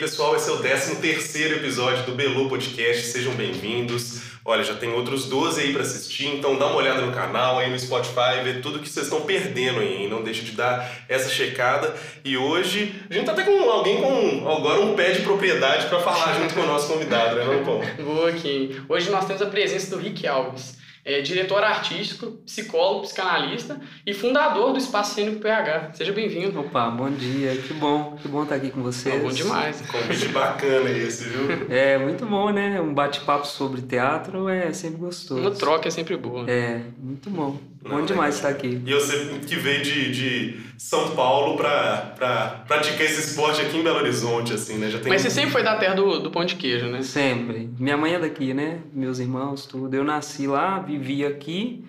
Pessoal, 0.00 0.34
esse 0.34 0.48
é 0.48 0.52
o 0.54 0.56
13 0.56 0.96
terceiro 0.96 1.56
episódio 1.56 2.04
do 2.04 2.12
Belu 2.12 2.48
Podcast. 2.48 3.08
Sejam 3.08 3.34
bem-vindos. 3.34 4.22
Olha, 4.42 4.64
já 4.64 4.74
tem 4.74 4.88
outros 4.90 5.26
12 5.26 5.60
aí 5.60 5.74
para 5.74 5.82
assistir, 5.82 6.26
então 6.26 6.56
dá 6.56 6.68
uma 6.68 6.76
olhada 6.76 7.02
no 7.02 7.12
canal 7.12 7.58
aí 7.58 7.70
no 7.70 7.78
Spotify, 7.78 8.42
ver 8.42 8.62
tudo 8.62 8.78
que 8.78 8.88
vocês 8.88 9.04
estão 9.04 9.20
perdendo 9.20 9.80
aí? 9.80 10.08
Não 10.08 10.22
deixe 10.22 10.40
de 10.40 10.52
dar 10.52 10.90
essa 11.06 11.28
checada. 11.28 11.94
E 12.24 12.34
hoje 12.34 12.94
a 13.10 13.12
gente 13.12 13.26
tá 13.26 13.32
até 13.32 13.42
com 13.42 13.70
alguém 13.70 14.00
com 14.00 14.50
agora 14.50 14.80
um 14.80 14.94
pé 14.94 15.12
de 15.12 15.20
propriedade 15.20 15.86
para 15.88 16.00
falar 16.00 16.32
junto 16.32 16.54
com 16.54 16.62
o 16.62 16.66
nosso 16.66 16.90
convidado, 16.90 17.36
né, 17.36 17.62
Paulo? 17.62 17.84
Boa, 18.02 18.32
Kim. 18.32 18.74
Hoje 18.88 19.10
nós 19.10 19.26
temos 19.26 19.42
a 19.42 19.46
presença 19.46 19.94
do 19.94 20.02
Rick 20.02 20.26
Alves 20.26 20.79
é 21.04 21.20
diretor 21.20 21.62
artístico, 21.62 22.32
psicólogo, 22.44 23.02
psicanalista 23.02 23.80
e 24.06 24.12
fundador 24.12 24.72
do 24.72 24.78
Espaço 24.78 25.14
Cênico 25.14 25.40
PH. 25.40 25.92
Seja 25.94 26.12
bem-vindo. 26.12 26.60
Opa, 26.60 26.90
bom 26.90 27.10
dia, 27.10 27.56
que 27.56 27.72
bom, 27.74 28.16
que 28.16 28.28
bom 28.28 28.42
estar 28.42 28.56
aqui 28.56 28.70
com 28.70 28.82
vocês. 28.82 29.14
Oh, 29.20 29.28
bom 29.28 29.32
demais. 29.32 29.80
Convite 29.80 30.28
bacana 30.28 30.90
esse, 30.90 31.24
viu? 31.24 31.66
É, 31.70 31.98
muito 31.98 32.26
bom, 32.26 32.50
né? 32.50 32.80
Um 32.80 32.92
bate-papo 32.92 33.46
sobre 33.46 33.82
teatro 33.82 34.48
é 34.48 34.72
sempre 34.72 34.98
gostoso. 34.98 35.40
Uma 35.40 35.50
troca 35.50 35.88
é 35.88 35.90
sempre 35.90 36.16
boa. 36.16 36.50
É, 36.50 36.82
muito 36.98 37.30
bom. 37.30 37.58
Bom 37.82 37.96
Não, 37.96 38.04
demais 38.04 38.34
estar 38.34 38.50
aqui. 38.50 38.80
E 38.84 38.92
você 38.92 39.38
que 39.46 39.56
veio 39.56 39.82
de, 39.82 40.12
de 40.12 40.60
São 40.76 41.14
Paulo 41.14 41.56
para 41.56 42.64
praticar 42.68 43.00
esse 43.02 43.20
esporte 43.20 43.62
aqui 43.62 43.78
em 43.78 43.82
Belo 43.82 43.98
Horizonte, 43.98 44.52
assim, 44.52 44.76
né? 44.76 44.90
Já 44.90 44.98
tem... 44.98 45.08
Mas 45.08 45.22
você 45.22 45.30
sempre 45.30 45.50
foi 45.50 45.62
da 45.62 45.76
terra 45.76 45.94
do, 45.94 46.20
do 46.20 46.30
pão 46.30 46.44
de 46.44 46.56
queijo, 46.56 46.86
né? 46.86 47.02
Sempre. 47.02 47.70
Minha 47.78 47.96
mãe 47.96 48.14
é 48.14 48.18
daqui, 48.18 48.52
né? 48.52 48.80
Meus 48.92 49.18
irmãos, 49.18 49.64
tudo. 49.64 49.94
Eu 49.94 50.04
nasci 50.04 50.46
lá, 50.46 50.78
vivi 50.78 51.24
aqui 51.24 51.84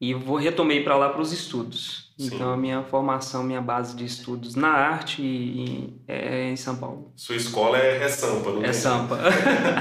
e 0.00 0.14
vou 0.14 0.36
retomei 0.36 0.82
para 0.82 0.96
lá 0.96 1.10
para 1.10 1.22
os 1.22 1.32
estudos. 1.32 2.05
Sim. 2.18 2.34
Então, 2.34 2.50
a 2.50 2.56
minha 2.56 2.82
formação, 2.82 3.42
minha 3.42 3.60
base 3.60 3.94
de 3.94 4.06
estudos 4.06 4.54
na 4.54 4.68
arte 4.68 5.20
e, 5.20 6.00
é 6.08 6.48
em 6.48 6.56
São 6.56 6.76
Paulo. 6.76 7.12
Sua 7.14 7.36
escola 7.36 7.76
é, 7.76 8.02
é 8.02 8.08
Sampa, 8.08 8.52
não 8.52 8.64
É 8.64 8.72
Sampa. 8.72 9.18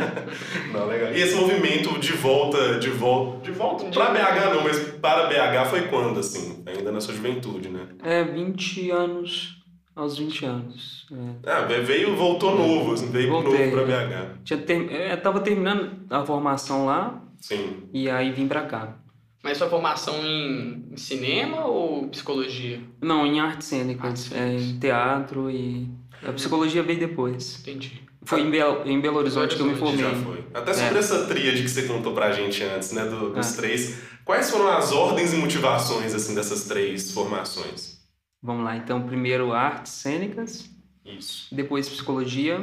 não, 0.73 0.86
legal. 0.86 1.13
E 1.13 1.22
esse 1.22 1.33
movimento 1.36 1.97
de 1.97 2.11
volta, 2.11 2.78
de 2.78 2.89
volta, 2.89 3.41
de 3.41 3.52
volta 3.52 3.86
para 3.86 4.11
BH 4.11 4.53
não, 4.53 4.63
mas 4.63 4.80
para 4.80 5.28
BH 5.28 5.69
foi 5.69 5.88
quando, 5.88 6.19
assim? 6.19 6.61
Ainda 6.66 6.91
na 6.91 7.00
sua 7.00 7.13
juventude, 7.13 7.69
né? 7.69 7.88
É, 8.03 8.25
20 8.25 8.91
anos, 8.91 9.63
aos 9.95 10.17
20 10.17 10.45
anos. 10.45 11.08
É. 11.45 11.50
Ah, 11.50 11.61
veio, 11.61 12.17
voltou 12.17 12.53
novo, 12.53 12.95
assim, 12.95 13.09
veio 13.11 13.30
Voltei, 13.30 13.72
novo 13.72 13.86
para 13.86 14.06
BH. 14.06 14.39
Tinha 14.44 14.59
ter, 14.59 14.91
eu 14.91 15.22
tava 15.22 15.39
terminando 15.39 16.06
a 16.09 16.25
formação 16.25 16.86
lá. 16.86 17.22
Sim. 17.39 17.83
E 17.94 18.09
aí 18.09 18.31
vim 18.31 18.45
para 18.47 18.63
cá. 18.63 19.04
Mas 19.45 19.59
sua 19.59 19.69
formação 19.69 20.25
em, 20.25 20.97
cinema 20.97 21.65
ou 21.65 22.07
psicologia? 22.07 22.81
Não, 22.99 23.27
em 23.27 23.39
artes 23.39 23.67
cênicas, 23.67 24.31
é, 24.31 24.55
em 24.55 24.79
teatro 24.79 25.51
e... 25.51 25.88
A 26.23 26.33
psicologia 26.33 26.81
veio 26.81 26.97
depois. 26.97 27.59
Entendi. 27.59 28.01
Foi 28.23 28.41
em, 28.41 28.49
Belo, 28.49 28.89
em 28.89 28.99
Belo 28.99 29.19
Horizonte 29.19 29.55
que 29.55 29.61
eu 29.61 29.67
me 29.67 29.75
formei. 29.75 30.03
Já 30.03 30.16
foi. 30.16 30.43
Até 30.51 30.73
sobre 30.73 30.95
é. 30.95 30.97
essa 30.97 31.27
tríade 31.27 31.61
que 31.61 31.69
você 31.69 31.83
contou 31.83 32.11
pra 32.16 32.31
gente 32.31 32.63
antes, 32.63 32.91
né, 32.91 33.05
do, 33.05 33.35
dos 33.35 33.53
é. 33.53 33.55
três. 33.55 34.01
Quais 34.25 34.49
foram 34.49 34.67
as 34.67 34.91
ordens 34.91 35.31
e 35.31 35.35
motivações, 35.35 36.16
assim, 36.16 36.33
dessas 36.33 36.63
três 36.63 37.11
formações? 37.11 37.99
Vamos 38.41 38.66
lá, 38.66 38.75
então, 38.75 39.06
primeiro 39.06 39.53
artes 39.53 39.91
cênicas. 39.91 40.67
Isso. 41.06 41.53
Depois 41.53 41.88
psicologia 41.88 42.59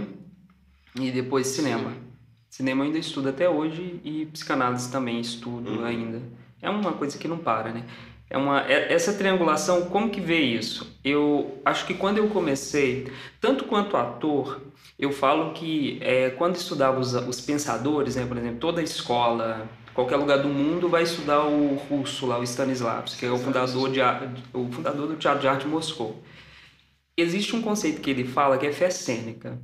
e 0.99 1.13
depois 1.13 1.47
cinema. 1.47 1.93
Sim. 1.93 2.01
Cinema 2.51 2.83
eu 2.83 2.87
ainda 2.87 2.99
estudo 2.99 3.29
até 3.29 3.49
hoje 3.49 4.01
e 4.03 4.27
psicanálise 4.27 4.91
também 4.91 5.21
estudo 5.21 5.71
uhum. 5.71 5.85
ainda. 5.85 6.42
É 6.63 6.71
uma 6.71 6.93
coisa 6.93 7.19
que 7.19 7.29
não 7.29 7.37
para, 7.37 7.73
né? 7.73 7.85
É 8.31 8.39
uma, 8.39 8.63
é, 8.67 8.91
essa 8.91 9.13
triangulação, 9.13 9.87
como 9.91 10.09
que 10.09 10.21
vê 10.21 10.41
isso? 10.41 10.99
Eu 11.05 11.61
acho 11.67 11.85
que 11.85 11.93
quando 11.93 12.17
eu 12.17 12.29
comecei, 12.29 13.13
tanto 13.39 13.65
quanto 13.65 13.95
ator, 13.95 14.63
eu 14.99 15.13
falo 15.13 15.53
que 15.53 15.99
é, 16.01 16.31
quando 16.31 16.57
estudava 16.57 16.99
os, 16.99 17.13
os 17.13 17.41
pensadores, 17.43 18.17
né, 18.17 18.25
por 18.25 18.39
exemplo, 18.39 18.59
toda 18.59 18.81
a 18.81 18.85
escola, 18.85 19.69
qualquer 19.93 20.17
lugar 20.17 20.39
do 20.39 20.49
mundo 20.49 20.89
vai 20.89 21.03
estudar 21.03 21.45
o 21.45 21.75
russo 21.75 22.25
lá, 22.25 22.39
o 22.39 22.43
Stanislavski, 22.43 23.19
que 23.19 23.27
é 23.27 23.31
o 23.31 23.37
fundador, 23.37 23.91
de, 23.91 24.01
o 24.55 24.71
fundador 24.73 25.09
do 25.09 25.17
Teatro 25.17 25.41
de 25.41 25.49
Arte 25.49 25.65
de 25.65 25.69
Moscou. 25.69 26.23
Existe 27.17 27.55
um 27.55 27.61
conceito 27.61 28.01
que 28.01 28.11
ele 28.11 28.25
fala 28.25 28.57
que 28.57 28.67
é 28.67 28.73
fé 28.73 28.89
cênica. 28.89 29.61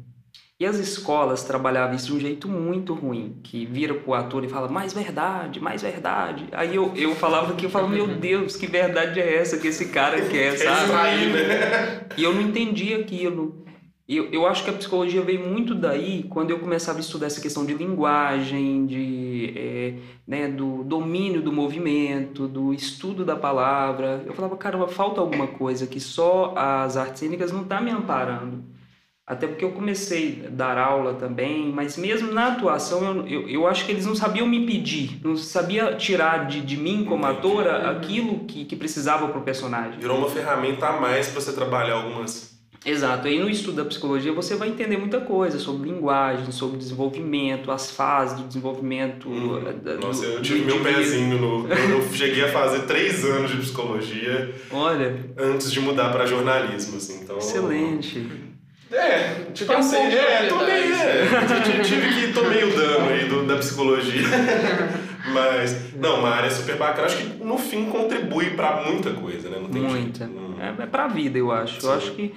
E 0.61 0.67
as 0.67 0.77
escolas 0.77 1.45
trabalhavam 1.45 1.95
isso 1.95 2.09
de 2.09 2.15
um 2.15 2.19
jeito 2.19 2.49
muito 2.49 2.93
ruim, 2.93 3.37
que 3.45 3.65
vira 3.65 3.95
pro 3.95 4.13
ator 4.13 4.45
e 4.45 4.49
fala, 4.49 4.67
mais 4.67 4.93
verdade, 4.93 5.61
mais 5.61 5.83
verdade. 5.83 6.47
Aí 6.51 6.75
eu, 6.75 6.93
eu 6.97 7.15
falava 7.15 7.55
que 7.55 7.67
eu 7.67 7.71
falava, 7.71 7.95
meu 7.95 8.09
Deus, 8.09 8.57
que 8.57 8.67
verdade 8.67 9.21
é 9.21 9.37
essa 9.37 9.57
que 9.57 9.69
esse 9.69 9.85
cara 9.91 10.21
quer, 10.27 10.57
sabe? 10.59 11.27
Né? 11.27 12.07
E 12.17 12.25
eu 12.25 12.35
não 12.35 12.41
entendia 12.41 12.99
aquilo. 12.99 13.65
Eu, 14.09 14.33
eu 14.33 14.47
acho 14.49 14.65
que 14.65 14.71
a 14.71 14.73
psicologia 14.73 15.23
veio 15.23 15.47
muito 15.47 15.77
daí 15.77 16.25
quando 16.29 16.51
eu 16.51 16.59
começava 16.59 16.99
a 16.99 17.03
estudar 17.03 17.27
essa 17.27 17.41
questão 17.41 17.65
de 17.65 17.75
linguagem, 17.75 18.85
de, 18.85 19.53
é, 19.55 19.95
né, 20.27 20.49
do 20.49 20.83
domínio 20.83 21.41
do 21.41 21.53
movimento, 21.53 22.49
do 22.49 22.75
estudo 22.75 23.25
da 23.25 23.37
palavra. 23.37 24.25
Eu 24.27 24.33
falava, 24.33 24.57
caramba, 24.57 24.89
falta 24.89 25.21
alguma 25.21 25.47
coisa 25.47 25.87
que 25.87 26.01
só 26.01 26.53
as 26.57 26.97
artes 26.97 27.21
cênicas 27.21 27.53
não 27.53 27.63
tá 27.63 27.81
me 27.81 27.93
amparando. 27.93 28.77
Até 29.29 29.47
porque 29.47 29.63
eu 29.63 29.73
comecei 29.73 30.45
a 30.47 30.49
dar 30.49 30.79
aula 30.79 31.13
também, 31.13 31.71
mas 31.71 31.99
mesmo 31.99 32.33
na 32.33 32.47
atuação 32.47 33.05
eu, 33.05 33.27
eu, 33.27 33.49
eu 33.49 33.67
acho 33.67 33.85
que 33.85 33.93
eles 33.93 34.07
não 34.07 34.15
sabiam 34.15 34.47
me 34.47 34.65
pedir, 34.65 35.21
não 35.23 35.37
sabia 35.37 35.95
tirar 35.97 36.47
de, 36.47 36.63
de 36.63 36.79
mim 36.79 37.05
como 37.05 37.27
Entendi. 37.27 37.39
atora 37.39 37.91
aquilo 37.91 38.47
que, 38.47 38.65
que 38.65 38.75
precisava 38.75 39.29
para 39.29 39.39
o 39.39 39.43
personagem. 39.43 40.01
Virou 40.01 40.17
uma 40.17 40.31
ferramenta 40.31 40.87
a 40.87 40.99
mais 40.99 41.29
para 41.29 41.43
você 41.43 41.53
trabalhar 41.53 41.97
algumas. 41.97 42.57
Exato, 42.87 43.27
aí 43.27 43.39
no 43.39 43.51
estudo 43.51 43.77
da 43.77 43.85
psicologia 43.85 44.33
você 44.33 44.57
vai 44.57 44.69
entender 44.69 44.97
muita 44.97 45.21
coisa 45.21 45.59
sobre 45.59 45.91
linguagem, 45.91 46.51
sobre 46.51 46.79
desenvolvimento, 46.79 47.71
as 47.71 47.91
fases 47.91 48.39
do 48.39 48.45
desenvolvimento. 48.45 49.29
Hum. 49.29 49.61
Do, 49.83 50.01
Nossa, 50.01 50.25
eu 50.25 50.41
tive 50.41 50.65
meu 50.65 50.81
pezinho 50.83 51.39
no. 51.39 51.69
Eu 51.69 52.03
cheguei 52.15 52.45
a 52.45 52.49
fazer 52.49 52.87
três 52.87 53.27
anos 53.27 53.51
de 53.51 53.59
psicologia. 53.59 54.55
Olha. 54.71 55.23
Antes 55.37 55.71
de 55.71 55.81
mudar 55.81 56.11
para 56.13 56.25
jornalismo, 56.25 56.97
assim. 56.97 57.21
Então, 57.23 57.37
Excelente. 57.37 58.48
É, 58.91 59.51
tipo 59.53 59.73
assim, 59.73 59.97
é, 59.97 60.47
tomei, 60.47 60.93
é, 60.93 61.83
tive 61.85 62.09
que 62.09 62.33
tomei 62.33 62.65
o 62.65 62.75
dano 62.75 63.11
aí 63.11 63.29
do, 63.29 63.47
da 63.47 63.57
psicologia. 63.57 64.23
Mas, 65.33 65.95
não, 65.95 66.21
uma 66.21 66.31
área 66.31 66.51
super 66.51 66.77
bacana. 66.77 67.07
Acho 67.07 67.19
que 67.19 67.45
no 67.45 67.59
fim 67.59 67.91
contribui 67.91 68.51
para 68.51 68.83
muita 68.85 69.13
coisa, 69.13 69.51
né? 69.51 69.59
Não 69.61 69.69
tem 69.69 69.83
muita. 69.83 70.27
Jeito, 70.27 70.41
não... 70.41 70.63
É, 70.63 70.75
é 70.83 70.87
pra 70.87 71.07
vida, 71.07 71.37
eu 71.39 71.53
acho. 71.53 71.81
Sim. 71.81 71.87
Eu 71.87 71.93
acho 71.93 72.11
que 72.13 72.35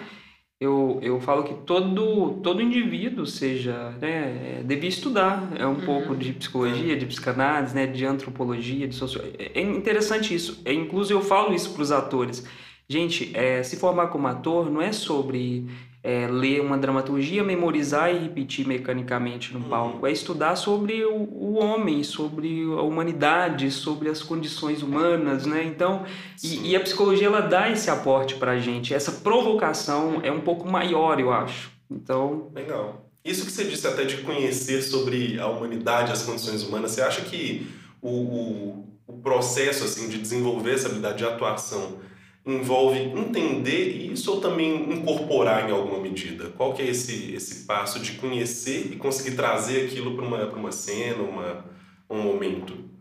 eu, 0.62 1.00
eu 1.02 1.20
falo 1.20 1.44
que 1.44 1.56
todo, 1.66 2.40
todo 2.44 2.62
indivíduo 2.62 3.26
seja, 3.26 3.96
né, 4.00 4.60
é, 4.60 4.64
devia 4.64 4.90
estudar 4.90 5.52
é 5.56 5.66
um 5.66 5.72
uhum. 5.72 5.82
pouco 5.82 6.16
de 6.16 6.34
psicologia, 6.34 6.96
de 6.96 7.08
psicanálise, 7.08 7.74
né, 7.74 7.88
de 7.88 8.06
antropologia, 8.06 8.88
de 8.88 8.94
sociologia. 8.94 9.36
É, 9.40 9.60
é 9.60 9.62
interessante 9.64 10.36
isso. 10.36 10.62
É, 10.64 10.72
inclusive 10.72 11.18
eu 11.18 11.24
falo 11.24 11.52
isso 11.56 11.74
para 11.74 11.82
os 11.82 11.92
atores. 11.92 12.46
Gente, 12.88 13.32
é, 13.34 13.64
se 13.64 13.76
formar 13.78 14.08
como 14.08 14.28
ator 14.28 14.70
não 14.70 14.82
é 14.82 14.92
sobre 14.92 15.68
é, 16.04 16.28
ler 16.28 16.62
uma 16.62 16.78
dramaturgia, 16.78 17.44
memorizar 17.44 18.14
e 18.14 18.18
repetir 18.18 18.68
mecanicamente 18.68 19.54
no 19.54 19.60
uhum. 19.60 19.70
palco. 19.70 20.08
É 20.08 20.12
estudar 20.12 20.56
sobre 20.56 21.06
o, 21.06 21.16
o, 21.16 21.60
homem, 21.60 22.04
sobre 22.04 22.64
a 22.64 22.82
humanidade, 22.82 23.70
sobre 23.70 24.10
as 24.10 24.24
condições 24.24 24.82
humanas, 24.82 25.46
né? 25.46 25.64
Então, 25.64 26.04
e, 26.44 26.72
e, 26.72 26.76
a 26.76 26.80
psicologia 26.80 27.28
ela 27.28 27.42
dá 27.42 27.70
esse 27.70 27.90
aporte 27.90 28.36
para 28.36 28.54
a 28.54 28.60
gente. 28.60 28.94
Essa 28.94 29.12
provocação 29.12 30.22
é 30.24 30.32
um 30.32 30.42
pouco 30.42 30.68
maior, 30.68 31.20
eu 31.20 31.32
acho. 31.32 31.72
Então. 31.90 32.50
Legal. 32.54 33.06
Isso 33.24 33.46
que 33.46 33.52
você 33.52 33.66
disse 33.66 33.86
até 33.86 34.04
de 34.04 34.18
conhecer 34.18 34.82
sobre 34.82 35.40
a 35.40 35.46
humanidade, 35.46 36.12
as 36.12 36.24
condições 36.24 36.64
humanas, 36.64 36.92
você 36.92 37.02
acha 37.02 37.22
que 37.22 37.68
o, 38.02 38.10
o, 38.10 38.86
o 39.06 39.14
processo 39.22 39.84
assim 39.84 40.10
de 40.10 40.18
desenvolver 40.18 40.74
essa 40.74 40.88
habilidade 40.88 41.20
de 41.20 41.26
atuação 41.26 42.00
envolve 42.46 43.00
entender 43.00 44.12
isso 44.12 44.32
ou 44.32 44.42
também 44.42 44.92
incorporar 44.92 45.70
em 45.70 45.72
alguma 45.72 46.00
medida? 46.00 46.50
Qual 46.50 46.74
que 46.74 46.82
é 46.82 46.88
esse, 46.88 47.34
esse 47.34 47.66
passo 47.66 48.00
de 48.00 48.14
conhecer 48.14 48.92
e 48.92 48.96
conseguir 48.96 49.36
trazer 49.36 49.86
aquilo 49.86 50.16
para 50.16 50.26
uma, 50.26 50.46
uma 50.50 50.72
cena, 50.72 51.22
uma, 51.22 51.66
um 52.10 52.22
momento? 52.22 52.92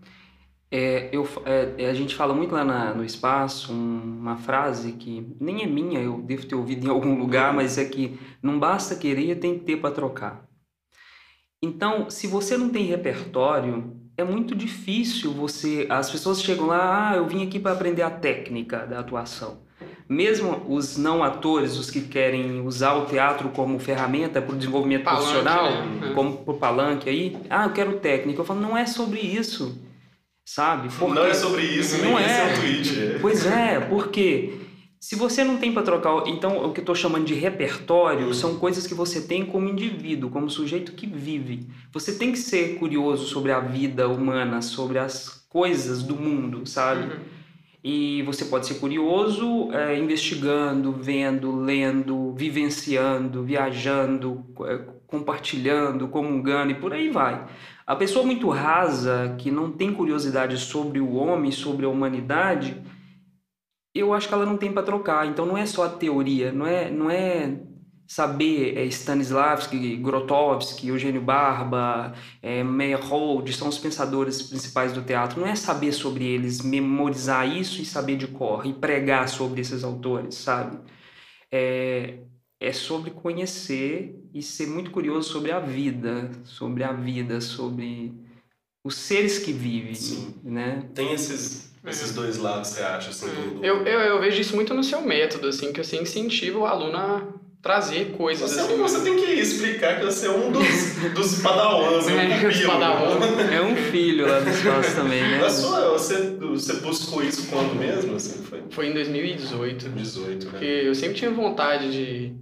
É, 0.73 1.09
eu, 1.11 1.27
é, 1.45 1.89
a 1.91 1.95
gente 1.95 2.15
fala 2.15 2.33
muito 2.33 2.55
lá 2.55 2.65
na, 2.65 2.95
no 2.95 3.05
espaço 3.05 3.73
um, 3.73 4.19
uma 4.21 4.37
frase 4.37 4.93
que 4.93 5.35
nem 5.41 5.65
é 5.65 5.67
minha, 5.67 5.99
eu 6.01 6.21
devo 6.21 6.47
ter 6.47 6.55
ouvido 6.55 6.87
em 6.87 6.91
algum 6.91 7.19
lugar, 7.19 7.53
mas 7.53 7.77
é 7.77 7.85
que 7.85 8.17
não 8.41 8.59
basta 8.59 8.95
querer, 8.95 9.35
tem 9.41 9.59
que 9.59 9.65
ter 9.65 9.79
para 9.79 9.93
trocar. 9.93 10.49
Então, 11.63 12.09
se 12.09 12.27
você 12.27 12.57
não 12.57 12.71
tem 12.71 12.85
repertório, 12.85 14.00
é 14.21 14.25
muito 14.25 14.55
difícil 14.55 15.33
você. 15.33 15.87
As 15.89 16.11
pessoas 16.11 16.43
chegam 16.43 16.67
lá, 16.67 17.11
ah, 17.11 17.17
eu 17.17 17.27
vim 17.27 17.45
aqui 17.45 17.59
para 17.59 17.73
aprender 17.73 18.03
a 18.03 18.11
técnica 18.11 18.87
da 18.87 19.01
atuação. 19.01 19.59
Mesmo 20.09 20.65
os 20.69 20.97
não 20.97 21.23
atores, 21.23 21.79
os 21.79 21.91
que 21.91 22.01
querem 22.01 22.61
usar 22.63 22.95
o 22.95 23.07
teatro 23.07 23.49
como 23.51 23.79
ferramenta 23.79 24.43
para 24.43 24.55
o 24.55 24.59
desenvolvimento 24.59 25.05
palanque, 25.05 25.25
profissional, 25.25 25.71
né? 25.71 26.13
como 26.15 26.39
por 26.39 26.55
palanque 26.57 27.09
aí, 27.09 27.37
ah, 27.49 27.67
eu 27.67 27.73
quero 27.73 27.99
técnica. 28.01 28.41
Eu 28.41 28.45
falo, 28.45 28.61
não 28.61 28.77
é 28.77 28.87
sobre 28.87 29.21
isso, 29.21 29.81
sabe? 30.45 30.89
Porque 30.89 31.15
não 31.15 31.25
é 31.25 31.35
sobre 31.35 31.63
isso, 31.63 32.03
não 32.03 32.19
é. 32.19 32.25
é 32.25 32.53
o 32.53 32.61
tweet. 32.61 33.19
Pois 33.21 33.47
é, 33.47 33.81
porque 33.81 34.59
Se 35.01 35.17
você 35.17 35.43
não 35.43 35.57
tem 35.57 35.73
para 35.73 35.83
trocar, 35.83 36.29
então 36.29 36.63
o 36.63 36.73
que 36.75 36.81
eu 36.81 36.83
estou 36.83 36.95
chamando 36.95 37.25
de 37.25 37.33
repertório 37.33 38.27
Uhum. 38.27 38.35
são 38.35 38.57
coisas 38.57 38.87
que 38.87 38.93
você 38.93 39.23
tem 39.23 39.47
como 39.47 39.67
indivíduo, 39.67 40.29
como 40.29 40.51
sujeito 40.51 40.93
que 40.93 41.07
vive. 41.07 41.67
Você 41.91 42.17
tem 42.19 42.31
que 42.33 42.39
ser 42.39 42.79
curioso 42.79 43.27
sobre 43.27 43.51
a 43.51 43.61
vida 43.61 44.07
humana, 44.07 44.61
sobre 44.61 44.99
as 44.99 45.47
coisas 45.49 46.03
do 46.03 46.15
mundo, 46.15 46.67
sabe? 46.67 47.15
Uhum. 47.15 47.21
E 47.83 48.23
você 48.25 48.45
pode 48.45 48.67
ser 48.67 48.75
curioso 48.75 49.73
é, 49.73 49.99
investigando, 49.99 50.93
vendo, 50.93 51.57
lendo, 51.57 52.35
vivenciando, 52.35 53.43
viajando, 53.43 54.45
é, 54.67 54.81
compartilhando, 55.07 56.09
comungando 56.09 56.73
e 56.73 56.75
por 56.75 56.93
aí 56.93 57.09
vai. 57.09 57.47
A 57.87 57.97
pessoa 57.97 58.25
muito 58.25 58.51
rasa, 58.51 59.35
que 59.39 59.51
não 59.51 59.73
tem 59.73 59.95
curiosidade 59.95 60.59
sobre 60.59 61.01
o 61.01 61.15
homem, 61.15 61.51
sobre 61.51 61.87
a 61.87 61.89
humanidade, 61.89 62.77
eu 63.95 64.13
acho 64.13 64.29
que 64.29 64.35
ela 64.35 64.47
não 64.47 64.57
tem 64.57 64.73
para 64.73 64.83
trocar. 64.83 65.27
Então 65.27 65.47
não 65.47 65.57
é 65.57 65.67
só 65.67 65.85
a 65.85 65.89
teoria, 65.89 66.53
não 66.53 66.67
é, 66.67 66.91
não 66.91 67.11
é 67.11 67.61
saber 68.11 68.77
é, 68.77 68.85
Stanislavski, 68.87 69.97
Grotowski, 69.97 70.89
Eugênio 70.89 71.21
Barba, 71.21 72.13
é, 72.43 72.65
Meyerhold, 72.65 73.53
são 73.53 73.69
os 73.69 73.79
pensadores 73.79 74.43
principais 74.43 74.93
do 74.93 75.03
teatro. 75.03 75.41
Não 75.41 75.47
é 75.47 75.55
saber 75.55 75.93
sobre 75.93 76.25
eles, 76.25 76.61
memorizar 76.61 77.49
isso 77.49 77.81
e 77.81 77.85
saber 77.85 78.17
de 78.17 78.27
cor 78.27 78.67
e 78.67 78.73
pregar 78.73 79.29
sobre 79.29 79.61
esses 79.61 79.85
autores, 79.85 80.35
sabe? 80.35 80.79
É, 81.53 82.19
é 82.61 82.73
sobre 82.73 83.13
conhecer 83.13 84.21
e 84.35 84.43
ser 84.43 84.67
muito 84.67 84.91
curioso 84.91 85.31
sobre 85.31 85.53
a 85.53 85.61
vida, 85.61 86.31
sobre 86.45 86.83
a 86.83 86.93
vida, 86.93 87.41
sobre 87.41 88.13
os 88.85 88.97
seres 88.97 89.39
que 89.39 89.53
vivem, 89.53 89.95
Sim. 89.95 90.35
né? 90.43 90.89
Tem 90.95 91.13
esses, 91.13 91.70
esses 91.87 92.13
dois 92.15 92.37
lados, 92.39 92.69
você 92.71 92.83
acha? 92.83 93.11
Assim, 93.11 93.27
do, 93.27 93.55
do- 93.61 93.65
Eu, 93.65 93.85
eu, 93.87 94.01
eu 94.01 94.21
vejo 94.21 94.41
isso 94.41 94.55
muito 94.55 94.75
no 94.75 94.85
seu 94.85 95.01
método, 95.03 95.49
assim, 95.49 95.73
que 95.73 95.83
você 95.83 95.97
incentiva 95.99 96.59
o 96.59 96.67
aluno 96.67 96.97
a 96.97 97.23
trazer 97.63 98.13
coisas 98.17 98.51
Você, 98.53 98.61
assim. 98.61 98.77
você 98.79 99.01
tem 99.03 99.17
que 99.17 99.33
explicar 99.33 99.99
que 100.01 100.07
você 100.07 100.27
é 100.27 100.31
um 100.31 100.51
dos, 100.51 100.65
dos 101.15 101.43
padawans, 101.43 102.09
é 102.09 102.13
um 102.15 102.19
É, 102.19 102.47
os 102.49 102.55
pupilo. 102.55 102.73
padawan. 102.73 103.19
É 103.53 103.61
um 103.63 103.77
filho 103.77 104.27
lá 104.27 104.41
do 104.41 104.49
espaço 104.51 104.95
também, 104.97 105.21
né? 105.23 105.49
Sua, 105.51 105.91
você, 105.91 106.37
você 106.41 106.75
buscou 106.75 107.23
isso 107.23 107.49
quando 107.49 107.75
mesmo? 107.75 108.17
Assim, 108.17 108.43
foi 108.45 108.63
Foi 108.71 108.87
em 108.89 108.95
2018. 108.95 109.89
18, 109.91 110.45
né? 110.47 110.51
Porque 110.53 110.65
eu 110.65 110.95
sempre 110.95 111.17
tinha 111.19 111.31
vontade 111.31 111.91
de, 111.93 112.35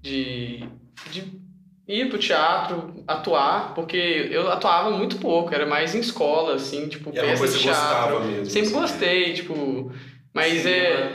de, 0.00 0.64
de 1.10 1.41
ir 1.88 2.08
pro 2.08 2.18
teatro, 2.18 2.94
atuar, 3.06 3.74
porque 3.74 4.28
eu 4.30 4.50
atuava 4.50 4.90
muito 4.90 5.16
pouco, 5.18 5.52
era 5.54 5.66
mais 5.66 5.94
em 5.94 6.00
escola, 6.00 6.54
assim, 6.54 6.88
tipo, 6.88 7.10
E 7.10 7.12
peça 7.14 7.46
de 7.48 7.58
teatro. 7.58 8.14
gostava 8.14 8.20
mesmo. 8.24 8.46
Sempre 8.46 8.68
assim. 8.68 8.80
gostei, 8.80 9.32
tipo. 9.34 9.92
Mas 10.34 10.62
Sim, 10.62 10.68
é. 10.70 11.12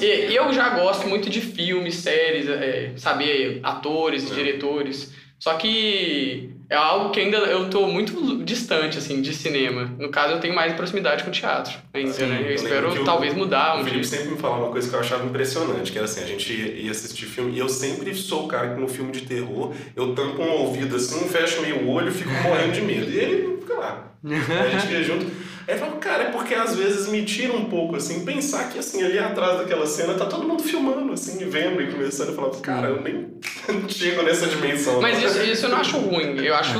E, 0.00 0.30
e 0.32 0.34
eu 0.36 0.52
já 0.52 0.70
gosto 0.70 1.06
muito 1.06 1.30
de 1.30 1.40
filmes, 1.40 1.96
séries, 1.96 2.48
é, 2.48 2.92
saber 2.96 3.60
atores, 3.62 4.28
É. 4.30 4.34
diretores. 4.34 5.14
Só 5.38 5.54
que 5.54 6.50
é 6.68 6.74
algo 6.76 7.10
que 7.10 7.20
ainda 7.20 7.36
eu 7.38 7.70
tô 7.70 7.86
muito 7.86 8.44
distante, 8.44 8.98
assim, 8.98 9.20
de 9.22 9.32
cinema. 9.34 9.90
No 9.98 10.08
caso, 10.10 10.34
eu 10.34 10.40
tenho 10.40 10.54
mais 10.54 10.72
proximidade 10.74 11.22
com 11.24 11.30
o 11.30 11.32
teatro 11.32 11.74
ainda, 11.94 12.12
Sim, 12.12 12.26
né? 12.26 12.40
eu 12.42 12.46
Eu 12.46 12.54
espero 12.54 12.90
o- 13.02 13.04
talvez 13.04 13.34
mudar 13.34 13.76
O 13.76 13.80
um 13.80 13.84
Felipe 13.84 14.00
dia. 14.06 14.18
sempre 14.18 14.32
me 14.32 14.36
falava 14.38 14.64
uma 14.64 14.72
coisa 14.72 14.88
que 14.88 14.94
eu 14.94 15.00
achava 15.00 15.24
impressionante, 15.24 15.92
que 15.92 15.98
era 15.98 16.04
assim, 16.06 16.22
a 16.22 16.26
gente 16.26 16.52
ia 16.52 16.90
assistir 16.90 17.26
filme, 17.26 17.52
e 17.52 17.58
eu 17.58 17.68
sempre 17.68 18.14
sou 18.14 18.44
o 18.44 18.48
cara 18.48 18.74
que 18.74 18.80
no 18.80 18.88
filme 18.88 19.12
de 19.12 19.22
terror, 19.22 19.72
eu 19.94 20.14
tampo 20.14 20.42
um 20.42 20.50
ouvido 20.50 20.96
assim, 20.96 21.28
fecho 21.28 21.60
meio 21.62 21.82
o 21.84 21.90
olho 21.90 22.08
e 22.08 22.12
fico 22.12 22.30
morrendo 22.30 22.72
de 22.72 22.80
medo. 22.82 23.10
E 23.10 23.16
ele 23.18 23.58
fica 23.60 23.74
lá. 23.74 24.12
A 24.24 24.68
gente 24.78 24.92
ia 24.92 25.02
junto. 25.04 25.26
Aí 25.68 25.74
eu 25.74 25.78
falo, 25.78 25.96
cara, 25.96 26.24
é 26.24 26.30
porque 26.30 26.54
às 26.54 26.74
vezes 26.76 27.08
me 27.08 27.24
tira 27.24 27.52
um 27.52 27.64
pouco, 27.64 27.96
assim, 27.96 28.24
pensar 28.24 28.68
que 28.70 28.78
assim, 28.78 29.02
ali 29.02 29.18
atrás 29.18 29.58
daquela 29.58 29.86
cena 29.86 30.14
tá 30.14 30.26
todo 30.26 30.46
mundo 30.46 30.62
filmando, 30.62 31.12
assim, 31.12 31.38
vendo 31.48 31.82
e 31.82 31.90
conversando. 31.90 32.30
Eu 32.30 32.34
falava, 32.36 32.60
cara, 32.60 32.88
eu 32.88 33.02
nem 33.02 33.34
chego 33.88 34.22
nessa 34.22 34.46
dimensão. 34.46 35.00
Mas 35.00 35.22
isso, 35.22 35.42
isso 35.42 35.66
eu 35.66 35.70
não 35.70 35.78
acho 35.78 35.96
ruim. 35.98 36.38
Eu 36.44 36.54
acho, 36.54 36.78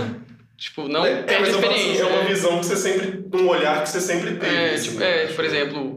tipo, 0.57 0.89
não 0.89 1.05
é, 1.05 1.25
é, 1.27 1.39
mas 1.41 1.49
eu 1.53 1.61
falo 1.61 1.73
assim, 1.75 1.99
é 1.99 2.05
uma 2.05 2.19
né? 2.23 2.29
visão 2.29 2.61
que 2.61 2.67
você 2.67 2.77
sempre. 2.77 3.25
um 3.35 3.49
olhar 3.49 3.83
que 3.83 3.89
você 3.89 4.01
sempre 4.01 4.37
teve. 4.37 4.55
É, 4.55 4.75
assim, 4.75 4.91
tipo, 4.91 5.03
é, 5.03 5.27
por 5.27 5.37
que- 5.37 5.43
exemplo, 5.43 5.96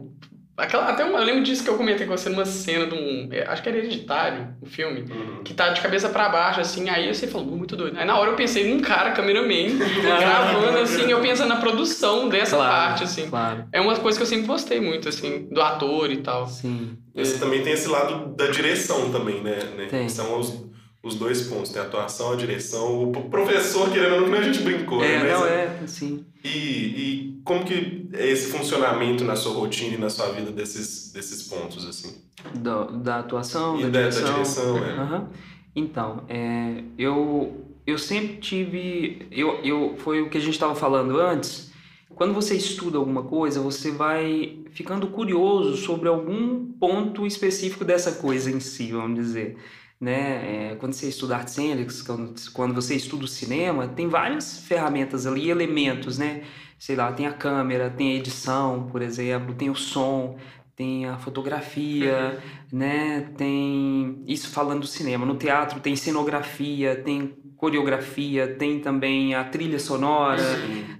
aquela, 0.60 0.88
até 0.88 1.04
uma, 1.04 1.18
eu 1.18 1.24
lembro 1.24 1.42
disso 1.42 1.62
que 1.64 1.70
eu 1.70 1.76
comentei 1.76 2.06
com 2.06 2.16
você 2.16 2.28
numa 2.28 2.44
cena 2.44 2.86
de 2.86 2.94
um. 2.94 3.28
é, 3.32 3.44
acho 3.46 3.62
que 3.62 3.68
era 3.68 3.78
hereditário, 3.78 4.48
o 4.60 4.66
filme. 4.66 5.00
Uhum. 5.10 5.42
Que 5.44 5.54
tá 5.54 5.70
de 5.70 5.80
cabeça 5.80 6.08
pra 6.08 6.28
baixo, 6.28 6.60
assim, 6.60 6.88
aí 6.88 7.12
você 7.12 7.26
falou, 7.26 7.48
"Uh, 7.48 7.56
muito 7.56 7.76
doido. 7.76 7.98
Aí 7.98 8.04
na 8.04 8.16
hora 8.18 8.30
eu 8.30 8.36
pensei 8.36 8.72
num 8.72 8.80
cara, 8.80 9.10
cameraman, 9.12 9.76
gravando, 10.02 10.78
assim, 10.78 11.10
eu 11.10 11.20
pensando 11.20 11.48
na 11.48 11.56
produção 11.56 12.28
dessa 12.28 12.56
Claro, 12.56 12.70
parte, 12.72 13.04
assim. 13.04 13.28
Claro, 13.28 13.64
É 13.72 13.80
uma 13.80 13.96
coisa 13.96 14.18
que 14.18 14.22
eu 14.22 14.26
sempre 14.28 14.46
gostei 14.46 14.80
muito, 14.80 15.08
assim, 15.08 15.48
do 15.50 15.60
ator 15.60 16.10
e 16.10 16.18
tal. 16.18 16.46
sim. 16.46 16.96
Esse 17.14 17.38
também 17.40 17.62
tem 17.62 17.72
esse 17.72 17.88
lado 17.88 18.34
da 18.36 18.46
direção 18.46 19.10
também, 19.10 19.42
né? 19.42 19.58
né? 19.76 19.86
Tem. 19.90 20.08
São 20.08 20.38
os, 20.38 20.64
os 21.02 21.14
dois 21.14 21.42
pontos. 21.42 21.70
Tem 21.70 21.80
a 21.80 21.84
atuação, 21.84 22.32
a 22.32 22.36
direção. 22.36 23.10
O 23.10 23.30
professor, 23.30 23.90
querendo 23.90 24.14
ou 24.16 24.20
não, 24.22 24.30
que 24.30 24.36
a 24.36 24.42
gente 24.42 24.60
brincou, 24.62 25.02
É, 25.02 25.22
né? 25.22 25.32
não, 25.32 25.40
Mas- 25.40 25.50
é, 25.50 25.80
sim. 25.86 26.24
E, 26.44 26.48
e 26.48 27.40
como 27.44 27.64
que 27.64 28.08
é 28.12 28.28
esse 28.30 28.50
funcionamento 28.50 29.24
na 29.24 29.36
sua 29.36 29.52
rotina 29.52 29.94
e 29.94 29.98
na 29.98 30.08
sua 30.10 30.30
vida 30.32 30.50
desses, 30.50 31.12
desses 31.12 31.42
pontos, 31.44 31.86
assim? 31.86 32.16
Da, 32.54 32.84
da 32.84 33.18
atuação, 33.18 33.78
E 33.78 33.82
da, 33.84 33.88
da, 33.88 34.00
da 34.04 34.08
direção. 34.10 34.32
direção, 34.34 34.78
é. 34.84 34.90
Aham. 34.92 35.28
Então, 35.76 36.24
é, 36.28 36.82
eu, 36.98 37.64
eu 37.86 37.98
sempre 37.98 38.38
tive. 38.38 39.26
Eu, 39.30 39.60
eu, 39.62 39.94
foi 39.98 40.20
o 40.22 40.28
que 40.30 40.38
a 40.38 40.40
gente 40.40 40.54
estava 40.54 40.74
falando 40.74 41.18
antes. 41.20 41.70
Quando 42.14 42.34
você 42.34 42.54
estuda 42.54 42.98
alguma 42.98 43.22
coisa, 43.22 43.60
você 43.60 43.90
vai 43.90 44.58
ficando 44.72 45.06
curioso 45.06 45.76
sobre 45.76 46.08
algum 46.08 46.66
ponto 46.72 47.26
específico 47.26 47.84
dessa 47.84 48.12
coisa 48.12 48.50
em 48.50 48.60
si, 48.60 48.90
vamos 48.92 49.18
dizer. 49.18 49.56
Né? 50.00 50.70
É, 50.72 50.76
quando 50.76 50.94
você 50.94 51.08
estuda 51.08 51.36
artes 51.36 51.52
cênicas, 51.54 52.00
quando, 52.00 52.34
quando 52.54 52.74
você 52.74 52.94
estuda 52.94 53.24
o 53.24 53.28
cinema, 53.28 53.86
tem 53.86 54.08
várias 54.08 54.58
ferramentas 54.60 55.26
ali, 55.26 55.50
elementos, 55.50 56.16
né? 56.16 56.42
Sei 56.78 56.96
lá, 56.96 57.12
tem 57.12 57.26
a 57.26 57.32
câmera, 57.34 57.90
tem 57.90 58.12
a 58.12 58.16
edição, 58.16 58.88
por 58.90 59.02
exemplo, 59.02 59.54
tem 59.54 59.68
o 59.68 59.74
som, 59.74 60.38
tem 60.74 61.04
a 61.04 61.18
fotografia, 61.18 62.40
né? 62.72 63.28
Tem 63.36 64.22
isso 64.26 64.48
falando 64.48 64.80
do 64.80 64.86
cinema. 64.86 65.26
No 65.26 65.34
teatro 65.34 65.80
tem 65.80 65.94
cenografia, 65.94 66.96
tem 66.96 67.34
coreografia, 67.56 68.48
tem 68.54 68.80
também 68.80 69.34
a 69.34 69.44
trilha 69.44 69.78
sonora, 69.78 70.42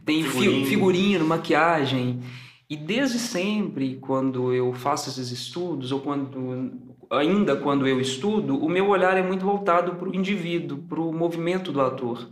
tem 0.05 0.23
fi- 0.23 0.31
Figurino. 0.41 0.67
figurino, 0.67 1.25
maquiagem. 1.27 2.21
E 2.69 2.77
desde 2.77 3.19
sempre, 3.19 3.97
quando 3.97 4.53
eu 4.53 4.75
faço 4.75 5.09
esses 5.09 5.31
estudos, 5.31 5.91
ou 5.91 6.01
quando 6.01 6.90
ainda 7.11 7.57
quando 7.57 7.87
eu 7.87 8.01
estudo, 8.01 8.57
o 8.57 8.69
meu 8.69 8.89
olhar 8.89 9.17
é 9.17 9.23
muito 9.23 9.45
voltado 9.45 9.97
para 9.97 10.09
o 10.09 10.15
indivíduo, 10.15 10.79
para 10.89 11.01
o 11.01 11.13
movimento 11.13 11.73
do 11.73 11.81
ator. 11.81 12.29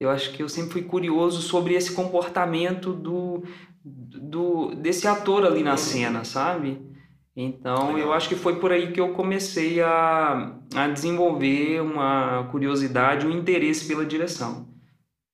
Eu 0.00 0.10
acho 0.10 0.32
que 0.32 0.42
eu 0.42 0.48
sempre 0.48 0.72
fui 0.72 0.82
curioso 0.82 1.40
sobre 1.42 1.74
esse 1.74 1.92
comportamento 1.92 2.92
do, 2.92 3.42
do 3.84 4.74
desse 4.74 5.06
ator 5.06 5.44
ali 5.44 5.62
na 5.62 5.76
cena, 5.76 6.24
sabe? 6.24 6.80
Então, 7.36 7.98
eu 7.98 8.12
acho 8.12 8.28
que 8.28 8.36
foi 8.36 8.60
por 8.60 8.70
aí 8.70 8.92
que 8.92 9.00
eu 9.00 9.12
comecei 9.12 9.80
a, 9.80 10.56
a 10.74 10.88
desenvolver 10.88 11.80
uma 11.82 12.44
curiosidade, 12.50 13.26
um 13.26 13.30
interesse 13.30 13.86
pela 13.88 14.04
direção, 14.06 14.68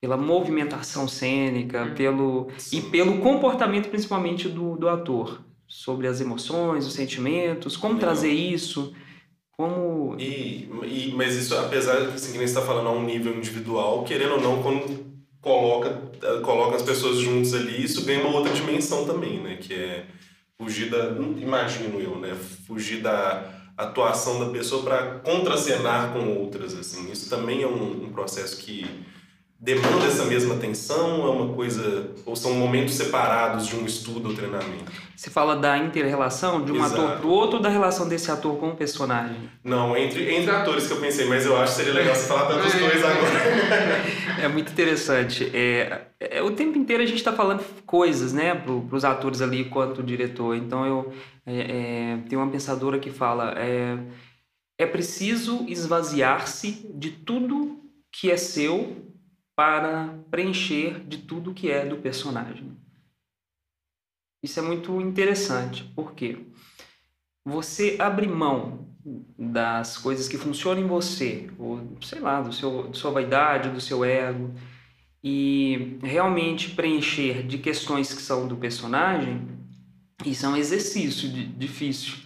pela 0.00 0.16
movimentação 0.16 1.06
cênica, 1.06 1.84
Hum. 1.84 1.94
pelo 1.94 2.48
e 2.72 2.80
pelo 2.80 3.18
comportamento 3.20 3.88
principalmente 3.90 4.48
do, 4.48 4.76
do 4.76 4.88
ator, 4.88 5.44
sobre 5.70 6.08
as 6.08 6.20
emoções, 6.20 6.84
os 6.84 6.94
sentimentos, 6.94 7.76
como 7.76 7.94
Legal. 7.94 8.10
trazer 8.10 8.32
isso, 8.32 8.92
como 9.52 10.16
E, 10.18 10.68
e, 10.82 11.12
mas 11.16 11.36
isso, 11.36 11.56
apesar 11.56 12.00
de 12.00 12.14
assim, 12.14 12.32
que 12.32 12.38
nem 12.38 12.46
você 12.46 12.54
está 12.54 12.60
falando 12.60 12.88
a 12.88 12.92
um 12.92 13.04
nível 13.04 13.36
individual, 13.36 14.02
querendo 14.02 14.32
ou 14.32 14.40
não, 14.40 14.60
quando 14.60 15.22
coloca, 15.40 15.90
coloca 16.42 16.74
as 16.74 16.82
pessoas 16.82 17.18
juntas 17.18 17.54
ali, 17.54 17.84
isso 17.84 18.04
ganha 18.04 18.26
uma 18.26 18.36
outra 18.36 18.52
dimensão 18.52 19.06
também, 19.06 19.40
né? 19.40 19.58
Que 19.58 19.72
é 19.74 20.06
fugir 20.58 20.90
da. 20.90 21.10
Imagino 21.38 22.00
eu, 22.00 22.18
né? 22.18 22.36
Fugir 22.66 23.00
da 23.00 23.48
atuação 23.76 24.40
da 24.40 24.50
pessoa 24.50 24.82
para 24.82 25.20
contracenar 25.20 26.12
com 26.12 26.36
outras, 26.36 26.74
assim. 26.74 27.12
Isso 27.12 27.30
também 27.30 27.62
é 27.62 27.66
um, 27.68 28.06
um 28.06 28.12
processo 28.12 28.56
que 28.56 28.84
demanda 29.60 30.06
essa 30.06 30.24
mesma 30.24 30.54
atenção, 30.54 31.26
é 31.26 31.30
uma 31.30 31.54
coisa. 31.54 32.10
Ou 32.24 32.34
são 32.34 32.54
momentos 32.54 32.94
separados 32.94 33.66
de 33.66 33.76
um 33.76 33.84
estudo 33.84 34.30
ou 34.30 34.34
treinamento? 34.34 34.90
você 35.20 35.28
fala 35.28 35.54
da 35.54 35.76
inter-relação 35.76 36.64
de 36.64 36.72
um 36.72 36.76
Exato. 36.76 37.02
ator 37.02 37.18
pro 37.18 37.28
outro 37.28 37.56
ou 37.58 37.62
da 37.62 37.68
relação 37.68 38.08
desse 38.08 38.30
ator 38.30 38.56
com 38.56 38.70
o 38.70 38.74
personagem? 38.74 39.50
Não, 39.62 39.94
entre, 39.94 40.34
entre 40.34 40.50
atores 40.50 40.86
que 40.86 40.94
eu 40.94 40.96
pensei, 40.96 41.26
mas 41.26 41.44
eu 41.44 41.58
acho 41.58 41.72
que 41.72 41.82
seria 41.84 41.92
legal 41.92 42.14
você 42.14 42.26
falar 42.26 42.46
tanto 42.46 42.62
dos 42.62 42.72
dois 42.80 43.04
agora. 43.04 44.42
É 44.42 44.48
muito 44.48 44.72
interessante. 44.72 45.50
É, 45.52 46.06
é, 46.18 46.42
o 46.42 46.52
tempo 46.52 46.78
inteiro 46.78 47.02
a 47.02 47.06
gente 47.06 47.18
está 47.18 47.34
falando 47.34 47.62
coisas, 47.84 48.32
né, 48.32 48.54
para 48.54 48.96
os 48.96 49.04
atores 49.04 49.42
ali 49.42 49.66
quanto 49.66 50.00
o 50.00 50.02
diretor. 50.02 50.56
Então 50.56 50.86
eu 50.86 51.12
é, 51.44 51.58
é, 51.58 52.18
tem 52.26 52.38
uma 52.38 52.50
pensadora 52.50 52.98
que 52.98 53.10
fala 53.10 53.52
é, 53.58 53.98
é 54.78 54.86
preciso 54.86 55.66
esvaziar-se 55.68 56.90
de 56.94 57.10
tudo 57.10 57.78
que 58.10 58.30
é 58.30 58.38
seu 58.38 59.09
para 59.56 60.18
preencher 60.30 61.00
de 61.06 61.18
tudo 61.18 61.54
que 61.54 61.70
é 61.70 61.84
do 61.84 61.98
personagem. 61.98 62.76
Isso 64.42 64.58
é 64.58 64.62
muito 64.62 65.00
interessante, 65.00 65.84
porque 65.94 66.46
você 67.44 67.96
abrir 67.98 68.28
mão 68.28 68.88
das 69.38 69.96
coisas 69.98 70.28
que 70.28 70.38
funcionam 70.38 70.82
em 70.82 70.86
você, 70.86 71.50
ou 71.58 71.96
sei 72.02 72.20
lá, 72.20 72.40
do 72.40 72.52
seu, 72.52 72.88
da 72.88 72.94
sua 72.94 73.10
vaidade, 73.10 73.70
do 73.70 73.80
seu 73.80 74.04
ego, 74.04 74.54
e 75.22 75.98
realmente 76.02 76.70
preencher 76.70 77.46
de 77.46 77.58
questões 77.58 78.12
que 78.14 78.22
são 78.22 78.48
do 78.48 78.56
personagem, 78.56 79.46
isso 80.24 80.46
é 80.46 80.48
um 80.48 80.56
exercício 80.56 81.28
de, 81.28 81.46
difícil. 81.46 82.18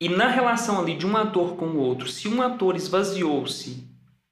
E 0.00 0.08
na 0.08 0.28
relação 0.28 0.80
ali 0.80 0.96
de 0.96 1.06
um 1.06 1.16
ator 1.16 1.56
com 1.56 1.66
o 1.66 1.78
outro, 1.78 2.08
se 2.08 2.28
um 2.28 2.42
ator 2.42 2.76
esvaziou-se, 2.76 3.85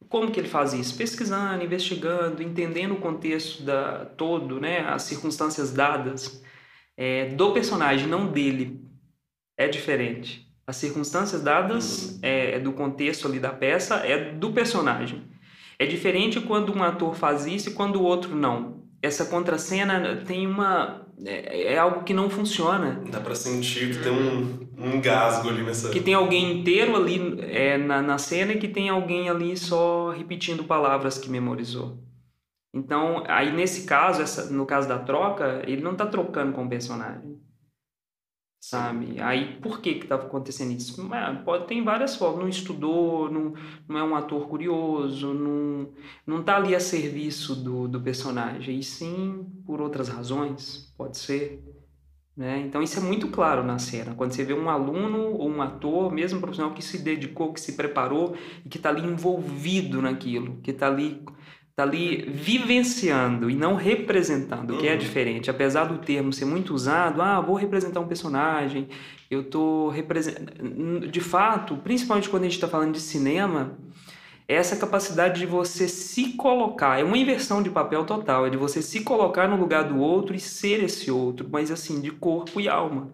como 0.08 0.30
que 0.30 0.40
ele 0.40 0.48
faz 0.48 0.72
isso? 0.72 0.96
Pesquisando, 0.96 1.64
investigando, 1.64 2.42
entendendo 2.42 2.92
o 2.92 3.00
contexto 3.00 3.62
da, 3.62 4.04
todo, 4.04 4.60
né, 4.60 4.80
as 4.80 5.02
circunstâncias 5.02 5.72
dadas 5.72 6.42
é, 6.96 7.26
do 7.30 7.52
personagem, 7.52 8.06
não 8.06 8.26
dele, 8.26 8.80
é 9.56 9.68
diferente. 9.68 10.44
As 10.66 10.76
circunstâncias 10.76 11.42
dadas 11.42 12.18
é, 12.22 12.58
do 12.58 12.72
contexto 12.72 13.28
ali 13.28 13.38
da 13.38 13.52
peça 13.52 13.96
é 13.96 14.32
do 14.32 14.52
personagem. 14.52 15.22
É 15.78 15.86
diferente 15.86 16.40
quando 16.40 16.74
um 16.74 16.82
ator 16.82 17.14
faz 17.14 17.46
isso 17.46 17.68
e 17.68 17.72
quando 17.72 17.96
o 17.96 18.02
outro 18.02 18.34
não. 18.34 18.82
Essa 19.02 19.26
contracena 19.26 20.22
tem 20.26 20.46
uma. 20.46 21.03
É, 21.24 21.74
é 21.74 21.78
algo 21.78 22.02
que 22.02 22.14
não 22.14 22.30
funciona. 22.30 23.02
Dá 23.10 23.20
pra 23.20 23.34
sentir 23.34 23.92
que 23.92 24.02
tem 24.02 24.12
um, 24.12 24.68
um 24.78 24.96
engasgo 24.96 25.48
ali 25.48 25.62
nessa. 25.62 25.90
Que 25.90 26.00
tem 26.00 26.14
alguém 26.14 26.60
inteiro 26.60 26.96
ali 26.96 27.38
é, 27.40 27.76
na, 27.78 28.02
na 28.02 28.18
cena 28.18 28.52
e 28.52 28.58
que 28.58 28.68
tem 28.68 28.88
alguém 28.88 29.28
ali 29.28 29.56
só 29.56 30.10
repetindo 30.10 30.64
palavras 30.64 31.18
que 31.18 31.30
memorizou. 31.30 31.98
Então, 32.72 33.22
aí 33.28 33.52
nesse 33.52 33.86
caso, 33.86 34.20
essa, 34.20 34.50
no 34.50 34.66
caso 34.66 34.88
da 34.88 34.98
troca, 34.98 35.62
ele 35.66 35.80
não 35.80 35.94
tá 35.94 36.06
trocando 36.06 36.52
com 36.52 36.64
o 36.64 36.68
personagem 36.68 37.33
sabe? 38.64 39.20
Aí 39.20 39.58
por 39.60 39.80
que 39.80 39.96
que 39.96 40.06
tá 40.06 40.14
acontecendo 40.14 40.72
isso? 40.72 41.06
Pode 41.44 41.66
ter 41.66 41.82
várias 41.82 42.16
formas, 42.16 42.40
não 42.40 42.48
estudou, 42.48 43.30
não, 43.30 43.52
não 43.86 43.98
é 43.98 44.02
um 44.02 44.16
ator 44.16 44.48
curioso, 44.48 45.34
não, 45.34 45.88
não 46.26 46.42
tá 46.42 46.56
ali 46.56 46.74
a 46.74 46.80
serviço 46.80 47.54
do, 47.54 47.86
do 47.86 48.00
personagem, 48.00 48.78
e 48.78 48.82
sim 48.82 49.46
por 49.66 49.82
outras 49.82 50.08
razões, 50.08 50.92
pode 50.96 51.18
ser. 51.18 51.62
Né? 52.34 52.64
Então 52.66 52.82
isso 52.82 52.98
é 52.98 53.02
muito 53.02 53.28
claro 53.28 53.62
na 53.62 53.78
cena, 53.78 54.14
quando 54.14 54.32
você 54.32 54.42
vê 54.42 54.54
um 54.54 54.70
aluno 54.70 55.34
ou 55.34 55.48
um 55.48 55.60
ator, 55.60 56.10
mesmo 56.10 56.40
profissional 56.40 56.72
que 56.72 56.82
se 56.82 56.98
dedicou, 56.98 57.52
que 57.52 57.60
se 57.60 57.74
preparou 57.74 58.34
e 58.64 58.68
que 58.70 58.78
está 58.78 58.88
ali 58.88 59.06
envolvido 59.06 60.00
naquilo, 60.00 60.56
que 60.62 60.70
está 60.70 60.86
ali 60.86 61.22
está 61.74 61.82
ali 61.82 62.22
vivenciando 62.22 63.50
e 63.50 63.56
não 63.56 63.74
representando, 63.74 64.76
que 64.78 64.86
é 64.86 64.92
uhum. 64.92 64.98
diferente. 64.98 65.50
Apesar 65.50 65.86
do 65.86 65.98
termo 65.98 66.32
ser 66.32 66.44
muito 66.44 66.72
usado, 66.72 67.20
ah, 67.20 67.40
vou 67.40 67.56
representar 67.56 67.98
um 67.98 68.06
personagem, 68.06 68.88
eu 69.28 69.40
estou 69.40 69.88
representando. 69.88 71.08
De 71.08 71.20
fato, 71.20 71.76
principalmente 71.78 72.28
quando 72.28 72.44
a 72.44 72.46
gente 72.46 72.54
está 72.54 72.68
falando 72.68 72.92
de 72.92 73.00
cinema, 73.00 73.76
é 74.46 74.54
essa 74.54 74.76
capacidade 74.76 75.40
de 75.40 75.46
você 75.46 75.88
se 75.88 76.34
colocar, 76.34 77.00
é 77.00 77.02
uma 77.02 77.18
inversão 77.18 77.60
de 77.60 77.70
papel 77.70 78.04
total, 78.04 78.46
é 78.46 78.50
de 78.50 78.56
você 78.56 78.80
se 78.80 79.00
colocar 79.00 79.48
no 79.48 79.56
lugar 79.56 79.82
do 79.82 79.98
outro 79.98 80.32
e 80.36 80.38
ser 80.38 80.84
esse 80.84 81.10
outro, 81.10 81.48
mas 81.50 81.72
assim, 81.72 82.00
de 82.00 82.12
corpo 82.12 82.60
e 82.60 82.68
alma. 82.68 83.10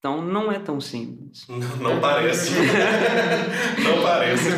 Então 0.00 0.22
não 0.22 0.50
é 0.50 0.58
tão 0.58 0.80
simples. 0.80 1.46
Não, 1.46 1.58
não 1.58 2.00
parece. 2.00 2.52
não 3.84 4.02
parece. 4.02 4.50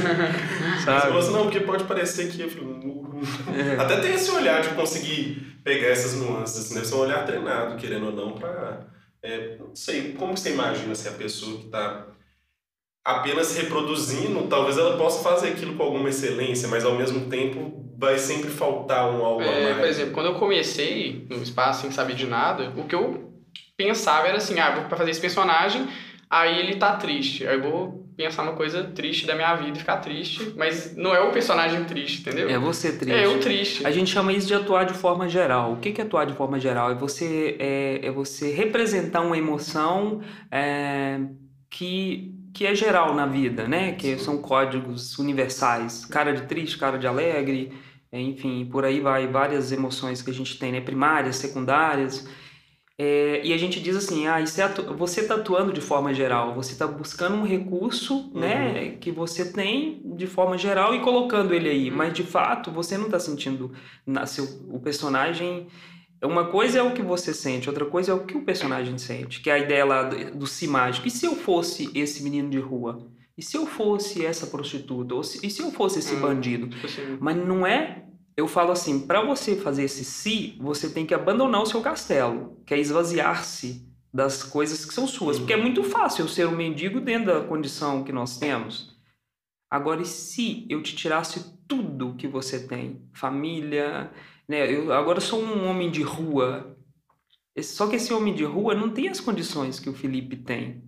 Sabe? 0.85 1.13
Você, 1.13 1.31
não, 1.33 1.43
porque 1.43 1.59
pode 1.61 1.83
parecer 1.83 2.31
que. 2.31 2.41
É. 2.43 3.77
Até 3.77 4.01
tem 4.01 4.15
esse 4.15 4.31
olhar 4.31 4.63
de 4.63 4.69
conseguir 4.69 5.59
pegar 5.65 5.89
essas 5.89 6.15
nuances, 6.15 6.71
né? 6.71 6.83
Esse 6.83 6.93
é 6.93 6.97
um 6.97 7.01
olhar 7.01 7.27
treinado, 7.27 7.77
querendo 7.77 8.07
ou 8.07 8.13
não, 8.13 8.33
para. 8.35 8.87
É, 9.21 9.57
não 9.59 9.75
sei, 9.75 10.13
como 10.13 10.37
você 10.37 10.53
imagina 10.53 10.95
se 10.95 11.09
a 11.09 11.13
pessoa 11.13 11.59
que 11.59 11.67
está 11.67 12.07
apenas 13.05 13.57
reproduzindo, 13.57 14.47
talvez 14.47 14.79
ela 14.79 14.97
possa 14.97 15.29
fazer 15.29 15.49
aquilo 15.49 15.75
com 15.75 15.83
alguma 15.83 16.09
excelência, 16.09 16.69
mas 16.69 16.85
ao 16.85 16.95
mesmo 16.95 17.29
tempo 17.29 17.85
vai 17.99 18.17
sempre 18.17 18.51
faltar 18.51 19.11
um 19.11 19.25
algo 19.25 19.43
é, 19.43 19.49
a 19.49 19.65
mais. 19.65 19.77
Por 19.79 19.89
exemplo, 19.89 20.13
quando 20.13 20.27
eu 20.27 20.35
comecei 20.37 21.27
no 21.29 21.43
espaço 21.43 21.83
sem 21.83 21.91
saber 21.91 22.15
de 22.15 22.27
nada, 22.27 22.73
o 22.77 22.85
que 22.85 22.95
eu 22.95 23.32
pensava 23.85 24.29
era 24.29 24.37
assim, 24.37 24.59
ah, 24.59 24.71
vou 24.71 24.99
fazer 24.99 25.11
esse 25.11 25.21
personagem, 25.21 25.87
aí 26.31 26.59
ele 26.59 26.77
tá 26.77 26.97
triste, 26.97 27.47
aí 27.47 27.57
eu 27.57 27.63
vou 27.63 28.03
pensar 28.17 28.43
uma 28.43 28.53
coisa 28.53 28.85
triste 28.85 29.27
da 29.27 29.35
minha 29.35 29.55
vida 29.57 29.77
e 29.77 29.81
ficar 29.81 29.99
triste, 29.99 30.53
mas 30.57 30.95
não 30.97 31.15
é 31.15 31.21
o 31.21 31.31
personagem 31.31 31.85
triste, 31.85 32.21
entendeu? 32.21 32.49
É 32.49 32.59
você 32.59 32.93
triste. 32.93 33.19
É 33.19 33.27
eu 33.27 33.41
triste. 33.41 33.87
A 33.87 33.91
gente 33.91 34.11
chama 34.11 34.33
isso 34.33 34.47
de 34.47 34.55
atuar 34.55 34.85
de 34.85 34.95
forma 34.95 35.29
geral. 35.29 35.73
O 35.73 35.77
que 35.77 36.01
é 36.01 36.05
atuar 36.05 36.27
de 36.27 36.35
forma 36.35 36.59
geral? 36.59 36.91
É 36.91 36.95
você, 36.95 37.57
é, 37.59 38.01
é 38.03 38.11
você 38.11 38.53
representar 38.53 39.23
uma 39.23 39.37
emoção 39.37 40.21
é, 40.51 41.21
que, 41.71 42.35
que 42.53 42.67
é 42.67 42.75
geral 42.75 43.15
na 43.15 43.27
vida, 43.27 43.67
né? 43.67 43.93
Que 43.93 44.19
são 44.19 44.39
códigos 44.39 45.19
universais. 45.19 46.05
Cara 46.05 46.33
de 46.33 46.43
triste, 46.43 46.79
cara 46.79 46.99
de 46.99 47.07
alegre, 47.07 47.73
enfim, 48.13 48.69
por 48.71 48.85
aí 48.85 49.01
vai. 49.01 49.27
Várias 49.27 49.73
emoções 49.73 50.21
que 50.21 50.31
a 50.31 50.35
gente 50.35 50.59
tem, 50.59 50.71
né? 50.71 50.81
Primárias, 50.81 51.37
secundárias. 51.37 52.29
É, 53.05 53.41
e 53.43 53.53
a 53.53 53.57
gente 53.57 53.81
diz 53.81 53.97
assim, 53.97 54.29
ah, 54.29 54.41
isso 54.41 54.61
é 54.61 54.65
atu... 54.65 54.95
você 54.95 55.23
está 55.23 55.35
atuando 55.35 55.73
de 55.73 55.81
forma 55.81 56.15
geral, 56.15 56.55
você 56.55 56.71
está 56.71 56.87
buscando 56.87 57.35
um 57.35 57.43
recurso 57.43 58.31
uhum. 58.33 58.39
né, 58.39 58.91
que 59.01 59.11
você 59.11 59.51
tem 59.51 60.01
de 60.15 60.29
forma 60.29 60.57
geral 60.57 60.95
e 60.95 61.01
colocando 61.01 61.53
ele 61.53 61.69
aí, 61.69 61.91
uhum. 61.91 61.97
mas 61.97 62.13
de 62.13 62.23
fato 62.23 62.71
você 62.71 62.97
não 62.97 63.07
está 63.07 63.19
sentindo 63.19 63.73
na, 64.07 64.25
seu, 64.25 64.45
o 64.69 64.79
personagem. 64.79 65.67
Uma 66.23 66.45
coisa 66.45 66.79
é 66.79 66.83
o 66.83 66.93
que 66.93 67.03
você 67.03 67.35
sente, 67.35 67.69
outra 67.69 67.87
coisa 67.87 68.13
é 68.13 68.15
o 68.15 68.25
que 68.25 68.37
o 68.37 68.45
personagem 68.45 68.97
sente, 68.99 69.41
que 69.41 69.51
é 69.51 69.55
a 69.55 69.59
ideia 69.59 69.85
lá 69.85 70.05
do, 70.05 70.39
do 70.39 70.47
si 70.47 70.69
mágico. 70.69 71.09
E 71.09 71.11
se 71.11 71.27
eu 71.27 71.35
fosse 71.35 71.91
esse 71.97 72.23
menino 72.23 72.51
de 72.51 72.61
rua? 72.61 73.05
E 73.37 73.43
se 73.43 73.57
eu 73.57 73.67
fosse 73.67 74.25
essa 74.25 74.47
prostituta? 74.47 75.13
Ou 75.13 75.25
se, 75.25 75.45
e 75.45 75.51
se 75.51 75.61
eu 75.61 75.73
fosse 75.73 75.99
esse 75.99 76.15
hum, 76.15 76.21
bandido? 76.21 76.69
Tipo 76.69 76.87
assim. 76.87 77.19
Mas 77.19 77.37
não 77.37 77.67
é 77.67 78.05
eu 78.37 78.49
falo 78.49 78.73
assim, 78.73 79.07
para 79.07 79.23
você 79.23 79.57
fazer 79.57 79.85
esse 79.85 80.05
si, 80.05 80.57
você 80.61 80.89
tem 80.89 81.05
que 81.05 81.15
abandonar 81.15 81.63
o 81.63 81.67
seu 81.67 81.81
castelo, 81.81 82.63
que 82.67 82.75
é 82.75 82.79
esvaziar-se 82.79 83.87
das 84.13 84.43
coisas 84.43 84.85
que 84.85 84.93
são 84.93 85.07
suas, 85.07 85.39
porque 85.39 85.53
é 85.53 85.57
muito 85.57 85.83
fácil 85.83 86.25
eu 86.25 86.29
ser 86.29 86.47
um 86.47 86.57
mendigo 86.57 87.01
dentro 87.01 87.33
da 87.33 87.47
condição 87.47 88.05
que 88.05 88.13
nós 88.13 88.39
temos. 88.39 88.95
Agora, 89.71 90.03
e 90.03 90.07
se 90.07 90.67
eu 90.69 90.83
te 90.83 90.95
tirasse 90.95 91.57
tudo 91.67 92.15
que 92.17 92.29
você 92.29 92.67
tem, 92.67 93.09
família, 93.15 94.13
né? 94.49 94.71
Eu 94.71 94.93
agora 94.93 95.21
sou 95.21 95.43
um 95.43 95.67
homem 95.67 95.91
de 95.91 96.03
rua. 96.03 96.77
Só 97.63 97.87
que 97.87 97.97
esse 97.97 98.13
homem 98.13 98.35
de 98.35 98.45
rua 98.45 98.75
não 98.75 98.91
tem 98.91 99.09
as 99.09 99.21
condições 99.21 99.81
que 99.81 99.89
o 99.89 99.95
Felipe 99.95 100.37
tem. 100.37 100.83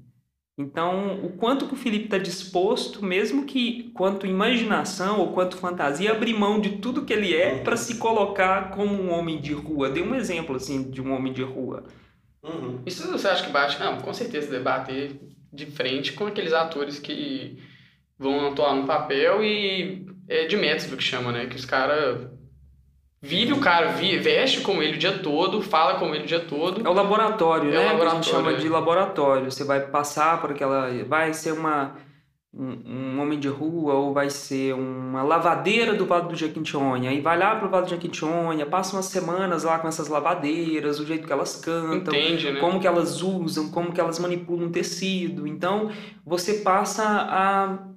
Então, 0.56 1.24
o 1.24 1.30
quanto 1.30 1.66
que 1.66 1.74
o 1.74 1.76
Felipe 1.76 2.04
está 2.04 2.18
disposto, 2.18 3.04
mesmo 3.04 3.44
que 3.44 3.90
quanto 3.92 4.24
imaginação 4.24 5.18
ou 5.18 5.32
quanto 5.32 5.56
fantasia, 5.56 6.12
abrir 6.12 6.32
mão 6.32 6.60
de 6.60 6.78
tudo 6.78 7.04
que 7.04 7.12
ele 7.12 7.34
é 7.34 7.58
para 7.58 7.76
se 7.76 7.96
colocar 7.96 8.70
como 8.70 8.94
um 8.94 9.10
homem 9.10 9.40
de 9.40 9.52
rua. 9.52 9.90
Dê 9.90 10.00
um 10.00 10.14
exemplo 10.14 10.54
assim 10.54 10.90
de 10.90 11.02
um 11.02 11.12
homem 11.12 11.32
de 11.32 11.42
rua. 11.42 11.84
Uhum. 12.40 12.80
Isso 12.86 13.10
você 13.10 13.26
acha 13.26 13.44
que 13.44 13.50
bate? 13.50 13.80
Não, 13.80 14.00
com 14.00 14.12
certeza 14.14 14.50
debater 14.50 15.18
de 15.52 15.66
frente 15.66 16.12
com 16.12 16.26
aqueles 16.26 16.52
atores 16.52 17.00
que 17.00 17.58
vão 18.16 18.48
atuar 18.48 18.76
no 18.76 18.86
papel 18.86 19.42
e 19.42 20.06
é 20.28 20.46
de 20.46 20.56
método 20.56 20.96
que 20.96 21.02
chama, 21.02 21.32
né? 21.32 21.46
Que 21.46 21.56
os 21.56 21.64
caras 21.64 22.28
Vive 23.24 23.54
o 23.54 23.58
cara, 23.58 23.92
veste 23.92 24.60
como 24.60 24.82
ele 24.82 24.96
o 24.96 24.98
dia 24.98 25.18
todo, 25.18 25.62
fala 25.62 25.98
como 25.98 26.14
ele 26.14 26.24
o 26.24 26.26
dia 26.26 26.40
todo. 26.40 26.86
É 26.86 26.90
o 26.90 26.92
laboratório, 26.92 27.70
é 27.70 27.72
né? 27.72 27.78
O 27.78 27.86
laboratório, 27.86 28.10
que 28.10 28.16
a 28.16 28.20
gente 28.20 28.30
chama 28.30 28.52
é. 28.52 28.56
de 28.56 28.68
laboratório. 28.68 29.50
Você 29.50 29.64
vai 29.64 29.80
passar 29.80 30.42
por 30.42 30.50
aquela. 30.50 30.90
Vai 31.08 31.32
ser 31.32 31.52
uma, 31.52 31.94
um, 32.52 33.14
um, 33.16 33.22
homem 33.22 33.38
de 33.38 33.48
rua 33.48 33.94
ou 33.94 34.12
vai 34.12 34.28
ser 34.28 34.74
uma 34.74 35.22
lavadeira 35.22 35.94
do 35.94 36.04
Vale 36.04 36.28
do 36.28 36.36
Jequitinhonha. 36.36 37.12
E 37.14 37.22
vai 37.22 37.38
lá 37.38 37.56
pro 37.56 37.70
Vale 37.70 37.86
do 37.86 37.88
Jequitinhonha, 37.88 38.66
passa 38.66 38.94
umas 38.94 39.06
semanas 39.06 39.64
lá 39.64 39.78
com 39.78 39.88
essas 39.88 40.08
lavadeiras, 40.08 41.00
o 41.00 41.06
jeito 41.06 41.26
que 41.26 41.32
elas 41.32 41.56
cantam, 41.56 42.14
Entende, 42.14 42.52
né? 42.52 42.60
como 42.60 42.78
que 42.78 42.86
elas 42.86 43.22
usam, 43.22 43.70
como 43.70 43.90
que 43.90 44.02
elas 44.02 44.18
manipulam 44.18 44.70
tecido. 44.70 45.46
Então, 45.46 45.90
você 46.26 46.58
passa 46.58 47.02
a 47.06 47.93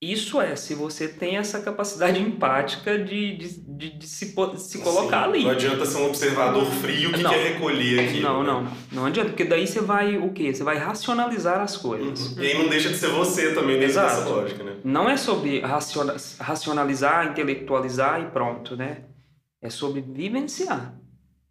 isso 0.00 0.40
é, 0.40 0.54
se 0.54 0.76
você 0.76 1.08
tem 1.08 1.38
essa 1.38 1.60
capacidade 1.60 2.22
empática 2.22 2.96
de, 2.96 3.36
de, 3.36 3.60
de, 3.60 3.98
de 3.98 4.06
se, 4.06 4.32
se 4.58 4.78
colocar 4.78 5.24
Sim, 5.24 5.28
ali. 5.28 5.42
Não 5.42 5.50
adianta 5.50 5.84
ser 5.84 5.98
um 5.98 6.06
observador 6.06 6.64
frio 6.66 7.12
que 7.12 7.20
não, 7.20 7.30
quer 7.30 7.54
recolher 7.54 8.00
aquilo. 8.00 8.22
Não, 8.22 8.42
né? 8.44 8.46
não, 8.46 8.72
não. 8.92 9.06
Adianta, 9.06 9.30
porque 9.30 9.44
daí 9.44 9.66
você 9.66 9.80
vai 9.80 10.16
o 10.16 10.32
quê? 10.32 10.54
Você 10.54 10.62
vai 10.62 10.78
racionalizar 10.78 11.60
as 11.60 11.76
coisas. 11.76 12.36
Uhum. 12.36 12.42
E 12.42 12.46
aí 12.46 12.58
não 12.58 12.68
deixa 12.68 12.90
de 12.90 12.96
ser 12.96 13.08
você 13.08 13.52
também 13.52 13.74
dentro 13.74 13.86
Exato. 13.86 14.20
dessa 14.20 14.28
lógica, 14.28 14.62
né? 14.62 14.76
Não 14.84 15.10
é 15.10 15.16
sobre 15.16 15.62
racionalizar, 16.38 17.26
intelectualizar 17.26 18.20
e 18.20 18.26
pronto, 18.26 18.76
né? 18.76 18.98
É 19.60 19.68
sobre 19.68 20.00
vivenciar. 20.00 20.94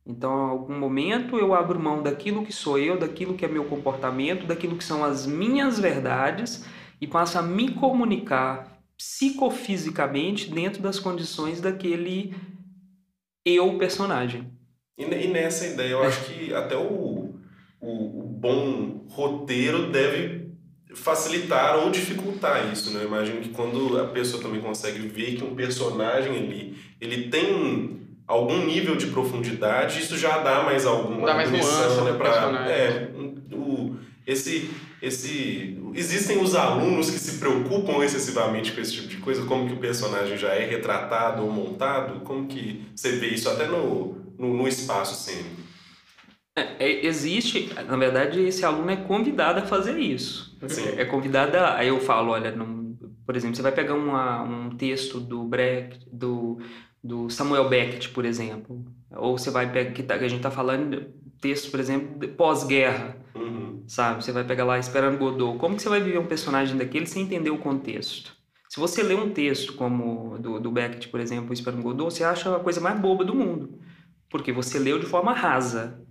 Então, 0.05 0.31
em 0.31 0.51
algum 0.51 0.79
momento 0.79 1.37
eu 1.37 1.53
abro 1.53 1.77
mão 1.77 2.01
daquilo 2.01 2.45
que 2.45 2.53
sou 2.53 2.79
eu, 2.79 2.97
daquilo 2.97 3.33
que 3.33 3.43
é 3.43 3.47
meu 3.49 3.65
comportamento, 3.65 4.47
daquilo 4.47 4.77
que 4.77 4.83
são 4.85 5.03
as 5.03 5.27
minhas 5.27 5.77
verdades 5.77 6.63
e 6.99 7.07
passo 7.07 7.37
a 7.37 7.41
me 7.41 7.71
comunicar 7.71 8.81
psicofisicamente 8.97 10.49
dentro 10.49 10.81
das 10.81 10.99
condições 10.99 11.61
daquele 11.61 12.33
eu 13.45 13.77
personagem. 13.77 14.51
E, 14.97 15.03
e 15.03 15.27
nessa 15.27 15.67
ideia, 15.67 15.91
eu 15.91 16.03
acho 16.03 16.25
que 16.25 16.53
até 16.53 16.75
o, 16.75 16.81
o, 16.81 17.35
o, 17.79 18.19
o 18.21 18.23
bom 18.23 19.05
roteiro 19.09 19.91
deve 19.91 20.47
facilitar 20.95 21.77
ou 21.77 21.91
dificultar 21.91 22.71
isso, 22.71 22.91
né? 22.91 23.03
Eu 23.03 23.07
imagino 23.07 23.41
que 23.41 23.49
quando 23.49 23.99
a 23.99 24.07
pessoa 24.07 24.41
também 24.41 24.59
consegue 24.59 25.07
ver 25.07 25.35
que 25.35 25.43
um 25.43 25.55
personagem 25.55 26.35
ali, 26.35 26.77
ele 26.99 27.29
tem 27.29 28.01
algum 28.27 28.65
nível 28.65 28.95
de 28.95 29.07
profundidade, 29.07 29.99
isso 29.99 30.17
já 30.17 30.39
dá 30.39 30.63
mais 30.63 30.85
alguma 30.85 31.25
dá 31.25 31.35
mais 31.35 31.51
nuance 31.51 32.01
né, 32.01 32.13
para 32.13 32.69
é, 32.69 33.11
o, 33.53 33.95
esse 34.25 34.69
esse 35.01 35.77
existem 35.93 36.41
os 36.41 36.55
alunos 36.55 37.09
que 37.09 37.19
se 37.19 37.37
preocupam 37.37 38.03
excessivamente 38.03 38.71
com 38.71 38.81
esse 38.81 38.93
tipo 38.93 39.07
de 39.07 39.17
coisa, 39.17 39.45
como 39.45 39.67
que 39.67 39.73
o 39.73 39.79
personagem 39.79 40.37
já 40.37 40.49
é 40.49 40.65
retratado 40.65 41.43
ou 41.43 41.51
montado, 41.51 42.21
como 42.21 42.47
que 42.47 42.85
você 42.95 43.17
vê 43.17 43.27
isso 43.27 43.49
até 43.49 43.67
no, 43.67 44.15
no, 44.37 44.53
no 44.55 44.67
espaço 44.67 45.23
cênico? 45.23 45.67
É, 46.55 46.83
é 46.83 47.05
existe, 47.05 47.69
na 47.87 47.95
verdade, 47.95 48.41
esse 48.41 48.65
aluno 48.65 48.89
é 48.89 48.95
convidado 48.95 49.59
a 49.59 49.63
fazer 49.63 49.99
isso. 49.99 50.57
Sim. 50.67 50.95
É 50.97 51.05
convidado 51.05 51.55
a, 51.57 51.75
aí 51.75 51.89
eu 51.89 51.99
falo, 51.99 52.31
olha, 52.31 52.51
não, 52.51 52.97
por 53.25 53.35
exemplo, 53.35 53.55
você 53.55 53.61
vai 53.61 53.71
pegar 53.71 53.93
uma, 53.93 54.41
um 54.41 54.75
texto 54.75 55.19
do 55.19 55.43
Brecht, 55.43 56.07
do, 56.11 56.59
do 57.03 57.29
Samuel 57.29 57.69
Beckett, 57.69 58.09
por 58.09 58.25
exemplo, 58.25 58.83
ou 59.15 59.37
você 59.37 59.51
vai 59.51 59.71
pegar, 59.71 59.91
que, 59.91 60.01
tá, 60.01 60.17
que 60.17 60.25
a 60.25 60.27
gente 60.27 60.39
está 60.39 60.49
falando, 60.49 61.05
texto, 61.39 61.71
por 61.71 61.79
exemplo, 61.79 62.27
pós-guerra, 62.29 63.17
uhum. 63.35 63.83
sabe? 63.87 64.23
Você 64.23 64.31
vai 64.31 64.43
pegar 64.43 64.65
lá 64.65 64.79
Esperando 64.79 65.17
Godot. 65.17 65.57
Como 65.57 65.75
que 65.75 65.81
você 65.81 65.89
vai 65.89 66.01
viver 66.01 66.19
um 66.19 66.25
personagem 66.25 66.77
daquele 66.77 67.05
sem 67.05 67.23
entender 67.23 67.49
o 67.49 67.57
contexto? 67.57 68.35
Se 68.69 68.79
você 68.79 69.01
lê 69.01 69.15
um 69.15 69.29
texto 69.29 69.73
como 69.73 70.37
do, 70.39 70.59
do 70.59 70.71
Beckett, 70.71 71.07
por 71.07 71.19
exemplo, 71.19 71.53
Esperando 71.53 71.81
Godot, 71.81 72.13
você 72.13 72.23
acha 72.23 72.55
a 72.55 72.59
coisa 72.59 72.81
mais 72.81 72.99
boba 72.99 73.23
do 73.23 73.33
mundo. 73.33 73.79
Porque 74.29 74.51
você 74.51 74.77
leu 74.77 74.99
de 74.99 75.05
forma 75.05 75.33
rasa 75.33 76.05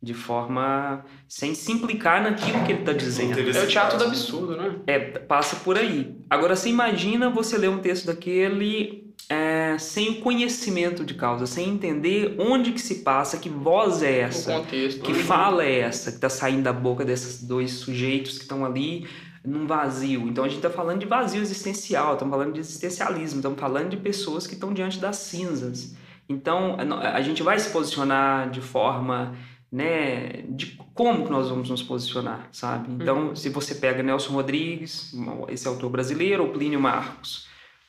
de 0.00 0.14
forma 0.14 1.04
sem 1.26 1.54
se 1.54 1.72
implicar 1.72 2.22
naquilo 2.22 2.64
que 2.64 2.72
ele 2.72 2.80
está 2.80 2.92
dizendo. 2.92 3.38
É 3.38 3.64
o 3.64 3.66
teatro 3.66 3.98
do 3.98 4.04
absurdo, 4.04 4.56
né? 4.56 4.80
É, 4.86 4.98
passa 4.98 5.56
por 5.56 5.76
aí. 5.76 6.16
Agora, 6.30 6.54
você 6.54 6.68
imagina 6.68 7.28
você 7.28 7.58
ler 7.58 7.68
um 7.68 7.78
texto 7.78 8.06
daquele 8.06 9.07
é, 9.28 9.76
sem 9.78 10.10
o 10.10 10.20
conhecimento 10.20 11.04
de 11.04 11.14
causa, 11.14 11.46
sem 11.46 11.68
entender 11.68 12.34
onde 12.38 12.72
que 12.72 12.80
se 12.80 12.96
passa, 12.96 13.36
que 13.36 13.48
voz 13.48 14.02
é 14.02 14.20
essa, 14.20 14.54
contexto, 14.60 15.02
que 15.02 15.12
fala 15.12 15.64
é 15.64 15.80
essa, 15.80 16.10
que 16.10 16.16
está 16.16 16.30
saindo 16.30 16.62
da 16.62 16.72
boca 16.72 17.04
desses 17.04 17.42
dois 17.42 17.72
sujeitos 17.72 18.38
que 18.38 18.42
estão 18.42 18.64
ali 18.64 19.06
num 19.44 19.66
vazio. 19.66 20.26
Então, 20.28 20.44
a 20.44 20.48
gente 20.48 20.58
está 20.58 20.70
falando 20.70 21.00
de 21.00 21.06
vazio 21.06 21.42
existencial, 21.42 22.14
estamos 22.14 22.32
falando 22.32 22.54
de 22.54 22.60
existencialismo, 22.60 23.40
estamos 23.40 23.60
falando 23.60 23.90
de 23.90 23.96
pessoas 23.98 24.46
que 24.46 24.54
estão 24.54 24.72
diante 24.72 24.98
das 24.98 25.16
cinzas. 25.16 25.94
Então, 26.28 26.76
a 27.00 27.20
gente 27.22 27.42
vai 27.42 27.58
se 27.58 27.70
posicionar 27.70 28.50
de 28.50 28.60
forma 28.60 29.34
né, 29.70 30.44
de 30.48 30.78
como 30.94 31.24
que 31.24 31.30
nós 31.30 31.48
vamos 31.48 31.68
nos 31.68 31.82
posicionar, 31.82 32.48
sabe? 32.50 32.92
Então, 32.92 33.28
uhum. 33.28 33.36
se 33.36 33.48
você 33.50 33.74
pega 33.74 34.02
Nelson 34.02 34.32
Rodrigues, 34.32 35.14
esse 35.48 35.68
autor 35.68 35.90
brasileiro, 35.90 36.44
ou 36.44 36.50
Plínio 36.50 36.80
Marcos, 36.80 37.47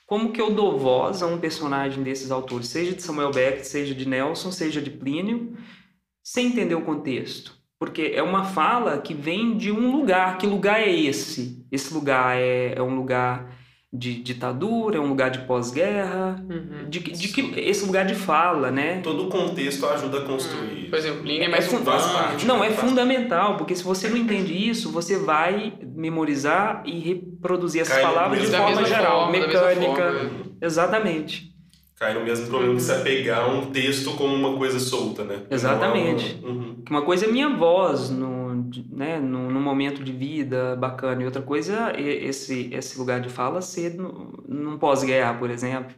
como 0.09 0.31
que 0.31 0.41
eu 0.41 0.51
dou 0.51 0.79
voz 0.79 1.21
a 1.21 1.27
um 1.27 1.37
personagem 1.37 2.01
desses 2.01 2.31
autores, 2.31 2.67
seja 2.67 2.95
de 2.95 3.03
Samuel 3.03 3.29
Beckett, 3.29 3.67
seja 3.67 3.93
de 3.93 4.07
Nelson, 4.07 4.51
seja 4.51 4.81
de 4.81 4.89
Plínio, 4.89 5.55
sem 6.23 6.47
entender 6.47 6.73
o 6.73 6.81
contexto? 6.81 7.55
Porque 7.79 8.13
é 8.15 8.23
uma 8.23 8.43
fala 8.43 8.97
que 8.97 9.13
vem 9.13 9.55
de 9.55 9.71
um 9.71 9.91
lugar. 9.91 10.39
Que 10.39 10.47
lugar 10.47 10.79
é 10.79 10.91
esse? 10.91 11.63
Esse 11.71 11.93
lugar 11.93 12.35
é, 12.35 12.73
é 12.75 12.81
um 12.81 12.95
lugar 12.95 13.55
de 13.91 14.21
ditadura, 14.21 14.97
é 14.97 14.99
um 14.99 15.07
lugar 15.07 15.31
de 15.31 15.39
pós-guerra, 15.39 16.43
uhum. 16.47 16.87
de, 16.87 16.99
de 16.99 17.27
que 17.29 17.59
esse 17.59 17.83
lugar 17.83 18.05
de 18.05 18.13
fala, 18.13 18.69
né? 18.69 19.01
Todo 19.01 19.25
o 19.25 19.29
contexto 19.29 19.83
ajuda 19.87 20.19
a 20.19 20.21
construir. 20.21 20.89
Por 20.89 20.99
exemplo, 20.99 21.21
Plínio 21.23 21.45
é 21.45 21.47
mais 21.47 21.73
é 21.73 21.77
parte, 21.79 22.45
Não, 22.45 22.63
é 22.63 22.69
fundamental, 22.69 23.57
porque 23.57 23.75
se 23.75 23.83
você 23.83 24.07
não 24.07 24.17
entende 24.17 24.53
isso, 24.53 24.91
você 24.91 25.17
vai 25.17 25.73
memorizar 25.81 26.83
e 26.85 26.99
reproduzir 26.99 27.81
essas 27.81 27.95
Cai 27.95 28.03
palavras 28.03 28.41
de 28.41 28.55
forma 28.55 28.85
geral, 28.85 29.21
forma, 29.21 29.31
mecânica. 29.31 30.11
Forma, 30.13 30.29
Exatamente. 30.61 31.49
Cai 31.95 32.13
no 32.13 32.23
mesmo 32.23 32.47
problema 32.47 32.75
de 32.75 32.81
se 32.83 32.91
apegar 32.91 33.39
a 33.39 33.47
um 33.47 33.71
texto 33.71 34.13
como 34.13 34.33
uma 34.33 34.55
coisa 34.55 34.79
solta, 34.79 35.23
né? 35.23 35.41
Exatamente. 35.49 36.39
Uhum. 36.43 36.83
Uma 36.89 37.01
coisa 37.01 37.25
é 37.25 37.31
minha 37.31 37.49
voz 37.49 38.09
no 38.69 38.97
né, 38.97 39.19
num, 39.19 39.49
num, 39.49 39.61
momento 39.61 40.03
de 40.03 40.11
vida 40.11 40.75
bacana. 40.75 41.21
E 41.21 41.25
outra 41.25 41.41
coisa 41.41 41.91
é 41.95 42.01
esse, 42.01 42.73
esse 42.73 42.97
lugar 42.97 43.19
de 43.19 43.29
fala 43.29 43.61
ser 43.61 43.95
no, 43.95 44.43
num 44.47 44.77
pós-guerra, 44.77 45.33
por 45.33 45.49
exemplo. 45.49 45.95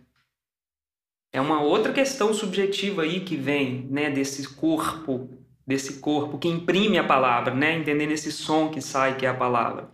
É 1.34 1.40
uma 1.40 1.62
outra 1.62 1.94
questão 1.94 2.34
subjetiva 2.34 3.04
aí 3.04 3.22
que 3.22 3.38
vem, 3.38 3.88
né, 3.90 4.10
desse 4.10 4.48
corpo, 4.50 5.30
desse 5.66 6.00
corpo 6.00 6.38
que 6.38 6.48
imprime 6.48 6.98
a 6.98 7.04
palavra, 7.04 7.54
né, 7.54 7.78
entendendo 7.78 8.12
esse 8.12 8.32
som 8.32 8.70
que 8.70 8.82
sai, 8.82 9.16
que 9.16 9.26
é 9.26 9.30
a 9.30 9.34
palavra. 9.34 9.90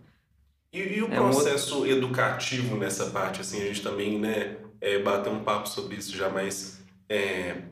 E, 0.72 0.80
e 0.80 1.02
o 1.02 1.06
é 1.06 1.16
processo 1.16 1.76
um 1.76 1.78
outro... 1.78 1.92
educativo 1.92 2.76
nessa 2.76 3.06
parte, 3.10 3.40
assim, 3.40 3.62
a 3.62 3.66
gente 3.66 3.82
também, 3.82 4.18
né, 4.18 4.56
é, 4.80 4.98
bateu 4.98 5.32
um 5.32 5.44
papo 5.44 5.68
sobre 5.68 5.96
isso 5.96 6.16
já, 6.16 6.28
mas 6.28 6.82
é, 7.08 7.62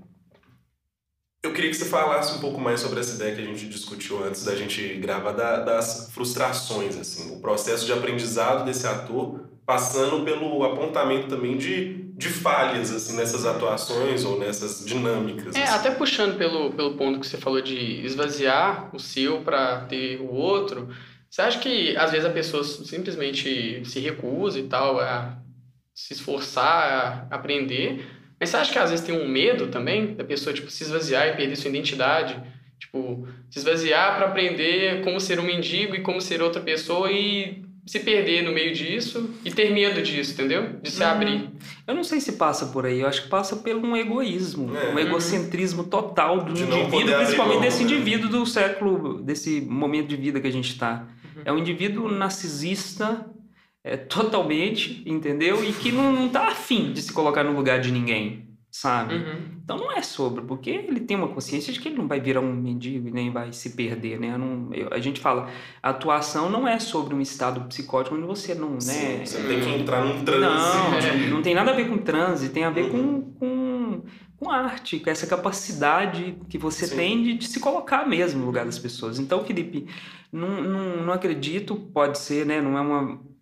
eu 1.46 1.52
queria 1.52 1.70
que 1.70 1.76
você 1.76 1.84
falasse 1.84 2.36
um 2.36 2.40
pouco 2.40 2.60
mais 2.60 2.80
sobre 2.80 3.00
essa 3.00 3.14
ideia 3.14 3.34
que 3.34 3.40
a 3.40 3.44
gente 3.44 3.66
discutiu 3.66 4.22
antes 4.24 4.44
da 4.44 4.54
gente 4.54 4.94
gravar, 4.94 5.32
da, 5.32 5.60
das 5.60 6.10
frustrações, 6.12 6.96
assim, 6.96 7.34
o 7.34 7.40
processo 7.40 7.86
de 7.86 7.92
aprendizado 7.92 8.64
desse 8.64 8.86
ator, 8.86 9.48
passando 9.64 10.24
pelo 10.24 10.62
apontamento 10.64 11.28
também 11.28 11.56
de, 11.56 12.04
de 12.14 12.28
falhas, 12.28 12.92
assim, 12.92 13.16
nessas 13.16 13.44
atuações 13.44 14.24
ou 14.24 14.38
nessas 14.38 14.84
dinâmicas. 14.84 15.54
É, 15.54 15.62
assim. 15.62 15.74
até 15.74 15.90
puxando 15.90 16.36
pelo, 16.36 16.72
pelo 16.72 16.96
ponto 16.96 17.20
que 17.20 17.26
você 17.26 17.36
falou 17.36 17.60
de 17.60 18.04
esvaziar 18.04 18.90
o 18.94 18.98
seu 18.98 19.40
para 19.40 19.82
ter 19.82 20.20
o 20.20 20.32
outro, 20.32 20.88
você 21.30 21.42
acha 21.42 21.58
que 21.58 21.96
às 21.96 22.10
vezes 22.10 22.26
a 22.26 22.30
pessoa 22.30 22.64
simplesmente 22.64 23.84
se 23.84 24.00
recusa 24.00 24.58
e 24.58 24.64
tal 24.64 25.00
a 25.00 25.36
se 25.94 26.12
esforçar 26.12 27.26
a 27.30 27.34
aprender, 27.34 28.04
mas 28.38 28.50
você 28.50 28.56
acha 28.56 28.72
que 28.72 28.78
às 28.78 28.90
vezes 28.90 29.04
tem 29.04 29.18
um 29.18 29.28
medo 29.28 29.68
também 29.68 30.14
da 30.14 30.24
pessoa 30.24 30.54
tipo 30.54 30.70
se 30.70 30.84
esvaziar 30.84 31.28
e 31.28 31.36
perder 31.36 31.56
sua 31.56 31.70
identidade? 31.70 32.40
Tipo, 32.78 33.26
se 33.50 33.58
esvaziar 33.58 34.16
para 34.16 34.26
aprender 34.26 35.02
como 35.02 35.18
ser 35.18 35.40
um 35.40 35.44
mendigo 35.44 35.94
e 35.94 36.02
como 36.02 36.20
ser 36.20 36.42
outra 36.42 36.60
pessoa 36.60 37.10
e 37.10 37.64
se 37.86 38.00
perder 38.00 38.42
no 38.42 38.52
meio 38.52 38.74
disso 38.74 39.30
e 39.44 39.50
ter 39.50 39.72
medo 39.72 40.02
disso, 40.02 40.32
entendeu? 40.32 40.80
De 40.82 40.90
se 40.90 41.02
hum, 41.02 41.06
abrir. 41.06 41.50
Eu 41.86 41.94
não 41.94 42.02
sei 42.02 42.20
se 42.20 42.32
passa 42.32 42.66
por 42.66 42.84
aí, 42.84 43.00
eu 43.00 43.06
acho 43.06 43.22
que 43.22 43.28
passa 43.28 43.56
por 43.56 43.76
um 43.76 43.96
egoísmo, 43.96 44.76
é. 44.76 44.92
um 44.92 44.98
egocentrismo 44.98 45.84
total 45.84 46.44
do 46.44 46.52
de 46.52 46.64
indivíduo, 46.64 47.14
principalmente 47.16 47.60
desse 47.60 47.84
né? 47.84 47.92
indivíduo 47.92 48.28
do 48.28 48.44
século, 48.44 49.22
desse 49.22 49.60
momento 49.60 50.08
de 50.08 50.16
vida 50.16 50.40
que 50.40 50.48
a 50.48 50.52
gente 50.52 50.68
está. 50.68 51.06
Uhum. 51.36 51.42
É 51.44 51.52
um 51.52 51.58
indivíduo 51.58 52.10
narcisista 52.10 53.24
é, 53.86 53.96
totalmente, 53.96 55.00
entendeu? 55.06 55.64
E 55.64 55.72
que 55.72 55.92
não, 55.92 56.12
não 56.12 56.28
tá 56.28 56.48
afim 56.48 56.92
de 56.92 57.00
se 57.00 57.12
colocar 57.12 57.44
no 57.44 57.52
lugar 57.52 57.78
de 57.78 57.92
ninguém, 57.92 58.48
sabe? 58.68 59.14
Uhum. 59.14 59.56
Então 59.62 59.76
não 59.76 59.92
é 59.92 60.02
sobre, 60.02 60.42
porque 60.42 60.70
ele 60.70 60.98
tem 60.98 61.16
uma 61.16 61.28
consciência 61.28 61.72
de 61.72 61.78
que 61.78 61.86
ele 61.86 61.96
não 61.96 62.08
vai 62.08 62.18
virar 62.18 62.40
um 62.40 62.52
mendigo 62.52 63.06
e 63.06 63.12
nem 63.12 63.30
vai 63.30 63.52
se 63.52 63.70
perder, 63.76 64.18
né? 64.18 64.36
Não, 64.36 64.74
eu, 64.74 64.88
a 64.90 64.98
gente 64.98 65.20
fala, 65.20 65.48
a 65.80 65.90
atuação 65.90 66.50
não 66.50 66.66
é 66.66 66.80
sobre 66.80 67.14
um 67.14 67.20
estado 67.20 67.60
psicótico 67.68 68.16
onde 68.16 68.26
você 68.26 68.56
não, 68.56 68.80
Sim, 68.80 69.18
né? 69.18 69.24
Você 69.24 69.40
tem 69.44 69.60
que 69.60 69.68
entrar 69.68 70.04
num 70.04 70.24
transe. 70.24 70.78
Não, 70.78 70.94
é. 70.98 71.16
não 71.30 71.42
tem 71.42 71.54
nada 71.54 71.70
a 71.70 71.74
ver 71.74 71.88
com 71.88 71.96
transe, 71.96 72.48
tem 72.48 72.64
a 72.64 72.70
ver 72.70 72.90
uhum. 72.90 73.22
com, 73.22 73.32
com, 73.38 74.02
com 74.36 74.50
arte, 74.50 74.98
com 74.98 75.10
essa 75.10 75.28
capacidade 75.28 76.36
que 76.48 76.58
você 76.58 76.88
Sim. 76.88 76.96
tem 76.96 77.22
de, 77.22 77.34
de, 77.34 77.46
se 77.46 77.60
colocar 77.60 78.04
mesmo 78.04 78.40
no 78.40 78.46
lugar 78.46 78.64
das 78.64 78.80
pessoas. 78.80 79.20
Então, 79.20 79.44
Felipe, 79.44 79.86
não, 80.32 80.60
não, 80.60 81.04
não 81.04 81.12
acredito, 81.12 81.76
pode 81.76 82.18
ser, 82.18 82.44
né? 82.44 82.60
Não 82.60 82.76
é 82.76 82.80
uma 82.80 83.35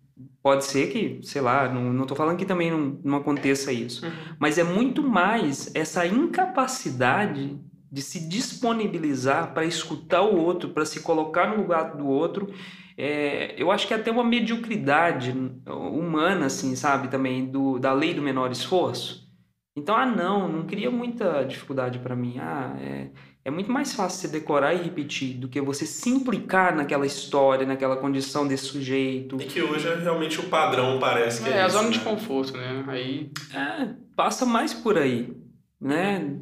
Pode 0.45 0.65
ser 0.65 0.91
que, 0.91 1.21
sei 1.23 1.41
lá, 1.41 1.67
não, 1.67 2.05
tô 2.05 2.13
falando 2.13 2.37
que 2.37 2.45
também 2.45 2.69
não, 2.69 2.99
não 3.03 3.17
aconteça 3.17 3.71
isso, 3.71 4.05
uhum. 4.05 4.11
mas 4.37 4.59
é 4.59 4.63
muito 4.63 5.01
mais 5.01 5.73
essa 5.73 6.05
incapacidade 6.05 7.59
de 7.91 8.01
se 8.03 8.29
disponibilizar 8.29 9.55
para 9.55 9.65
escutar 9.65 10.21
o 10.21 10.37
outro, 10.37 10.69
para 10.69 10.85
se 10.85 11.01
colocar 11.01 11.47
no 11.47 11.57
lugar 11.63 11.97
do 11.97 12.05
outro. 12.05 12.53
É, 12.95 13.59
eu 13.59 13.71
acho 13.71 13.87
que 13.87 13.93
é 13.95 13.97
até 13.97 14.11
uma 14.11 14.23
mediocridade 14.23 15.35
humana, 15.65 16.45
assim, 16.45 16.75
sabe, 16.75 17.07
também, 17.07 17.49
do, 17.49 17.79
da 17.79 17.91
lei 17.91 18.13
do 18.13 18.21
menor 18.21 18.51
esforço. 18.51 19.27
Então, 19.75 19.97
ah, 19.97 20.05
não, 20.05 20.47
não 20.47 20.67
cria 20.67 20.91
muita 20.91 21.43
dificuldade 21.43 21.97
para 21.97 22.15
mim. 22.15 22.37
Ah, 22.37 22.77
é, 22.79 23.09
é 23.45 23.51
muito 23.51 23.71
mais 23.71 23.93
fácil 23.93 24.21
você 24.21 24.27
decorar 24.27 24.73
e 24.73 24.81
repetir 24.81 25.37
do 25.37 25.47
que 25.47 25.61
você 25.61 25.85
se 25.85 26.09
implicar 26.09 26.75
naquela 26.75 27.05
história, 27.05 27.63
naquela 27.63 27.95
condição 27.95 28.47
desse 28.47 28.65
sujeito. 28.65 29.39
E 29.39 29.45
que 29.45 29.61
hoje 29.61 29.87
é 29.87 29.95
realmente 29.97 30.39
o 30.39 30.49
padrão, 30.49 30.97
parece 30.99 31.43
que 31.43 31.49
é. 31.49 31.57
É, 31.57 31.61
a 31.61 31.69
zona 31.69 31.89
né? 31.89 31.91
de 31.91 31.99
conforto, 31.99 32.57
né? 32.57 32.83
Aí. 32.87 33.29
É, 33.53 33.93
passa 34.15 34.47
mais 34.47 34.73
por 34.73 34.97
aí, 34.97 35.31
né? 35.79 36.37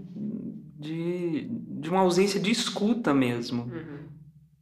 De, 0.79 1.49
de 1.49 1.89
uma 1.89 1.99
ausência 1.99 2.39
de 2.39 2.49
escuta 2.49 3.13
mesmo. 3.13 3.63
Uhum. 3.63 4.03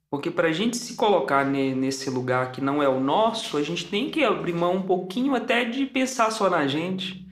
Porque 0.10 0.32
para 0.32 0.47
a 0.47 0.51
gente 0.51 0.77
se 0.77 0.95
colocar 0.95 1.45
ne, 1.45 1.75
nesse 1.75 2.10
lugar 2.10 2.51
que 2.51 2.60
não 2.60 2.82
é 2.82 2.89
o 2.89 2.99
nosso, 2.99 3.56
a 3.56 3.62
gente 3.62 3.86
tem 3.86 4.10
que 4.10 4.23
abrir 4.23 4.54
mão 4.54 4.77
um 4.77 4.82
pouquinho 4.82 5.36
até 5.36 5.63
de 5.63 5.86
pensar 5.86 6.32
só 6.32 6.49
na 6.49 6.65
gente. 6.65 7.23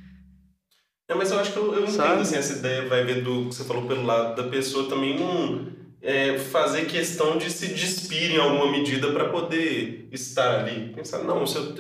É, 1.10 1.16
mas 1.16 1.32
eu 1.32 1.40
acho 1.40 1.52
que 1.52 1.58
eu, 1.58 1.74
eu 1.74 1.86
entendo 1.86 2.22
assim, 2.22 2.36
essa 2.36 2.54
ideia, 2.54 2.88
vai 2.88 3.04
ver 3.04 3.24
do 3.24 3.50
que 3.50 3.56
você 3.56 3.64
falou 3.64 3.88
pelo 3.88 4.06
lado 4.06 4.40
da 4.40 4.48
pessoa 4.48 4.88
também 4.88 5.20
não, 5.20 5.66
é, 6.04 6.38
fazer 6.38 6.86
questão 6.86 7.40
de 7.40 7.50
se 7.50 7.74
despir 7.74 8.36
em 8.36 8.38
alguma 8.38 8.72
medida 8.72 9.12
para 9.12 9.28
poder 9.30 10.08
estar 10.12 10.60
ali. 10.60 10.94
Pensar, 10.94 11.24
não, 11.24 11.48
se 11.48 11.58
eu, 11.58 11.76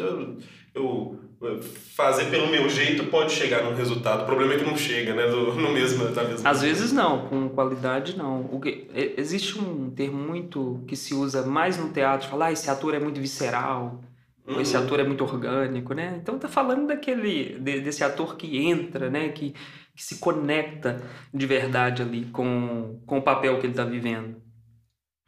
eu, 0.73 1.19
eu, 1.41 1.61
fazer 1.95 2.25
pelo 2.25 2.47
meu 2.47 2.67
jeito 2.67 3.05
pode 3.05 3.31
chegar 3.31 3.63
num 3.63 3.75
resultado. 3.75 4.23
O 4.23 4.25
problema 4.25 4.55
é 4.55 4.57
que 4.57 4.65
não 4.65 4.75
chega, 4.75 5.13
né? 5.13 5.27
Do, 5.27 5.53
no 5.53 5.71
mesmo, 5.71 6.05
da 6.09 6.23
mesma 6.23 6.49
Às 6.49 6.63
vezes 6.63 6.91
não, 6.91 7.27
com 7.27 7.49
qualidade 7.49 8.17
não. 8.17 8.49
O 8.51 8.59
que, 8.59 8.89
existe 9.15 9.59
um 9.59 9.91
termo 9.91 10.17
muito 10.17 10.83
que 10.87 10.95
se 10.95 11.13
usa 11.13 11.45
mais 11.45 11.77
no 11.77 11.89
teatro, 11.89 12.27
falar 12.27 12.47
ah, 12.47 12.51
esse 12.51 12.67
ator 12.67 12.95
é 12.95 12.99
muito 12.99 13.21
visceral, 13.21 14.01
uhum. 14.49 14.61
esse 14.61 14.75
ator 14.75 14.99
é 14.99 15.03
muito 15.03 15.23
orgânico, 15.23 15.93
né? 15.93 16.17
Então 16.21 16.39
tá 16.39 16.47
falando 16.47 16.87
daquele 16.87 17.59
de, 17.59 17.81
desse 17.81 18.03
ator 18.03 18.35
que 18.35 18.57
entra, 18.57 19.09
né? 19.09 19.29
Que 19.29 19.53
que 19.99 20.03
se 20.05 20.15
conecta 20.15 21.03
de 21.33 21.45
verdade 21.45 22.01
ali 22.01 22.23
com, 22.27 23.01
com 23.05 23.17
o 23.17 23.21
papel 23.21 23.59
que 23.59 23.65
ele 23.65 23.73
está 23.73 23.83
vivendo. 23.83 24.41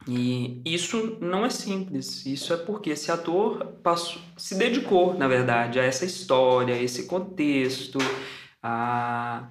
E 0.08 0.62
isso 0.64 1.18
não 1.20 1.44
é 1.44 1.50
simples. 1.50 2.24
Isso 2.24 2.54
é 2.54 2.56
porque 2.56 2.88
esse 2.88 3.12
ator 3.12 3.66
passou, 3.82 4.22
se 4.34 4.54
dedicou, 4.54 5.12
na 5.12 5.28
verdade, 5.28 5.78
a 5.78 5.84
essa 5.84 6.06
história, 6.06 6.74
a 6.74 6.82
esse 6.82 7.06
contexto, 7.06 7.98
a 8.62 9.50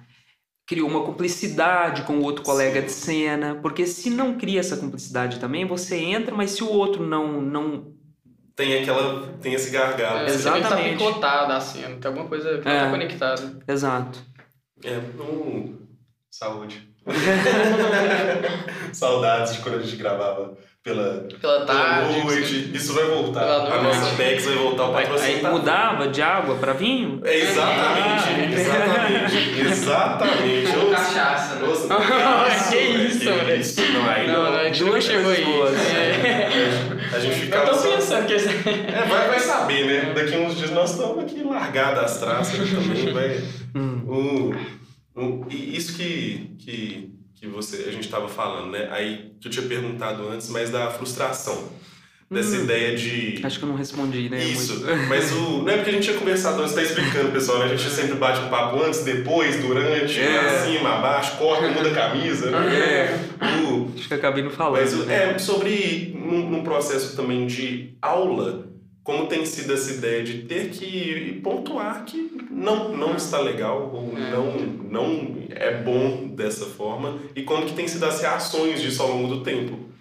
criou 0.66 0.88
uma 0.88 1.04
cumplicidade 1.04 2.02
com 2.02 2.14
o 2.14 2.22
outro 2.22 2.42
colega 2.42 2.80
Sim. 2.80 2.86
de 2.86 2.92
cena, 2.92 3.54
porque 3.62 3.86
se 3.86 4.10
não 4.10 4.36
cria 4.36 4.58
essa 4.58 4.76
cumplicidade 4.76 5.38
também, 5.38 5.66
você 5.66 5.98
entra, 5.98 6.34
mas 6.34 6.50
se 6.50 6.64
o 6.64 6.68
outro 6.68 7.06
não 7.06 7.40
não 7.40 7.94
tem 8.54 8.82
aquela 8.82 9.28
tem 9.40 9.54
esse 9.54 9.70
gargalo. 9.70 10.20
É, 10.20 10.26
Exatamente. 10.26 10.72
Ele 10.74 10.98
tá 10.98 11.06
picotado 11.06 11.52
a 11.52 11.60
cena, 11.60 11.96
tem 11.96 12.08
alguma 12.08 12.28
coisa 12.28 12.58
que 12.58 12.68
é, 12.68 12.72
não 12.72 12.84
tá 12.84 12.90
conectada. 12.90 13.58
Exato. 13.66 14.18
É, 14.84 14.96
no... 14.96 15.78
saúde. 16.30 16.88
Saudades 18.92 19.54
de 19.54 19.60
quando 19.60 19.76
a 19.76 19.82
gente 19.82 19.96
gravava 19.96 20.56
pela, 20.82 21.28
pela 21.40 21.64
tarde. 21.64 22.12
Pela 22.12 22.24
noite. 22.24 22.70
Isso 22.74 22.92
vai 22.92 23.04
voltar. 23.04 23.42
A 23.42 23.82
nossa 23.82 24.16
PEX 24.16 24.44
vai 24.46 24.56
voltar, 24.56 24.88
o 24.88 24.92
patrocínio. 24.92 25.46
Aí 25.46 25.52
mudava 25.52 26.08
de 26.08 26.20
água 26.20 26.56
para 26.56 26.72
vinho? 26.72 27.20
É, 27.24 27.38
exatamente, 27.38 28.24
ah, 28.28 28.50
exatamente. 28.50 29.60
Exatamente. 29.60 30.76
Ou 30.82 30.90
cachaça, 30.90 31.54
né? 31.56 31.68
Os, 31.68 31.82
que 32.68 32.76
isso, 32.76 33.24
velho. 33.24 33.60
Isso, 33.60 33.92
não, 33.92 34.10
aí 34.10 34.26
não. 34.26 34.42
Não, 34.42 34.56
a 34.58 34.64
gente 34.64 35.02
chegou 35.02 35.30
aí. 35.30 35.44
É. 35.44 37.16
A 37.16 37.20
gente 37.20 37.36
ficava 37.36 37.70
Eu 37.70 37.76
tô 37.76 37.88
pensando 37.88 38.26
que... 38.26 38.34
É, 38.34 39.06
vai, 39.08 39.28
vai 39.28 39.38
saber, 39.38 39.86
né? 39.86 40.12
Daqui 40.14 40.36
uns 40.36 40.56
dias 40.56 40.70
nós 40.70 40.90
estamos 40.90 41.18
aqui 41.22 41.44
largados 41.44 42.04
as 42.04 42.18
traças 42.18 42.70
também, 42.70 43.12
vai... 43.12 43.40
Hum. 43.74 44.02
O, 45.14 45.20
o, 45.20 45.46
isso 45.50 45.96
que, 45.96 46.56
que, 46.58 47.12
que 47.42 47.48
você, 47.48 47.88
a 47.88 47.90
gente 47.90 48.04
estava 48.04 48.28
falando, 48.28 48.70
né? 48.70 48.88
Aí 48.92 49.32
tu 49.40 49.50
tinha 49.50 49.66
perguntado 49.66 50.28
antes, 50.28 50.48
mas 50.48 50.70
da 50.70 50.88
frustração. 50.92 51.70
Dessa 52.30 52.56
hum, 52.56 52.62
ideia 52.62 52.96
de. 52.96 53.40
Acho 53.42 53.58
que 53.58 53.64
eu 53.64 53.68
não 53.68 53.74
respondi, 53.74 54.30
né? 54.30 54.42
Isso. 54.42 54.78
Muito. 54.78 55.08
Mas 55.08 55.32
o. 55.32 55.62
Não 55.66 55.68
é 55.68 55.76
porque 55.76 55.90
a 55.90 55.92
gente 55.92 56.04
tinha 56.04 56.16
conversado 56.16 56.62
antes, 56.62 56.72
tá 56.72 56.82
explicando, 56.82 57.32
pessoal, 57.32 57.58
né? 57.58 57.64
A 57.64 57.68
gente 57.76 57.90
sempre 57.90 58.14
bate 58.14 58.40
um 58.40 58.48
papo 58.48 58.80
antes, 58.80 59.02
depois, 59.02 59.60
durante, 59.60 60.20
é. 60.20 60.38
acima, 60.38 60.94
abaixo, 60.94 61.36
corta, 61.36 61.68
muda 61.68 61.90
a 61.90 61.94
camisa. 61.94 62.50
Né? 62.50 62.74
É. 62.74 63.18
O, 63.68 63.90
Acho 63.94 64.08
que 64.08 64.14
acabei 64.14 64.44
não 64.44 64.50
falando. 64.50 64.80
Mas 64.80 64.94
né? 65.04 65.34
é 65.34 65.38
sobre 65.38 66.16
num, 66.16 66.48
num 66.48 66.62
processo 66.62 67.16
também 67.16 67.46
de 67.46 67.96
aula 68.00 68.71
como 69.02 69.26
tem 69.26 69.44
sido 69.44 69.72
essa 69.72 69.92
ideia 69.92 70.22
de 70.22 70.42
ter 70.42 70.70
que 70.70 71.40
pontuar 71.42 72.04
que 72.04 72.30
não, 72.50 72.96
não 72.96 73.16
está 73.16 73.38
legal 73.38 73.90
ou 73.92 74.16
é. 74.16 74.30
não, 74.30 74.56
não 74.90 75.36
é 75.50 75.82
bom 75.82 76.28
dessa 76.28 76.66
forma 76.66 77.18
e 77.34 77.42
como 77.42 77.66
que 77.66 77.74
tem 77.74 77.88
sido 77.88 78.04
as 78.04 78.20
reações 78.20 78.80
disso 78.80 79.02
ao 79.02 79.08
longo 79.08 79.28
do 79.28 79.42
tempo. 79.42 79.92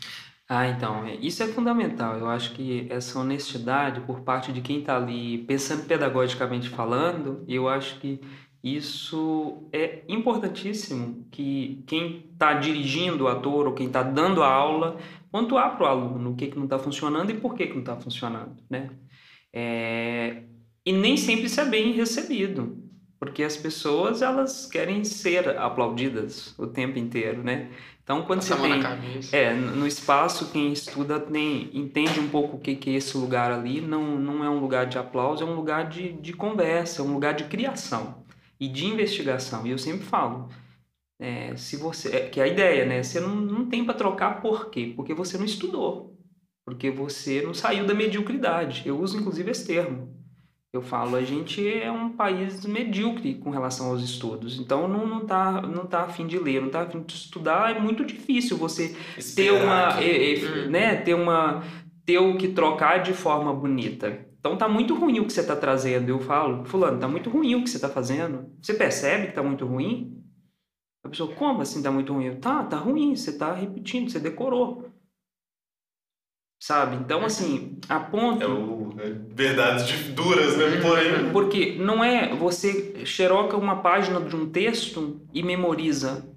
Ah, 0.48 0.68
então, 0.68 1.06
é, 1.08 1.16
isso 1.16 1.42
é 1.42 1.48
fundamental. 1.48 2.18
Eu 2.18 2.28
acho 2.28 2.52
que 2.52 2.86
essa 2.90 3.18
honestidade 3.18 4.02
por 4.02 4.20
parte 4.20 4.52
de 4.52 4.60
quem 4.60 4.80
está 4.80 4.98
ali 4.98 5.38
pensando 5.40 5.86
pedagogicamente 5.86 6.68
falando, 6.70 7.44
eu 7.48 7.70
acho 7.70 8.00
que 8.00 8.20
isso 8.64 9.64
é 9.72 10.02
importantíssimo 10.08 11.26
que 11.32 11.84
quem 11.88 12.26
está 12.34 12.54
dirigindo 12.54 13.24
o 13.24 13.28
ator 13.28 13.68
ou 13.68 13.74
quem 13.74 13.88
está 13.88 14.04
dando 14.04 14.44
a 14.44 14.48
aula 14.48 14.98
pontuar 15.32 15.78
para 15.78 15.86
o 15.86 15.88
aluno 15.88 16.32
o 16.32 16.36
que, 16.36 16.48
que 16.48 16.58
não 16.58 16.66
está 16.66 16.78
funcionando 16.78 17.32
e 17.32 17.36
por 17.36 17.56
que, 17.56 17.68
que 17.68 17.74
não 17.74 17.80
está 17.80 17.96
funcionando, 17.96 18.58
né? 18.70 18.90
É... 19.54 20.44
E 20.86 20.92
nem 20.92 21.16
sempre 21.16 21.46
isso 21.46 21.62
é 21.62 21.66
bem 21.66 21.94
recebido, 21.94 22.78
porque 23.20 23.44
as 23.44 23.56
pessoas 23.56 24.22
elas 24.22 24.66
querem 24.66 25.04
ser 25.04 25.58
aplaudidas 25.58 26.58
o 26.58 26.68
tempo 26.68 26.98
inteiro, 26.98 27.44
né? 27.44 27.70
Então 28.04 28.24
quando 28.24 28.40
Passa 28.40 28.58
você 28.58 29.30
tem 29.30 29.40
é 29.40 29.54
no 29.54 29.88
espaço 29.88 30.52
quem 30.52 30.74
estuda 30.74 31.20
tem 31.20 31.70
entende 31.72 32.20
um 32.20 32.28
pouco 32.28 32.58
o 32.58 32.60
que 32.60 32.76
que 32.76 32.90
é 32.90 32.94
esse 32.94 33.16
lugar 33.16 33.52
ali 33.52 33.80
não 33.80 34.20
não 34.20 34.44
é 34.44 34.50
um 34.50 34.60
lugar 34.60 34.88
de 34.88 34.98
aplauso 34.98 35.44
é 35.44 35.46
um 35.46 35.56
lugar 35.56 35.88
de, 35.88 36.12
de 36.14 36.34
conversa 36.34 37.02
é 37.02 37.06
um 37.06 37.14
lugar 37.14 37.36
de 37.36 37.44
criação 37.46 38.26
e 38.60 38.68
de 38.68 38.88
investigação 38.88 39.66
e 39.68 39.70
eu 39.70 39.78
sempre 39.78 40.04
falo 40.04 40.50
é, 41.22 41.56
se 41.56 41.78
você, 41.78 42.10
é, 42.16 42.20
que 42.30 42.40
é 42.40 42.44
a 42.44 42.48
ideia, 42.48 42.84
né? 42.84 43.04
Você 43.04 43.20
não, 43.20 43.36
não 43.36 43.68
tem 43.68 43.86
para 43.86 43.94
trocar 43.94 44.42
por 44.42 44.72
quê? 44.72 44.92
Porque 44.96 45.14
você 45.14 45.38
não 45.38 45.46
estudou. 45.46 46.18
Porque 46.66 46.90
você 46.90 47.44
não 47.44 47.54
saiu 47.54 47.86
da 47.86 47.94
mediocridade. 47.94 48.82
Eu 48.88 49.00
uso 49.00 49.20
inclusive 49.20 49.52
esse 49.52 49.68
termo. 49.68 50.20
Eu 50.74 50.82
falo, 50.82 51.16
a 51.16 51.22
gente 51.22 51.68
é 51.68 51.92
um 51.92 52.10
país 52.10 52.66
medíocre 52.66 53.36
com 53.36 53.52
relação 53.52 53.92
aos 53.92 54.02
estudos. 54.02 54.60
Então 54.60 54.88
não, 54.88 55.06
não, 55.06 55.26
tá, 55.26 55.62
não 55.62 55.86
tá 55.86 56.06
afim 56.06 56.26
de 56.26 56.40
ler, 56.40 56.60
não 56.60 56.70
tá 56.70 56.82
afim 56.82 57.04
de 57.04 57.14
estudar. 57.14 57.76
É 57.76 57.80
muito 57.80 58.04
difícil 58.04 58.58
você 58.58 58.96
ter 59.36 59.52
uma, 59.52 60.02
é, 60.02 60.34
é, 60.34 60.68
né, 60.70 60.96
ter 60.96 61.14
uma. 61.14 61.62
ter 62.04 62.18
o 62.18 62.36
que 62.36 62.48
trocar 62.48 63.04
de 63.04 63.14
forma 63.14 63.54
bonita. 63.54 64.26
Então 64.40 64.58
tá 64.58 64.68
muito 64.68 64.96
ruim 64.96 65.20
o 65.20 65.26
que 65.26 65.34
você 65.34 65.42
está 65.42 65.56
trazendo. 65.56 66.10
Eu 66.10 66.20
falo, 66.20 66.66
fulano, 66.66 67.00
tá 67.00 67.08
muito 67.08 67.30
ruim 67.30 67.54
o 67.54 67.64
que 67.64 67.70
você 67.70 67.78
está 67.78 67.90
fazendo. 67.90 68.50
Você 68.60 68.74
percebe 68.74 69.28
que 69.28 69.34
tá 69.34 69.44
muito 69.44 69.68
ruim? 69.68 70.21
A 71.04 71.10
pessoa, 71.10 71.34
como 71.34 71.62
assim 71.62 71.82
tá 71.82 71.92
muito 71.92 72.14
ruim? 72.14 72.40
Tá, 72.40 72.64
tá 72.64 72.78
ruim, 72.78 73.16
você 73.16 73.38
tá 73.38 73.54
repetindo, 73.54 74.10
você 74.10 74.20
decorou. 74.20 74.90
Sabe? 76.62 76.96
Então, 76.98 77.26
assim, 77.26 77.80
a 77.90 78.00
ponto. 78.00 78.44
É, 78.44 78.48
o, 78.48 78.94
é 79.00 79.10
verdades 79.10 80.10
duras, 80.10 80.56
né? 80.58 80.80
Porém. 80.80 81.32
Porque 81.32 81.76
não 81.80 82.04
é 82.04 82.36
você 82.36 83.04
xeroca 83.04 83.58
uma 83.58 83.82
página 83.82 84.22
de 84.22 84.36
um 84.36 84.48
texto 84.48 85.20
e 85.34 85.42
memoriza 85.42 86.31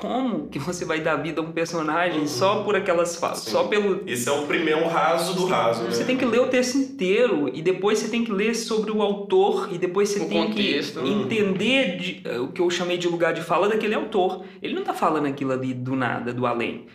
como 0.00 0.48
que 0.48 0.58
você 0.58 0.84
vai 0.84 1.00
dar 1.00 1.16
vida 1.16 1.40
a 1.40 1.44
um 1.44 1.50
personagem 1.50 2.20
uhum. 2.20 2.26
só 2.28 2.62
por 2.62 2.76
aquelas 2.76 3.16
falas, 3.16 3.40
só 3.40 3.64
pelo... 3.64 4.02
Esse 4.06 4.28
é 4.28 4.32
o 4.32 4.46
primeiro 4.46 4.86
raso 4.86 5.34
do 5.34 5.46
raso, 5.46 5.84
Você 5.84 6.00
né? 6.00 6.06
tem 6.06 6.16
que 6.16 6.24
ler 6.24 6.40
o 6.40 6.48
texto 6.48 6.76
inteiro 6.78 7.50
e 7.52 7.60
depois 7.60 7.98
você 7.98 8.08
tem 8.08 8.24
que 8.24 8.30
ler 8.30 8.54
sobre 8.54 8.92
o 8.92 9.02
autor 9.02 9.68
e 9.72 9.78
depois 9.78 10.08
você 10.08 10.20
o 10.20 10.28
tem 10.28 10.46
contexto. 10.46 11.00
que 11.02 11.08
entender 11.08 11.96
de, 11.96 12.22
uh, 12.28 12.44
o 12.44 12.52
que 12.52 12.60
eu 12.60 12.70
chamei 12.70 12.96
de 12.96 13.08
lugar 13.08 13.34
de 13.34 13.42
fala 13.42 13.68
daquele 13.68 13.94
autor. 13.94 14.44
Ele 14.62 14.72
não 14.72 14.82
está 14.82 14.94
falando 14.94 15.26
aquilo 15.26 15.52
ali 15.52 15.74
do 15.74 15.96
nada, 15.96 16.32
do 16.32 16.46
além. 16.46 16.86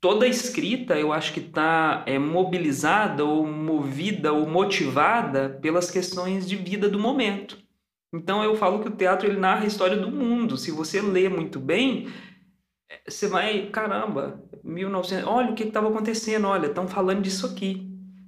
Toda 0.00 0.24
a 0.24 0.28
escrita, 0.28 0.94
eu 0.94 1.12
acho 1.12 1.32
que 1.32 1.40
está 1.40 2.04
é, 2.06 2.20
mobilizada 2.20 3.24
ou 3.24 3.44
movida 3.44 4.32
ou 4.32 4.46
motivada 4.46 5.58
pelas 5.60 5.90
questões 5.90 6.48
de 6.48 6.54
vida 6.54 6.88
do 6.88 7.00
momento. 7.00 7.58
Então 8.12 8.42
eu 8.42 8.56
falo 8.56 8.80
que 8.80 8.88
o 8.88 8.92
teatro 8.92 9.28
ele 9.28 9.38
narra 9.38 9.64
a 9.64 9.66
história 9.66 9.96
do 9.96 10.10
mundo. 10.10 10.56
Se 10.56 10.70
você 10.70 11.00
lê 11.00 11.28
muito 11.28 11.58
bem, 11.58 12.08
você 13.06 13.26
vai, 13.26 13.66
caramba, 13.66 14.42
1900, 14.64 15.26
olha 15.26 15.50
o 15.50 15.54
que 15.54 15.64
estava 15.64 15.88
acontecendo, 15.88 16.46
olha, 16.46 16.66
estão 16.66 16.88
falando 16.88 17.22
disso 17.22 17.46
aqui, 17.46 17.86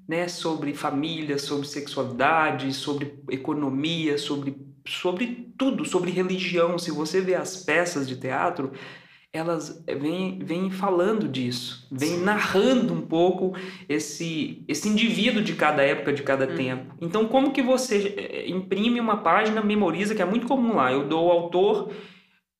né, 0.09 0.29
sobre 0.29 0.75
família, 0.75 1.39
sobre 1.39 1.67
sexualidade, 1.67 2.73
sobre 2.73 3.19
economia, 3.31 4.19
sobre, 4.19 4.57
sobre 4.87 5.53
tudo, 5.57 5.85
sobre 5.85 6.11
religião. 6.11 6.79
Se 6.79 6.91
você 6.91 7.21
vê 7.21 7.35
as 7.35 7.59
peças 7.59 8.09
de 8.09 8.17
teatro, 8.17 8.73
elas 9.33 9.85
vêm, 9.87 10.41
vêm 10.41 10.71
falando 10.71 11.29
disso, 11.29 11.87
vêm 11.93 12.19
narrando 12.19 12.93
um 12.93 13.03
pouco 13.03 13.55
esse, 13.89 14.65
esse 14.67 14.89
indivíduo 14.89 15.43
de 15.43 15.55
cada 15.55 15.83
época, 15.83 16.13
de 16.13 16.23
cada 16.23 16.47
hum. 16.53 16.57
tempo. 16.57 16.95
Então, 17.01 17.27
como 17.29 17.53
que 17.53 17.63
você 17.63 18.15
eh, 18.17 18.51
imprime 18.51 18.99
uma 18.99 19.19
página, 19.19 19.63
memoriza, 19.63 20.15
que 20.15 20.23
é 20.23 20.27
muito 20.27 20.49
comum 20.49 20.75
lá, 20.75 20.93
eu 20.93 21.07
dou 21.07 21.29
o 21.29 21.31
autor 21.31 21.93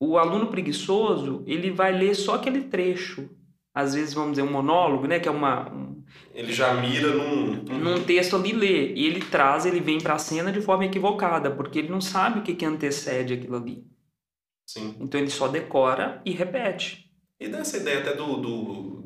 o 0.01 0.17
aluno 0.17 0.47
preguiçoso, 0.47 1.43
ele 1.45 1.69
vai 1.69 1.95
ler 1.95 2.15
só 2.15 2.33
aquele 2.33 2.61
trecho. 2.61 3.29
Às 3.71 3.93
vezes, 3.93 4.15
vamos 4.15 4.31
dizer, 4.31 4.41
um 4.41 4.51
monólogo, 4.51 5.05
né? 5.05 5.19
Que 5.19 5.27
é 5.27 5.31
uma... 5.31 5.71
Um, 5.71 6.03
ele 6.33 6.51
já 6.51 6.73
mira 6.73 7.13
num... 7.13 7.63
Num 7.63 8.03
texto 8.03 8.35
ali, 8.35 8.51
lê. 8.51 8.93
E 8.95 9.05
ele 9.05 9.21
traz, 9.21 9.63
ele 9.63 9.79
vem 9.79 9.99
para 9.99 10.15
a 10.15 10.17
cena 10.17 10.51
de 10.51 10.59
forma 10.59 10.85
equivocada, 10.85 11.51
porque 11.51 11.77
ele 11.77 11.89
não 11.89 12.01
sabe 12.01 12.39
o 12.39 12.41
que, 12.41 12.55
que 12.55 12.65
antecede 12.65 13.35
aquilo 13.35 13.57
ali. 13.57 13.85
Sim. 14.67 14.95
Então, 14.99 15.19
ele 15.19 15.29
só 15.29 15.47
decora 15.47 16.19
e 16.25 16.31
repete. 16.31 17.07
E 17.39 17.47
dessa 17.47 17.77
ideia 17.77 17.99
até 17.99 18.15
do, 18.15 18.37
do, 18.37 19.03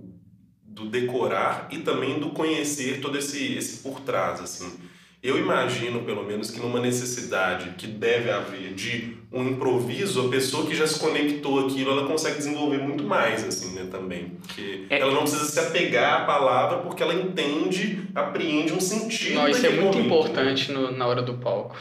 do 0.63 0.85
decorar 0.89 1.67
e 1.71 1.79
também 1.79 2.19
do 2.19 2.29
conhecer 2.29 3.01
todo 3.01 3.17
esse, 3.17 3.53
esse 3.53 3.83
por 3.83 3.99
trás, 3.99 4.39
assim. 4.39 4.79
Eu 5.21 5.37
imagino, 5.37 6.03
pelo 6.03 6.23
menos, 6.23 6.51
que 6.51 6.59
numa 6.59 6.79
necessidade 6.79 7.71
que 7.71 7.87
deve 7.87 8.31
haver 8.31 8.73
de 8.73 9.17
um 9.35 9.49
improviso, 9.49 10.27
a 10.27 10.29
pessoa 10.29 10.65
que 10.65 10.73
já 10.73 10.87
se 10.87 10.97
conectou 10.97 11.67
aquilo, 11.67 11.91
ela 11.91 12.07
consegue 12.07 12.37
desenvolver 12.37 12.77
muito 12.77 13.03
mais, 13.03 13.43
assim, 13.43 13.73
né, 13.73 13.85
também. 13.91 14.37
Porque 14.41 14.85
é. 14.89 14.99
ela 14.99 15.11
não 15.11 15.23
precisa 15.23 15.43
se 15.43 15.59
apegar 15.59 16.21
à 16.21 16.25
palavra 16.25 16.77
porque 16.77 17.03
ela 17.03 17.13
entende, 17.13 17.99
apreende 18.15 18.71
um 18.71 18.79
sentido. 18.79 19.35
Não, 19.35 19.49
isso 19.49 19.65
é 19.65 19.71
muito 19.71 19.97
momento, 19.97 19.97
né? 19.97 20.05
importante 20.05 20.71
né? 20.71 20.79
no, 20.79 20.91
na 20.91 21.05
hora 21.05 21.21
do 21.21 21.33
palco. 21.33 21.75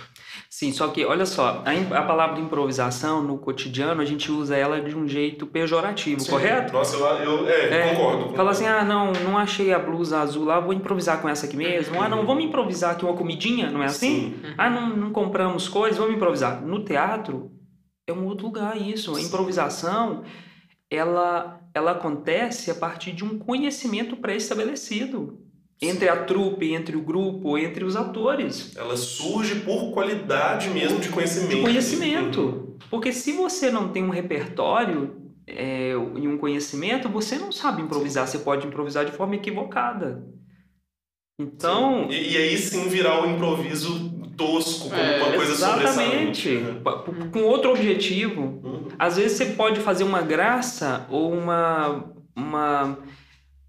Sim, 0.64 0.72
só 0.72 0.88
que 0.88 1.05
olha 1.05 1.27
só, 1.27 1.62
a, 1.62 1.98
a, 1.98 2.03
palavra 2.03 2.40
improvisação 2.40 3.22
no 3.22 3.37
cotidiano 3.37 4.00
a 4.00 4.05
gente 4.07 4.33
usa 4.33 4.57
ela 4.57 4.81
de 4.81 4.96
um 4.96 5.07
jeito 5.07 5.46
pejorativo, 5.46 6.20
Sim. 6.20 6.31
correto? 6.31 6.72
Nossa, 6.72 6.96
eu, 6.96 7.07
eu 7.07 7.48
é, 7.48 7.90
é, 7.90 7.94
concordo. 7.94 8.35
Fala 8.35 8.50
assim, 8.50 8.66
ah, 8.66 8.83
não, 8.83 9.12
não 9.12 9.37
achei 9.37 9.74
a 9.74 9.79
blusa 9.79 10.20
azul 10.20 10.46
lá, 10.46 10.59
vou 10.61 10.72
improvisar 10.72 11.20
com 11.20 11.29
essa 11.29 11.44
aqui 11.44 11.55
mesmo. 11.55 11.96
Uhum. 11.96 12.03
Ah, 12.03 12.09
não, 12.09 12.24
vamos 12.24 12.44
improvisar 12.44 12.92
aqui 12.92 13.05
uma 13.05 13.14
comidinha, 13.14 13.70
não 13.70 13.83
é 13.83 13.87
assim? 13.87 14.37
Uhum. 14.42 14.55
Ah, 14.57 14.70
não, 14.70 14.96
não 14.96 15.11
compramos 15.12 15.68
coisas, 15.68 15.98
vamos 15.98 16.14
improvisar. 16.14 16.62
No 16.62 16.83
teatro 16.83 17.50
é 18.07 18.12
um 18.14 18.24
outro 18.24 18.46
lugar 18.46 18.74
isso. 18.81 19.14
A 19.14 19.20
improvisação, 19.20 20.24
ela, 20.90 21.61
ela 21.74 21.90
acontece 21.90 22.70
a 22.70 22.74
partir 22.74 23.12
de 23.12 23.22
um 23.22 23.38
conhecimento 23.38 24.16
pré-estabelecido 24.16 25.43
entre 25.80 26.08
a 26.08 26.24
trupe, 26.24 26.72
entre 26.72 26.96
o 26.96 27.02
grupo, 27.02 27.58
entre 27.58 27.84
os 27.84 27.96
atores. 27.96 28.74
Ela 28.76 28.96
surge 28.96 29.56
por 29.56 29.92
qualidade 29.92 30.70
mesmo 30.70 30.98
de 30.98 31.08
conhecimento. 31.08 31.56
De 31.56 31.62
conhecimento. 31.62 32.78
Porque 32.90 33.12
se 33.12 33.32
você 33.32 33.70
não 33.70 33.88
tem 33.88 34.02
um 34.02 34.10
repertório 34.10 35.16
é, 35.46 35.90
e 35.92 36.28
um 36.28 36.38
conhecimento, 36.38 37.08
você 37.08 37.37
não 37.37 37.52
sabe 37.52 37.82
improvisar. 37.82 38.26
Você 38.26 38.38
pode 38.38 38.66
improvisar 38.66 39.04
de 39.04 39.12
forma 39.12 39.34
equivocada. 39.34 40.24
Então. 41.38 42.08
E, 42.10 42.32
e, 42.32 42.37
aí 42.37 42.56
sim 42.56 42.88
virar 42.88 43.20
o 43.20 43.26
um 43.26 43.34
improviso 43.34 44.10
tosco, 44.37 44.88
como 44.88 45.00
é, 45.00 45.22
uma 45.22 45.32
coisa 45.32 45.52
Exatamente. 45.52 46.48
Né? 46.50 46.80
Com 47.32 47.42
outro 47.42 47.70
objetivo. 47.70 48.42
Uhum. 48.42 48.88
Às 48.98 49.16
vezes 49.16 49.37
você 49.37 49.46
pode 49.46 49.80
fazer 49.80 50.04
uma 50.04 50.22
graça 50.22 51.06
ou 51.10 51.32
uma. 51.32 52.04
uma 52.37 52.98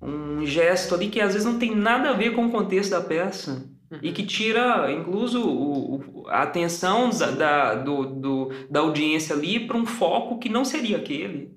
um 0.02 0.46
gesto 0.46 0.94
ali 0.94 1.10
que 1.10 1.22
às 1.22 1.34
vezes 1.34 1.46
não 1.46 1.58
tem 1.58 1.76
nada 1.76 2.10
a 2.10 2.14
ver 2.14 2.34
com 2.34 2.46
o 2.46 2.52
contexto 2.52 2.92
da 2.92 3.02
peça 3.02 3.68
uhum. 3.92 4.00
e 4.02 4.12
que 4.12 4.26
tira, 4.26 4.92
incluso, 4.92 5.42
o, 5.42 5.96
o, 5.96 6.28
a 6.28 6.44
atenção 6.44 7.10
da, 7.10 7.32
da, 7.32 7.76
do, 7.76 8.06
do, 8.06 8.50
da 8.70 8.82
audiência 8.82 9.36
ali 9.36 9.66
para 9.66 9.78
um 9.78 9.86
foco 9.86 10.40
que 10.40 10.50
não 10.50 10.66
seria 10.66 10.98
aquele. 10.98 11.56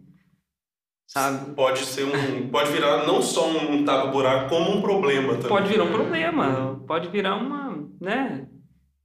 Sabe? 1.06 1.54
Pode 1.54 1.80
ser 1.80 2.04
um. 2.04 2.48
Pode 2.50 2.70
virar 2.70 3.06
não 3.06 3.22
só 3.22 3.48
um 3.48 3.82
tapa-buraco, 3.82 4.50
como 4.50 4.76
um 4.76 4.82
problema 4.82 5.34
também. 5.34 5.48
Pode 5.48 5.68
virar 5.68 5.84
um 5.84 5.92
problema. 5.92 6.84
Pode 6.86 7.08
virar 7.08 7.36
uma. 7.36 7.88
né? 7.98 8.46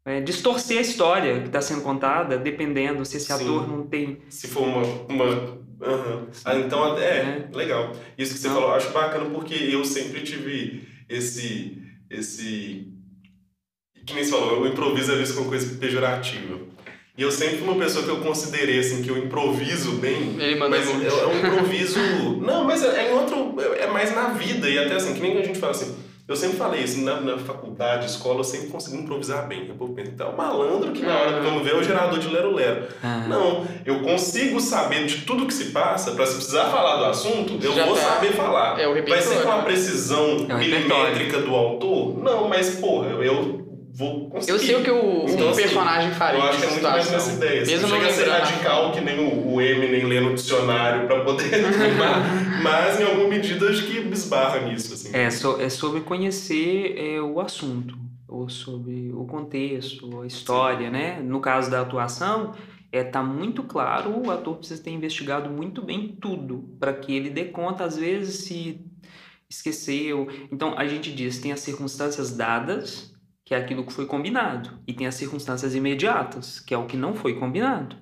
É, 0.06 0.20
distorcer 0.20 0.80
a 0.80 0.82
história 0.82 1.40
que 1.40 1.48
está 1.48 1.62
sendo 1.62 1.82
contada, 1.82 2.38
dependendo 2.38 3.06
se 3.06 3.16
esse 3.16 3.28
Sim. 3.28 3.34
ator 3.34 3.66
não 3.70 3.88
tem. 3.88 4.22
Se 4.28 4.50
for 4.50 4.64
uma, 4.64 4.82
uma 5.08 5.63
Uhum. 5.86 6.28
Ah, 6.46 6.56
então, 6.58 6.98
é, 6.98 7.04
é, 7.04 7.50
legal. 7.54 7.92
Isso 8.18 8.34
que 8.34 8.40
você 8.40 8.48
falou, 8.48 8.72
acho 8.72 8.92
bacana 8.92 9.30
porque 9.30 9.54
eu 9.54 9.84
sempre 9.84 10.22
tive 10.22 10.88
esse. 11.10 11.82
esse 12.10 12.88
que 14.06 14.14
nem 14.14 14.24
você 14.24 14.32
falou, 14.32 14.62
o 14.62 14.68
improviso 14.68 15.14
é 15.14 15.16
visto 15.16 15.36
como 15.36 15.50
coisa 15.50 15.78
pejorativa. 15.78 16.60
E 17.18 17.22
eu 17.22 17.32
sempre 17.32 17.58
fui 17.58 17.68
uma 17.68 17.78
pessoa 17.78 18.04
que 18.04 18.10
eu 18.10 18.22
considerei 18.22 18.80
assim, 18.80 19.04
que 19.04 19.10
eu 19.10 19.18
improviso 19.18 19.94
bem. 19.94 20.36
Mas 20.70 20.88
é, 20.90 21.08
é 21.08 21.28
um 21.28 21.38
improviso. 21.38 22.00
não, 22.42 22.64
mas 22.64 22.84
é, 22.84 23.06
é 23.06 23.12
em 23.12 23.14
outro. 23.14 23.56
É 23.80 23.88
mais 23.88 24.14
na 24.16 24.30
vida. 24.30 24.70
E 24.70 24.78
até 24.78 24.96
assim, 24.96 25.14
que 25.14 25.22
nem 25.22 25.38
a 25.38 25.46
gente 25.46 25.60
fala 25.60 25.72
assim 25.72 26.13
eu 26.34 26.38
sempre 26.38 26.58
falei 26.58 26.84
isso, 26.84 27.02
na, 27.02 27.22
na 27.22 27.38
faculdade, 27.38 28.08
escola, 28.08 28.40
eu 28.40 28.44
sempre 28.44 28.68
consegui 28.68 28.98
improvisar 28.98 29.48
bem. 29.48 29.68
Eu 29.68 29.88
penso, 29.90 30.12
o 30.24 30.36
malandro 30.36 30.92
que 30.92 31.04
na 31.04 31.16
hora 31.16 31.34
que 31.34 31.40
vamos 31.42 31.64
ver 31.64 31.76
é 31.76 31.78
o 31.78 31.84
gerador 31.84 32.18
de 32.18 32.28
lero-lero. 32.28 32.88
Ah. 33.04 33.26
Não, 33.28 33.66
eu 33.86 34.02
consigo 34.02 34.60
saber 34.60 35.06
de 35.06 35.22
tudo 35.22 35.46
que 35.46 35.54
se 35.54 35.66
passa, 35.66 36.12
para 36.12 36.26
se 36.26 36.36
precisar 36.36 36.66
falar 36.66 36.98
do 36.98 37.06
assunto, 37.06 37.60
eu 37.62 37.74
Já 37.74 37.86
vou 37.86 37.96
tá. 37.96 38.02
saber 38.02 38.34
falar. 38.34 38.80
É 38.80 39.02
Vai 39.04 39.22
ser 39.22 39.44
com 39.44 39.52
a 39.52 39.60
precisão 39.60 40.48
é 40.50 40.54
milimétrica 40.56 41.40
do 41.40 41.54
autor? 41.54 42.18
Não, 42.18 42.50
mas, 42.50 42.76
porra, 42.76 43.10
eu 43.10 43.63
vou 43.94 44.30
conseguir. 44.30 44.52
Eu 44.52 44.60
sei 44.60 44.76
o 44.76 44.84
que 44.84 44.92
o, 44.92 45.26
então, 45.30 45.50
assim, 45.50 45.62
personagem 45.62 46.12
faria. 46.12 46.40
Eu 46.40 46.44
acho 46.44 46.60
que 46.60 46.66
é 46.66 46.70
muito 46.70 46.84
mais 46.84 47.12
nessa 47.12 47.34
ideia. 47.34 47.62
Assim, 47.62 47.72
Mesmo 47.72 47.88
não 47.88 47.98
chega 47.98 48.10
a 48.10 48.14
ser 48.14 48.30
radical 48.30 48.92
que 48.92 49.02
nem 49.02 49.20
o, 49.20 49.54
o 49.54 49.62
Eminem 49.62 50.06
lê 50.06 50.20
no 50.20 50.34
dicionário 50.34 51.08
para 51.08 51.24
poder 51.24 51.50
rimar, 51.54 52.62
mas 52.64 53.00
em 53.00 53.04
alguma 53.04 53.28
medida 53.28 53.70
acho 53.70 53.86
que 53.86 54.00
esbarra 54.00 54.62
nisso. 54.62 54.94
Assim. 54.94 55.16
É, 55.16 55.30
so, 55.30 55.62
é 55.62 55.70
sobre 55.70 56.02
conhecer 56.02 56.96
é, 56.98 57.22
o 57.22 57.40
assunto, 57.40 57.96
ou 58.28 58.50
sobre 58.50 59.12
o 59.14 59.26
contexto, 59.26 60.22
a 60.22 60.26
história, 60.26 60.88
Sim. 60.88 60.94
né? 60.94 61.20
No 61.22 61.40
caso 61.40 61.70
da 61.70 61.82
atuação, 61.82 62.54
é 62.92 63.04
tá 63.04 63.22
muito 63.22 63.64
claro, 63.64 64.24
o 64.26 64.32
ator 64.32 64.58
precisa 64.58 64.82
ter 64.82 64.92
investigado 64.92 65.50
muito 65.50 65.82
bem 65.82 66.18
tudo 66.20 66.76
para 66.80 66.94
que 66.94 67.16
ele 67.16 67.30
dê 67.30 67.46
conta, 67.46 67.84
às 67.84 67.96
vezes, 67.96 68.46
se 68.46 68.82
esqueceu. 69.50 70.28
Então 70.52 70.78
a 70.78 70.88
gente 70.88 71.12
diz, 71.12 71.38
tem 71.38 71.52
as 71.52 71.60
circunstâncias 71.60 72.36
dadas, 72.36 73.13
é 73.54 73.58
aquilo 73.58 73.86
que 73.86 73.94
foi 73.94 74.06
combinado, 74.06 74.72
e 74.88 74.94
tem 74.94 75.08
as 75.08 75.16
circunstâncias 75.16 75.76
imediatas, 75.76 76.60
que 76.60 76.74
é 76.74 76.78
o 76.78 76.86
que 76.86 76.98
não 76.98 77.14
foi 77.16 77.36
combinado, 77.40 77.96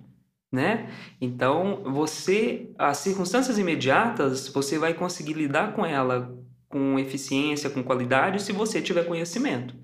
né? 0.52 0.90
Então, 1.20 1.84
você 1.86 2.72
as 2.78 2.98
circunstâncias 2.98 3.58
imediatas, 3.58 4.48
você 4.48 4.78
vai 4.78 4.94
conseguir 4.94 5.34
lidar 5.34 5.74
com 5.74 5.86
ela 5.86 6.38
com 6.72 6.98
eficiência, 6.98 7.70
com 7.70 7.84
qualidade, 7.84 8.42
se 8.42 8.54
você 8.54 8.82
tiver 8.82 9.06
conhecimento. 9.06 9.76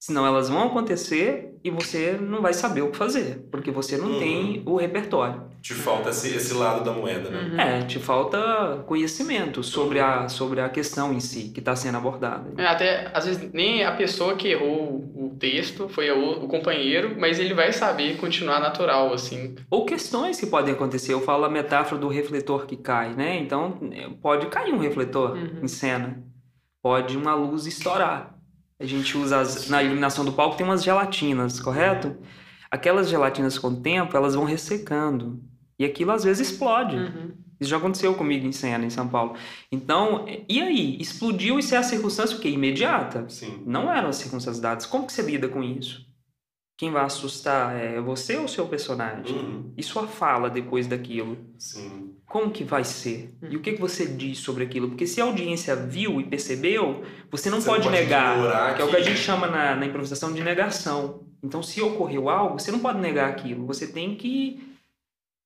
Senão 0.00 0.24
elas 0.24 0.48
vão 0.48 0.68
acontecer 0.68 1.58
e 1.62 1.70
você 1.70 2.16
não 2.20 2.40
vai 2.40 2.54
saber 2.54 2.82
o 2.82 2.90
que 2.90 2.96
fazer, 2.96 3.48
porque 3.50 3.70
você 3.70 3.96
não 3.96 4.12
uhum. 4.12 4.18
tem 4.18 4.62
o 4.64 4.76
repertório. 4.76 5.42
Te 5.60 5.74
falta 5.74 6.10
esse, 6.10 6.36
esse 6.36 6.54
lado 6.54 6.84
da 6.84 6.92
moeda, 6.92 7.28
né? 7.30 7.50
Uhum. 7.50 7.60
É, 7.60 7.82
te 7.82 7.98
falta 7.98 8.84
conhecimento 8.86 9.62
sobre 9.64 9.98
a, 9.98 10.28
sobre 10.28 10.60
a 10.60 10.68
questão 10.68 11.12
em 11.12 11.18
si 11.18 11.50
que 11.52 11.58
está 11.58 11.74
sendo 11.74 11.98
abordada. 11.98 12.52
É, 12.56 12.64
até, 12.64 13.10
às 13.12 13.26
vezes, 13.26 13.52
nem 13.52 13.84
a 13.84 13.90
pessoa 13.90 14.36
que 14.36 14.48
errou 14.48 15.04
o 15.16 15.36
texto 15.36 15.88
foi 15.88 16.08
o, 16.12 16.44
o 16.44 16.48
companheiro, 16.48 17.16
mas 17.18 17.40
ele 17.40 17.52
vai 17.52 17.72
saber 17.72 18.18
continuar 18.18 18.60
natural, 18.60 19.12
assim. 19.12 19.56
Ou 19.68 19.84
questões 19.84 20.38
que 20.38 20.46
podem 20.46 20.74
acontecer. 20.74 21.12
Eu 21.12 21.20
falo 21.20 21.44
a 21.44 21.50
metáfora 21.50 22.00
do 22.00 22.06
refletor 22.06 22.66
que 22.66 22.76
cai, 22.76 23.14
né? 23.14 23.36
Então, 23.36 23.80
pode 24.22 24.46
cair 24.46 24.72
um 24.72 24.78
refletor 24.78 25.32
uhum. 25.32 25.60
em 25.60 25.68
cena. 25.68 26.22
Pode 26.80 27.16
uma 27.16 27.34
luz 27.34 27.66
estourar 27.66 28.37
a 28.80 28.86
gente 28.86 29.16
usa 29.16 29.40
as, 29.40 29.68
na 29.68 29.82
iluminação 29.82 30.24
do 30.24 30.32
palco 30.32 30.56
tem 30.56 30.64
umas 30.64 30.84
gelatinas, 30.84 31.58
correto? 31.60 32.16
Aquelas 32.70 33.08
gelatinas 33.08 33.58
com 33.58 33.68
o 33.68 33.80
tempo, 33.80 34.16
elas 34.16 34.34
vão 34.34 34.44
ressecando. 34.44 35.42
E 35.78 35.84
aquilo 35.84 36.12
às 36.12 36.24
vezes 36.24 36.50
explode. 36.50 36.96
Uhum. 36.96 37.32
Isso 37.60 37.70
já 37.70 37.76
aconteceu 37.76 38.14
comigo 38.14 38.46
em 38.46 38.52
cena, 38.52 38.84
em 38.84 38.90
São 38.90 39.08
Paulo. 39.08 39.34
Então, 39.72 40.26
e 40.48 40.60
aí? 40.60 40.96
Explodiu 41.00 41.58
e 41.58 41.74
é 41.74 41.76
a 41.76 41.82
circunstância 41.82 42.36
o 42.36 42.40
quê? 42.40 42.48
Imediata? 42.48 43.28
Sim. 43.28 43.62
Não 43.66 43.92
eram 43.92 44.10
as 44.10 44.16
circunstâncias 44.16 44.60
dadas. 44.60 44.86
Como 44.86 45.06
que 45.06 45.12
você 45.12 45.22
lida 45.22 45.48
com 45.48 45.62
isso? 45.62 46.06
Quem 46.76 46.92
vai 46.92 47.04
assustar 47.04 47.74
é 47.74 48.00
você 48.00 48.36
ou 48.36 48.44
o 48.44 48.48
seu 48.48 48.68
personagem? 48.68 49.36
Uhum. 49.36 49.72
E 49.76 49.82
sua 49.82 50.06
fala 50.06 50.48
depois 50.48 50.86
daquilo? 50.86 51.36
Sim. 51.58 52.07
Como 52.28 52.50
que 52.50 52.62
vai 52.62 52.84
ser? 52.84 53.34
E 53.48 53.56
o 53.56 53.60
que, 53.60 53.72
que 53.72 53.80
você 53.80 54.04
diz 54.06 54.38
sobre 54.38 54.62
aquilo? 54.62 54.88
Porque 54.88 55.06
se 55.06 55.18
a 55.18 55.24
audiência 55.24 55.74
viu 55.74 56.20
e 56.20 56.24
percebeu, 56.24 57.02
você 57.30 57.48
não 57.48 57.58
você 57.58 57.70
pode, 57.70 57.84
pode 57.84 57.96
negar, 57.96 58.76
que 58.76 58.82
é 58.82 58.84
o 58.84 58.90
que 58.90 58.96
a 58.96 59.02
gente 59.02 59.18
chama 59.18 59.46
na, 59.46 59.74
na 59.74 59.86
improvisação 59.86 60.30
de 60.32 60.42
negação. 60.42 61.26
Então, 61.42 61.62
se 61.62 61.80
ocorreu 61.80 62.28
algo, 62.28 62.58
você 62.58 62.70
não 62.70 62.80
pode 62.80 63.00
negar 63.00 63.30
aquilo. 63.30 63.64
Você 63.66 63.86
tem 63.90 64.14
que, 64.14 64.76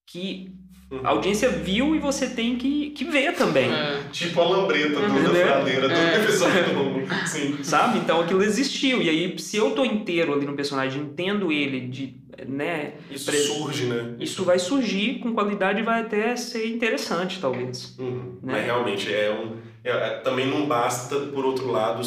que 0.07 0.53
a 1.03 1.11
audiência 1.11 1.49
viu 1.49 1.97
e 1.97 1.99
você 1.99 2.29
tem 2.29 2.57
que, 2.57 2.91
que 2.91 3.05
ver 3.05 3.35
também. 3.35 3.73
É. 3.73 4.01
Tipo 4.13 4.41
a 4.41 4.45
lambreta 4.45 5.01
toda 5.01 5.07
uhum. 5.07 5.25
furadeira 5.25 5.89
do 5.89 5.95
é. 5.95 6.23
episódio 6.23 6.65
do 6.75 7.03
Sim. 7.27 7.63
Sabe? 7.63 7.99
Então 7.99 8.21
aquilo 8.21 8.43
existiu. 8.43 9.01
E 9.01 9.09
aí, 9.09 9.39
se 9.39 9.57
eu 9.57 9.71
tô 9.71 9.85
inteiro 9.85 10.35
ali 10.35 10.45
no 10.45 10.55
personagem, 10.55 11.03
entendo 11.03 11.51
ele 11.51 11.81
de. 11.81 12.21
Né, 12.47 12.95
isso 13.11 13.31
pre... 13.31 13.39
surge, 13.39 13.85
né? 13.85 14.17
Isso 14.19 14.45
vai 14.45 14.59
surgir 14.59 15.21
com 15.21 15.33
qualidade 15.33 15.81
e 15.81 15.83
vai 15.83 16.01
até 16.01 16.35
ser 16.35 16.67
interessante, 16.67 17.39
talvez. 17.41 17.95
Uhum. 17.99 18.39
Né? 18.43 18.55
Mas 18.55 18.65
realmente 18.65 19.13
é 19.13 19.31
um. 19.31 19.57
É, 19.85 19.91
é, 19.91 20.11
também 20.19 20.47
não 20.47 20.67
basta, 20.67 21.17
por 21.17 21.45
outro 21.45 21.71
lado. 21.71 22.03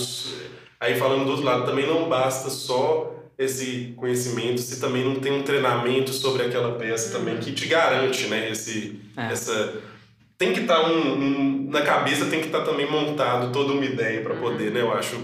Aí 0.79 0.95
falando 0.95 1.25
do 1.25 1.31
outro 1.31 1.45
lado, 1.45 1.65
também 1.65 1.87
não 1.87 2.09
basta 2.09 2.49
só 2.49 3.14
esse 3.37 3.93
conhecimento, 3.97 4.61
se 4.61 4.79
também 4.79 5.03
não 5.03 5.15
tem 5.15 5.31
um 5.31 5.43
treinamento 5.43 6.13
sobre 6.13 6.43
aquela 6.43 6.77
peça 6.77 7.17
também 7.17 7.37
que 7.37 7.51
te 7.51 7.67
garante, 7.67 8.27
né? 8.27 8.49
Esse, 8.49 8.99
é. 9.17 9.31
essa 9.31 9.81
tem 10.37 10.53
que 10.53 10.61
estar 10.61 10.81
tá 10.81 10.87
um, 10.89 11.13
um, 11.13 11.69
na 11.69 11.81
cabeça 11.81 12.25
tem 12.25 12.39
que 12.39 12.47
estar 12.47 12.59
tá 12.59 12.65
também 12.65 12.89
montado 12.89 13.51
toda 13.51 13.73
uma 13.73 13.85
ideia 13.85 14.21
para 14.21 14.35
poder, 14.35 14.71
né? 14.71 14.81
Eu 14.81 14.93
acho 14.93 15.17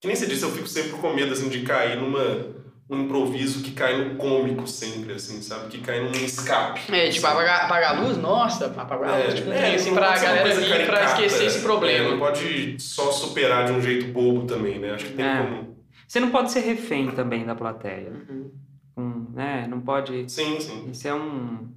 que 0.00 0.06
nem 0.06 0.16
você 0.16 0.26
disse, 0.26 0.42
eu 0.42 0.50
fico 0.50 0.66
sempre 0.66 0.92
com 0.92 1.12
medo 1.12 1.32
assim 1.32 1.48
de 1.48 1.60
cair 1.60 1.96
numa 1.96 2.58
um 2.90 3.02
improviso 3.04 3.62
que 3.62 3.70
cai 3.70 3.96
no 3.96 4.16
cômico 4.16 4.66
sempre, 4.66 5.12
assim, 5.12 5.40
sabe? 5.40 5.68
Que 5.68 5.78
cai 5.78 6.00
num 6.00 6.10
escape. 6.10 6.92
É, 6.92 7.08
tipo, 7.08 7.24
assim. 7.24 7.36
apagar, 7.36 7.64
apagar 7.66 7.96
a 7.96 8.00
luz? 8.00 8.16
Nossa, 8.16 8.66
apagar 8.66 9.10
a 9.10 9.16
luz. 9.16 9.28
É, 9.28 9.36
tipo, 9.36 9.52
é, 9.52 9.74
assim, 9.76 9.94
pra 9.94 10.18
galera 10.18 10.54
vir 10.56 10.86
pra 10.86 11.04
esquecer 11.04 11.46
esse 11.46 11.60
problema. 11.60 12.08
É, 12.08 12.10
não 12.10 12.18
pode 12.18 12.74
só 12.80 13.12
superar 13.12 13.66
de 13.66 13.72
um 13.72 13.80
jeito 13.80 14.06
bobo 14.06 14.44
também, 14.44 14.80
né? 14.80 14.90
Acho 14.90 15.04
que 15.04 15.12
tem 15.12 15.24
é. 15.24 15.36
como 15.36 15.69
você 16.10 16.18
não 16.18 16.30
pode 16.32 16.50
ser 16.50 16.58
refém 16.60 17.08
também 17.12 17.46
da 17.46 17.54
plateia. 17.54 18.10
Uhum. 18.10 18.50
com, 18.96 19.26
né? 19.32 19.68
Não 19.68 19.80
pode. 19.80 20.28
Sim, 20.28 20.58
sim. 20.58 20.90
Isso 20.90 21.06
é 21.06 21.14
um. 21.14 21.68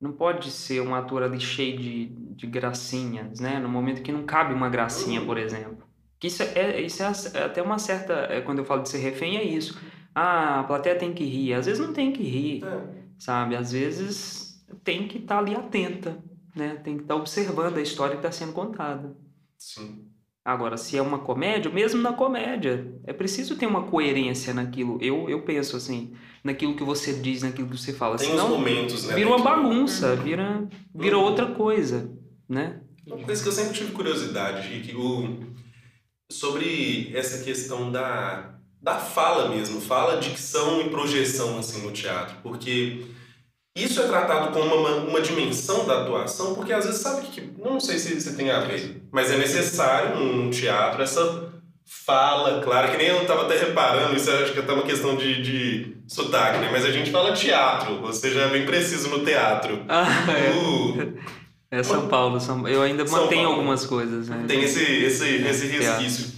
Não 0.00 0.10
pode 0.10 0.50
ser 0.50 0.80
um 0.80 0.96
ator 0.96 1.22
ali 1.22 1.38
cheio 1.38 1.78
de, 1.78 2.06
de 2.34 2.44
gracinhas, 2.48 3.38
né? 3.38 3.60
No 3.60 3.68
momento 3.68 4.02
que 4.02 4.10
não 4.10 4.24
cabe 4.24 4.52
uma 4.52 4.68
gracinha, 4.68 5.24
por 5.24 5.38
exemplo. 5.38 5.86
Que 6.18 6.26
isso 6.26 6.42
é, 6.42 6.80
isso 6.80 7.04
é 7.04 7.12
é 7.38 7.44
até 7.44 7.62
uma 7.62 7.78
certa. 7.78 8.14
é, 8.28 8.40
quando 8.40 8.58
eu 8.58 8.64
falo 8.64 8.82
de 8.82 8.88
ser 8.88 8.98
refém, 8.98 9.36
é 9.36 9.44
isso. 9.44 9.80
Ah, 10.12 10.58
a 10.58 10.64
plateia 10.64 10.96
tem 10.98 11.12
que 11.14 11.22
rir. 11.24 11.54
Às 11.54 11.66
vezes 11.66 11.80
não 11.86 11.92
tem 11.92 12.12
que 12.12 12.22
rir, 12.24 12.64
É. 12.64 13.02
sabe? 13.16 13.54
Às 13.54 13.70
vezes 13.70 14.60
tem 14.82 15.06
que 15.06 15.18
estar 15.18 15.38
ali 15.38 15.54
atenta, 15.54 16.18
né? 16.56 16.74
Tem 16.82 16.96
que 16.96 17.02
estar 17.04 17.14
observando 17.14 17.76
a 17.76 17.80
história 17.80 18.16
que 18.16 18.26
está 18.26 18.32
sendo 18.32 18.52
contada. 18.52 19.16
Sim. 19.56 20.08
Agora, 20.44 20.76
se 20.76 20.96
é 20.96 21.02
uma 21.02 21.20
comédia, 21.20 21.70
mesmo 21.70 22.02
na 22.02 22.12
comédia, 22.12 22.92
é 23.06 23.12
preciso 23.12 23.56
ter 23.56 23.66
uma 23.66 23.84
coerência 23.84 24.52
naquilo. 24.52 24.98
Eu, 25.00 25.30
eu 25.30 25.42
penso 25.42 25.76
assim, 25.76 26.14
naquilo 26.42 26.74
que 26.74 26.82
você 26.82 27.12
diz, 27.12 27.42
naquilo 27.42 27.68
que 27.68 27.76
você 27.78 27.92
fala. 27.92 28.16
Tem 28.16 28.26
os 28.26 28.32
Senão, 28.32 28.48
momentos, 28.48 29.04
né? 29.06 29.14
vira 29.14 29.28
uma 29.28 29.38
daquilo. 29.38 29.62
bagunça, 29.62 30.16
vira, 30.16 30.68
vira 30.92 31.16
Uhum. 31.16 31.24
outra 31.24 31.46
coisa, 31.46 32.10
né? 32.48 32.80
Uma 33.06 33.18
coisa 33.18 33.40
que 33.42 33.48
eu 33.48 33.52
sempre 33.52 33.74
tive 33.74 33.92
curiosidade, 33.92 34.66
Rick, 34.66 34.96
o, 34.96 35.38
sobre 36.30 37.12
essa 37.14 37.44
questão 37.44 37.92
da, 37.92 38.54
da 38.80 38.98
fala 38.98 39.48
mesmo, 39.48 39.80
fala, 39.80 40.18
dicção 40.20 40.80
e 40.80 40.90
projeção 40.90 41.58
assim, 41.58 41.82
no 41.86 41.92
teatro, 41.92 42.36
porque 42.42 43.04
isso 43.74 44.00
é 44.02 44.06
tratado 44.06 44.52
como 44.52 44.74
uma, 44.74 44.96
uma 44.96 45.20
dimensão 45.20 45.86
da 45.86 46.02
atuação, 46.02 46.54
porque 46.54 46.72
às 46.72 46.84
vezes 46.84 47.00
sabe 47.00 47.26
que, 47.28 47.40
não 47.58 47.80
sei 47.80 47.98
se, 47.98 48.20
se 48.20 48.34
tem 48.36 48.50
a 48.50 48.60
ver, 48.60 49.02
mas 49.10 49.30
é 49.30 49.36
necessário 49.38 50.16
num 50.18 50.50
teatro 50.50 51.02
essa 51.02 51.50
fala 51.84 52.60
clara, 52.62 52.90
que 52.90 52.96
nem 52.96 53.08
eu 53.08 53.22
estava 53.22 53.42
até 53.42 53.58
reparando, 53.58 54.16
isso 54.16 54.30
acho 54.30 54.52
que 54.52 54.58
é 54.58 54.62
até 54.62 54.72
uma 54.72 54.82
questão 54.82 55.16
de, 55.16 55.42
de 55.42 55.96
sotaque, 56.06 56.58
né? 56.58 56.68
mas 56.72 56.84
a 56.84 56.90
gente 56.90 57.10
fala 57.10 57.32
teatro, 57.32 58.00
você 58.00 58.30
já 58.30 58.42
é 58.42 58.48
bem 58.48 58.66
preciso 58.66 59.08
no 59.08 59.24
teatro. 59.24 59.84
Ah, 59.88 60.06
O- 60.56 61.00
é, 61.70 61.78
é 61.78 61.82
São 61.82 62.08
Paulo, 62.08 62.40
São, 62.40 62.66
eu 62.68 62.82
ainda 62.82 63.06
São 63.06 63.22
mantenho 63.22 63.42
Paulo. 63.44 63.56
algumas 63.56 63.86
coisas, 63.86 64.28
né? 64.28 64.44
Tem 64.46 64.62
esse, 64.62 64.82
esse, 64.82 65.26
esse 65.36 65.68
teatro. 65.68 66.02
resquício. 66.02 66.32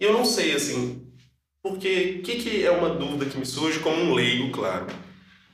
E 0.00 0.04
eu 0.04 0.12
não 0.12 0.24
sei, 0.24 0.54
assim, 0.54 1.02
porque 1.62 2.18
o 2.20 2.22
que, 2.22 2.36
que 2.36 2.64
é 2.64 2.70
uma 2.70 2.90
dúvida 2.90 3.24
que 3.26 3.38
me 3.38 3.46
surge 3.46 3.78
como 3.80 3.96
um 4.02 4.14
leigo, 4.14 4.50
claro. 4.50 4.86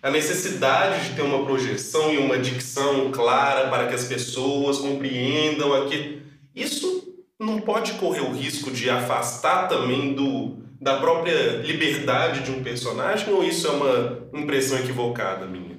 A 0.03 0.11
necessidade 0.11 1.09
de 1.09 1.17
ter 1.17 1.23
uma 1.23 1.45
projeção 1.45 2.13
e 2.13 2.19
uma 2.19 2.39
dicção 2.39 3.11
clara 3.11 3.69
para 3.69 3.89
que 3.89 3.95
as 3.95 4.05
pessoas 4.05 4.79
compreendam 4.79 5.75
aqui. 5.75 6.23
Isso 6.55 7.15
não 7.39 7.61
pode 7.61 7.93
correr 7.95 8.21
o 8.21 8.33
risco 8.33 8.71
de 8.71 8.89
afastar 8.89 9.69
também 9.69 10.15
do, 10.15 10.57
da 10.81 10.99
própria 10.99 11.57
liberdade 11.63 12.41
de 12.43 12.51
um 12.51 12.63
personagem 12.63 13.33
ou 13.33 13.43
isso 13.43 13.67
é 13.67 13.71
uma 13.71 14.29
impressão 14.41 14.79
equivocada 14.79 15.47
minha? 15.47 15.79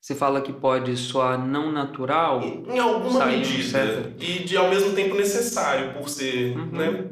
Você 0.00 0.14
fala 0.14 0.40
que 0.40 0.52
pode 0.52 0.96
soar 0.96 1.38
não 1.38 1.70
natural, 1.70 2.42
Em 2.42 2.76
em 2.76 2.78
alguma 2.78 3.26
medida. 3.26 4.14
E 4.18 4.42
de 4.44 4.56
ao 4.56 4.70
mesmo 4.70 4.94
tempo 4.94 5.14
necessário, 5.14 5.92
por 5.92 6.08
ser, 6.08 6.56
Uhum. 6.56 6.66
né? 6.72 7.04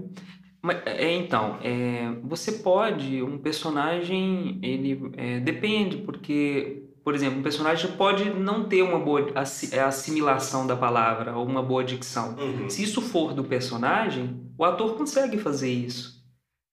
Mas, 0.67 0.79
é, 0.85 1.13
então, 1.15 1.59
é, 1.63 2.11
você 2.25 2.51
pode, 2.51 3.23
um 3.23 3.39
personagem, 3.39 4.59
ele 4.65 5.13
é, 5.17 5.39
depende, 5.39 5.99
porque, 5.99 6.83
por 7.05 7.15
exemplo, 7.15 7.39
um 7.39 7.43
personagem 7.43 7.93
pode 7.93 8.31
não 8.31 8.65
ter 8.65 8.83
uma 8.83 8.99
boa 8.99 9.31
assi- 9.37 9.73
é, 9.73 9.81
assimilação 9.81 10.67
da 10.67 10.75
palavra 10.75 11.37
ou 11.37 11.47
uma 11.47 11.63
boa 11.63 11.85
dicção. 11.85 12.35
Uhum. 12.37 12.69
Se 12.69 12.83
isso 12.83 13.01
for 13.01 13.33
do 13.33 13.45
personagem, 13.45 14.41
o 14.59 14.65
ator 14.65 14.97
consegue 14.97 15.39
fazer 15.39 15.71
isso, 15.71 16.21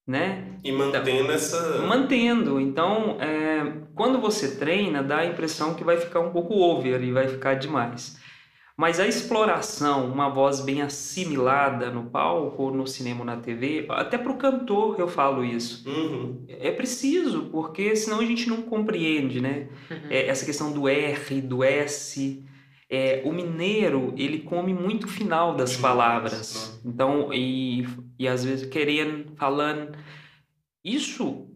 né? 0.08 0.58
E 0.64 0.72
mantendo 0.72 1.32
essa. 1.32 1.78
Mantendo. 1.86 2.60
Então, 2.60 3.18
é, 3.22 3.74
quando 3.94 4.20
você 4.20 4.56
treina, 4.56 5.04
dá 5.04 5.20
a 5.20 5.26
impressão 5.28 5.76
que 5.76 5.84
vai 5.84 5.98
ficar 5.98 6.20
um 6.20 6.32
pouco 6.32 6.56
over 6.56 7.00
e 7.04 7.12
vai 7.12 7.28
ficar 7.28 7.54
demais. 7.54 8.18
Mas 8.76 9.00
a 9.00 9.08
exploração, 9.08 10.12
uma 10.12 10.30
voz 10.30 10.60
bem 10.60 10.82
assimilada 10.82 11.92
no 11.92 12.10
palco, 12.10 12.64
ou 12.64 12.74
no 12.74 12.88
cinema 12.88 13.20
ou 13.20 13.26
na 13.26 13.38
TV, 13.38 13.86
até 13.90 14.18
para 14.18 14.32
o 14.32 14.38
cantor 14.38 15.00
eu 15.00 15.08
falo 15.08 15.46
isso. 15.46 15.88
Uhum. 15.88 16.44
É 16.48 16.72
preciso, 16.72 17.50
porque 17.52 17.96
senão 17.96 18.20
a 18.20 18.26
gente 18.26 18.50
não 18.50 18.64
compreende, 18.64 19.40
né? 19.40 19.70
É, 20.10 20.28
essa 20.28 20.44
questão 20.44 20.72
do 20.72 20.88
R, 20.90 21.42
do 21.42 21.64
S. 21.64 22.44
É, 22.90 23.22
o 23.26 23.32
mineiro, 23.32 24.14
ele 24.18 24.40
come 24.40 24.74
muito 24.74 25.06
o 25.06 25.10
final 25.10 25.56
das 25.56 25.78
palavras. 25.78 26.80
Então, 26.84 27.32
e, 27.32 27.88
e 28.18 28.28
às 28.28 28.44
vezes 28.44 28.68
querendo, 28.68 29.36
falando. 29.36 29.96
Isso, 30.84 31.48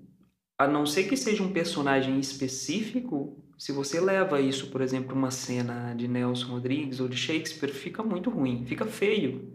a 0.57 0.67
não 0.67 0.85
ser 0.85 1.03
que 1.03 1.17
seja 1.17 1.43
um 1.43 1.51
personagem 1.51 2.19
específico, 2.19 3.43
se 3.57 3.71
você 3.71 3.99
leva 3.99 4.39
isso, 4.39 4.67
por 4.67 4.81
exemplo, 4.81 5.15
uma 5.15 5.31
cena 5.31 5.93
de 5.95 6.07
Nelson 6.07 6.47
Rodrigues 6.51 6.99
ou 6.99 7.07
de 7.07 7.17
Shakespeare, 7.17 7.71
fica 7.71 8.03
muito 8.03 8.29
ruim, 8.29 8.65
fica 8.67 8.85
feio, 8.85 9.51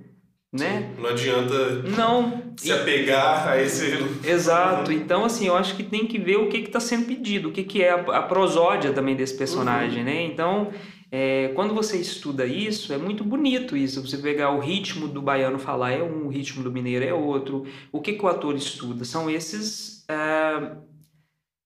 né? 0.52 0.92
Sim, 0.94 1.00
Não 1.02 1.08
adianta 1.10 1.82
Não. 1.96 2.42
se 2.56 2.72
apegar 2.72 3.48
a 3.48 3.62
esse. 3.62 3.86
Exato. 4.24 4.92
Então, 4.92 5.24
assim, 5.24 5.46
eu 5.46 5.56
acho 5.56 5.76
que 5.76 5.82
tem 5.82 6.06
que 6.06 6.18
ver 6.18 6.36
o 6.36 6.48
que 6.48 6.58
está 6.58 6.80
sendo 6.80 7.06
pedido, 7.06 7.48
o 7.48 7.52
que, 7.52 7.64
que 7.64 7.82
é 7.82 7.90
a, 7.90 8.00
a 8.00 8.22
prosódia 8.22 8.92
também 8.92 9.14
desse 9.16 9.36
personagem, 9.36 10.04
né? 10.04 10.22
Então, 10.24 10.70
é, 11.10 11.48
quando 11.54 11.74
você 11.74 11.96
estuda 11.98 12.44
isso, 12.46 12.92
é 12.92 12.98
muito 12.98 13.22
bonito 13.22 13.76
isso. 13.76 14.00
Você 14.06 14.18
pegar 14.18 14.50
o 14.50 14.60
ritmo 14.60 15.06
do 15.06 15.22
baiano 15.22 15.58
falar 15.58 15.92
é 15.92 16.02
um, 16.02 16.26
o 16.26 16.28
ritmo 16.28 16.62
do 16.62 16.72
mineiro 16.72 17.04
é 17.04 17.14
outro. 17.14 17.64
O 17.92 18.00
que, 18.00 18.14
que 18.14 18.24
o 18.24 18.28
ator 18.28 18.54
estuda? 18.56 19.04
São 19.04 19.30
esses. 19.30 20.04
ah, 20.08 20.76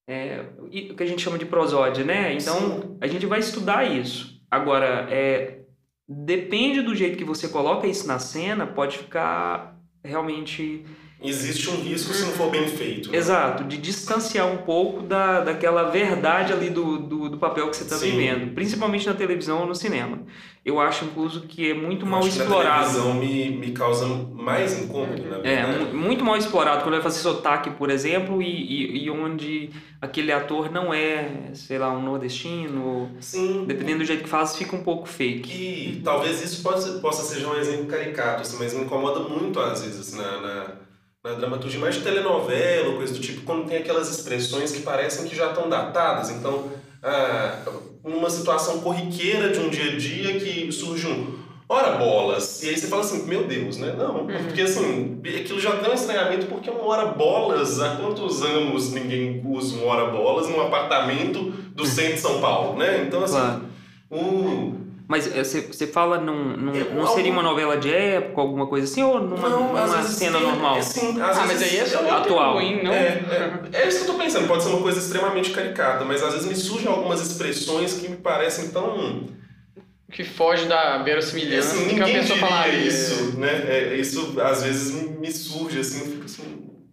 é, 0.07 0.45
o 0.59 0.69
que 0.69 1.03
a 1.03 1.07
gente 1.07 1.23
chama 1.23 1.39
de 1.39 1.47
prosódia, 1.47 2.05
né? 2.05 2.33
Então, 2.35 2.97
a 3.01 3.07
gente 3.07 3.27
vai 3.27 3.41
estudar 3.41 3.85
isso. 3.85 4.41
Agora, 4.51 5.09
é, 5.11 5.61
depende 6.09 6.81
do 6.83 6.95
jeito 6.95 7.19
que 7.19 7.25
você 7.25 7.49
coloca 7.49 7.87
isso 7.87 8.07
na 8.07 8.19
cena, 8.19 8.67
pode 8.67 8.99
ficar 8.99 9.77
realmente 10.05 10.85
Existe 11.23 11.71
um 11.71 11.81
risco 11.81 12.13
se 12.13 12.25
não 12.27 12.33
for 12.33 12.51
bem 12.51 12.69
feito. 12.69 13.11
né? 13.11 13.17
Exato, 13.17 13.65
de 13.65 13.79
distanciar 13.79 14.47
um 14.47 14.59
pouco 14.59 15.03
da, 15.03 15.41
daquela 15.41 15.85
verdade 15.85 16.53
ali 16.53 16.69
do, 16.69 16.99
do, 16.99 17.29
do 17.31 17.39
papel 17.39 17.69
que 17.71 17.77
você 17.77 17.85
está 17.85 17.97
vivendo, 17.97 18.53
principalmente 18.55 19.07
na 19.07 19.15
televisão 19.15 19.61
ou 19.61 19.67
no 19.67 19.75
cinema. 19.75 20.19
Eu 20.63 20.79
acho, 20.81 21.05
incluso, 21.07 21.43
que 21.43 21.71
é 21.71 21.75
muito 21.75 22.05
Eu 22.05 22.11
mal 22.11 22.21
acho 22.21 22.31
que 22.33 22.39
na 22.39 22.45
explorado. 22.45 22.81
televisão 22.91 23.15
me, 23.15 23.51
me 23.51 23.71
causa 23.73 24.05
mais 24.35 24.79
incômodo, 24.79 25.23
na 25.23 25.37
É, 25.39 25.65
verdade. 25.65 25.95
mu- 25.95 26.03
muito 26.03 26.25
mal 26.25 26.37
explorado 26.37 26.83
quando 26.83 26.95
vai 26.95 27.03
fazer 27.03 27.21
sotaque, 27.21 27.71
por 27.71 27.89
exemplo, 27.89 28.43
e, 28.43 28.49
e, 28.49 29.05
e 29.05 29.11
onde 29.11 29.71
aquele 30.03 30.33
ator 30.33 30.71
não 30.71 30.93
é, 30.93 31.51
sei 31.55 31.79
lá, 31.79 31.91
um 31.93 32.03
nordestino, 32.03 33.11
Sim. 33.21 33.65
dependendo 33.67 34.01
do 34.01 34.05
jeito 34.05 34.25
que 34.25 34.29
faz, 34.29 34.57
fica 34.57 34.77
um 34.77 34.83
pouco 34.83 35.07
fake. 35.09 35.51
E 35.53 36.01
talvez 36.05 36.43
isso 36.43 36.63
possa, 36.63 36.99
possa 36.99 37.23
ser 37.23 37.47
um 37.47 37.55
exemplo 37.57 37.87
caricato, 37.87 38.43
assim, 38.43 38.57
mas 38.59 38.75
me 38.75 38.85
incomoda 38.85 39.21
muito 39.21 39.59
às 39.61 39.83
vezes 39.83 40.15
na, 40.17 40.41
na, 40.41 40.67
na 41.27 41.33
dramaturgia, 41.33 41.81
mais 41.81 41.97
de 41.97 42.03
telenovela, 42.03 42.95
coisa 42.95 43.13
do 43.13 43.19
tipo, 43.19 43.43
quando 43.43 43.67
tem 43.67 43.79
aquelas 43.79 44.09
expressões 44.09 44.71
que 44.71 44.83
parecem 44.83 45.27
que 45.27 45.35
já 45.35 45.49
estão 45.49 45.69
datadas. 45.69 46.31
Então, 46.31 46.71
ah, 47.03 47.63
numa 48.05 48.31
situação 48.31 48.79
corriqueira 48.81 49.51
de 49.51 49.59
um 49.59 49.69
dia 49.69 49.93
a 49.93 49.97
dia 49.97 50.39
que 50.39 50.71
surge 50.71 51.09
um 51.09 51.45
ora 51.69 51.97
bolas, 51.97 52.63
e 52.63 52.69
aí 52.69 52.77
você 52.77 52.87
fala 52.87 53.03
assim, 53.03 53.27
meu 53.27 53.43
Deus, 53.43 53.77
né? 53.79 53.93
Não, 53.99 54.25
porque 54.25 54.61
assim, 54.61 55.21
aquilo 55.25 55.61
já 55.61 55.75
dá 55.75 55.91
um 55.91 55.95
estranhamento 55.95 56.47
porque 56.47 56.71
um 56.71 56.87
ora 56.87 57.07
bolas, 57.07 57.81
há 57.81 57.97
quantos 57.97 58.41
anos 58.43 58.93
ninguém 58.93 59.43
usa 59.45 59.77
um 59.77 59.85
ora 59.85 60.13
bolas 60.13 60.49
num 60.49 60.61
apartamento 60.61 61.41
do 61.75 61.85
centro 61.85 62.15
de 62.15 62.21
São 62.21 62.41
Paulo, 62.41 62.79
né? 62.79 63.05
Então, 63.05 63.25
assim, 63.25 63.35
Claro. 63.35 63.63
um... 64.13 64.86
Mas 65.09 65.27
eh, 65.37 65.45
você 65.45 65.61
você 65.61 65.87
fala, 65.87 66.19
num, 66.19 66.57
num- 66.57 66.75
É, 66.75 66.81
não 66.93 67.07
seria 67.07 67.31
algum- 67.31 67.41
uma 67.41 67.43
novela 67.43 67.77
de 67.77 67.93
época, 67.95 68.41
alguma 68.41 68.67
coisa 68.67 68.87
assim, 68.91 69.03
ou 69.05 69.21
numa, 69.21 69.49
Não, 69.49 69.69
numa 69.73 70.03
cena 70.03 70.39
tem- 70.39 70.47
normal? 70.49 70.79
é, 70.79 70.83
sim, 70.83 71.21
às 71.21 71.39
Ah, 71.39 71.45
mas 71.47 71.61
vezes 71.61 71.73
aí 71.75 71.79
é 71.79 71.87
só 71.87 72.01
é, 72.05 72.11
atual. 72.11 72.55
ruim, 72.55 72.83
não? 72.83 72.93
é, 72.93 73.23
é, 73.73 73.83
é 73.83 73.89
isso 73.89 74.05
que 74.05 74.11
eu 74.11 74.15
tô 74.15 74.21
pensando, 74.21 74.49
pode 74.49 74.65
ser 74.65 74.71
uma 74.71 74.83
coisa 74.83 74.99
extremamente 74.99 75.51
caricata, 75.51 76.05
mas 76.05 76.23
às 76.23 76.33
vezes 76.33 76.49
me 76.49 76.57
surgem 76.57 76.89
algumas 76.89 77.21
expressões 77.21 77.95
que 77.95 78.09
me 78.09 78.17
parecem 78.17 78.71
tão. 78.71 79.25
Que 80.11 80.25
foge 80.25 80.67
da 80.67 81.03
verossimilhança 81.03 81.75
Assim, 81.77 81.89
do 81.89 81.95
que 81.95 82.01
a 82.03 82.07
ninguém 82.07 82.21
pessoa 82.23 82.39
falaria. 82.39 82.79
isso, 82.89 83.39
né? 83.39 83.65
É, 83.69 83.97
isso 83.97 84.41
às 84.41 84.63
vezes 84.63 84.93
me, 85.19 85.31
surge 85.31 85.79
assim, 85.81 86.01
eu 86.01 86.07
fico 86.07 86.25
assim. 86.25 86.43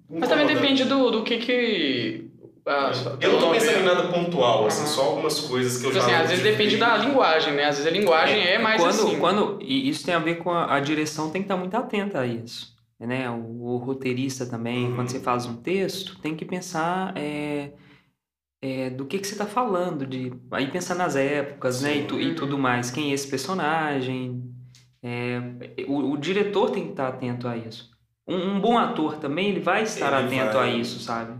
Mas 0.10 0.30
também 0.30 0.46
depende 0.46 0.84
do, 0.86 1.10
do 1.10 1.24
que 1.24 1.38
que... 1.38 2.26
a- 2.66 2.92
Eu 3.20 3.34
não 3.34 3.40
tô 3.40 3.52
pensando 3.52 3.80
em 3.80 3.84
nada 3.84 4.04
pontual, 4.08 4.66
assim, 4.68 4.86
só 4.88 5.02
algumas 5.04 5.40
coisas 5.42 5.78
que 5.82 5.86
eu 5.88 5.92
Tipo 5.92 6.02
já. 6.02 6.06
assim, 6.08 6.24
às 6.24 6.30
vezes 6.30 6.44
depende 6.44 6.78
da 6.78 6.98
linguagem, 6.98 7.54
né? 7.54 7.66
Às 7.66 7.78
vezes 7.78 7.92
a 7.92 7.96
linguagem 7.96 8.42
é, 8.42 8.58
mais 8.60 8.82
quando, 8.82 9.08
assim. 9.08 9.20
quando 9.20 9.60
e 9.62 9.90
isso 9.90 10.06
tem 10.06 10.14
a 10.14 10.20
ver 10.20 10.36
com 10.36 10.50
a, 10.52 10.74
a 10.76 10.80
direção 10.80 11.30
tem 11.30 11.42
que 11.42 11.46
estar 11.46 11.58
muito 11.58 11.76
atenta 11.76 12.20
a 12.22 12.26
isso 12.26 12.74
né 13.00 13.30
o, 13.30 13.74
o 13.74 13.78
roteirista 13.78 14.46
também 14.46 14.86
Uhum. 14.88 14.96
quando 14.96 15.10
você 15.10 15.20
faz 15.20 15.46
um 15.46 15.58
texto 15.58 16.18
tem 16.22 16.36
que 16.36 16.46
pensar 16.46 17.12
é, 17.18 17.72
é, 18.62 18.90
do 18.92 19.06
que 19.06 19.20
que 19.20 19.28
você 19.28 19.34
está 19.34 19.46
falando 19.46 20.06
de 20.08 20.32
aí 20.52 20.68
pensar 20.68 20.96
nas 20.96 21.16
épocas 21.18 21.82
né 21.82 21.98
e, 21.98 22.04
tu- 22.06 22.22
e 22.22 22.34
tudo 22.34 22.58
mais 22.58 22.90
quem 22.92 23.12
é 23.12 23.14
esse 23.14 23.28
personagem 23.28 24.42
é, 25.04 25.42
o, 25.88 26.12
o 26.12 26.18
diretor 26.18 26.70
tem 26.72 26.86
que 26.86 26.92
estar 26.92 27.10
atento 27.10 27.46
a 27.48 27.58
isso 27.58 27.92
um, 28.26 28.54
um 28.56 28.60
bom 28.62 28.78
ator 28.78 29.18
também 29.18 29.50
ele 29.50 29.60
vai 29.60 29.84
estar 29.84 30.08
Ele 30.24 30.28
atento 30.38 30.58
vai. 30.58 30.72
a 30.72 30.74
isso 30.76 31.00
sabe 31.02 31.34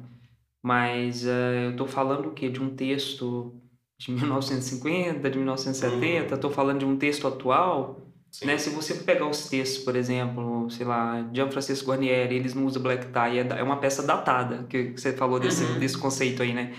Mas 0.64 1.26
uh, 1.26 1.66
eu 1.66 1.76
tô 1.76 1.86
falando 1.86 2.30
o 2.30 2.32
quê? 2.32 2.50
De 2.50 2.62
um 2.62 2.74
texto 2.74 3.54
de 4.00 4.12
1950, 4.16 5.30
de 5.30 5.38
1970, 5.38 6.36
estou 6.36 6.50
falando 6.50 6.80
de 6.80 6.86
um 6.86 6.98
texto 6.98 7.28
atual. 7.28 8.00
Né? 8.44 8.58
Se 8.58 8.72
você 8.72 8.96
pegar 8.96 9.28
os 9.28 9.48
textos, 9.48 9.84
por 9.84 9.96
exemplo, 9.96 10.68
sei 10.72 10.86
lá, 10.86 11.30
Gianfrancesco 11.32 11.92
Guarnieri, 11.92 12.36
eles 12.36 12.56
não 12.56 12.66
usam 12.66 12.82
black 12.82 13.08
tie, 13.08 13.40
é, 13.40 13.60
é 13.60 13.64
uma 13.64 13.78
peça 13.78 14.02
datada, 14.02 14.64
que 14.64 14.92
você 14.92 15.14
falou 15.14 15.40
desse, 15.40 15.64
uhum. 15.64 15.78
desse 15.78 15.98
conceito 15.98 16.42
aí, 16.42 16.54
né? 16.54 16.74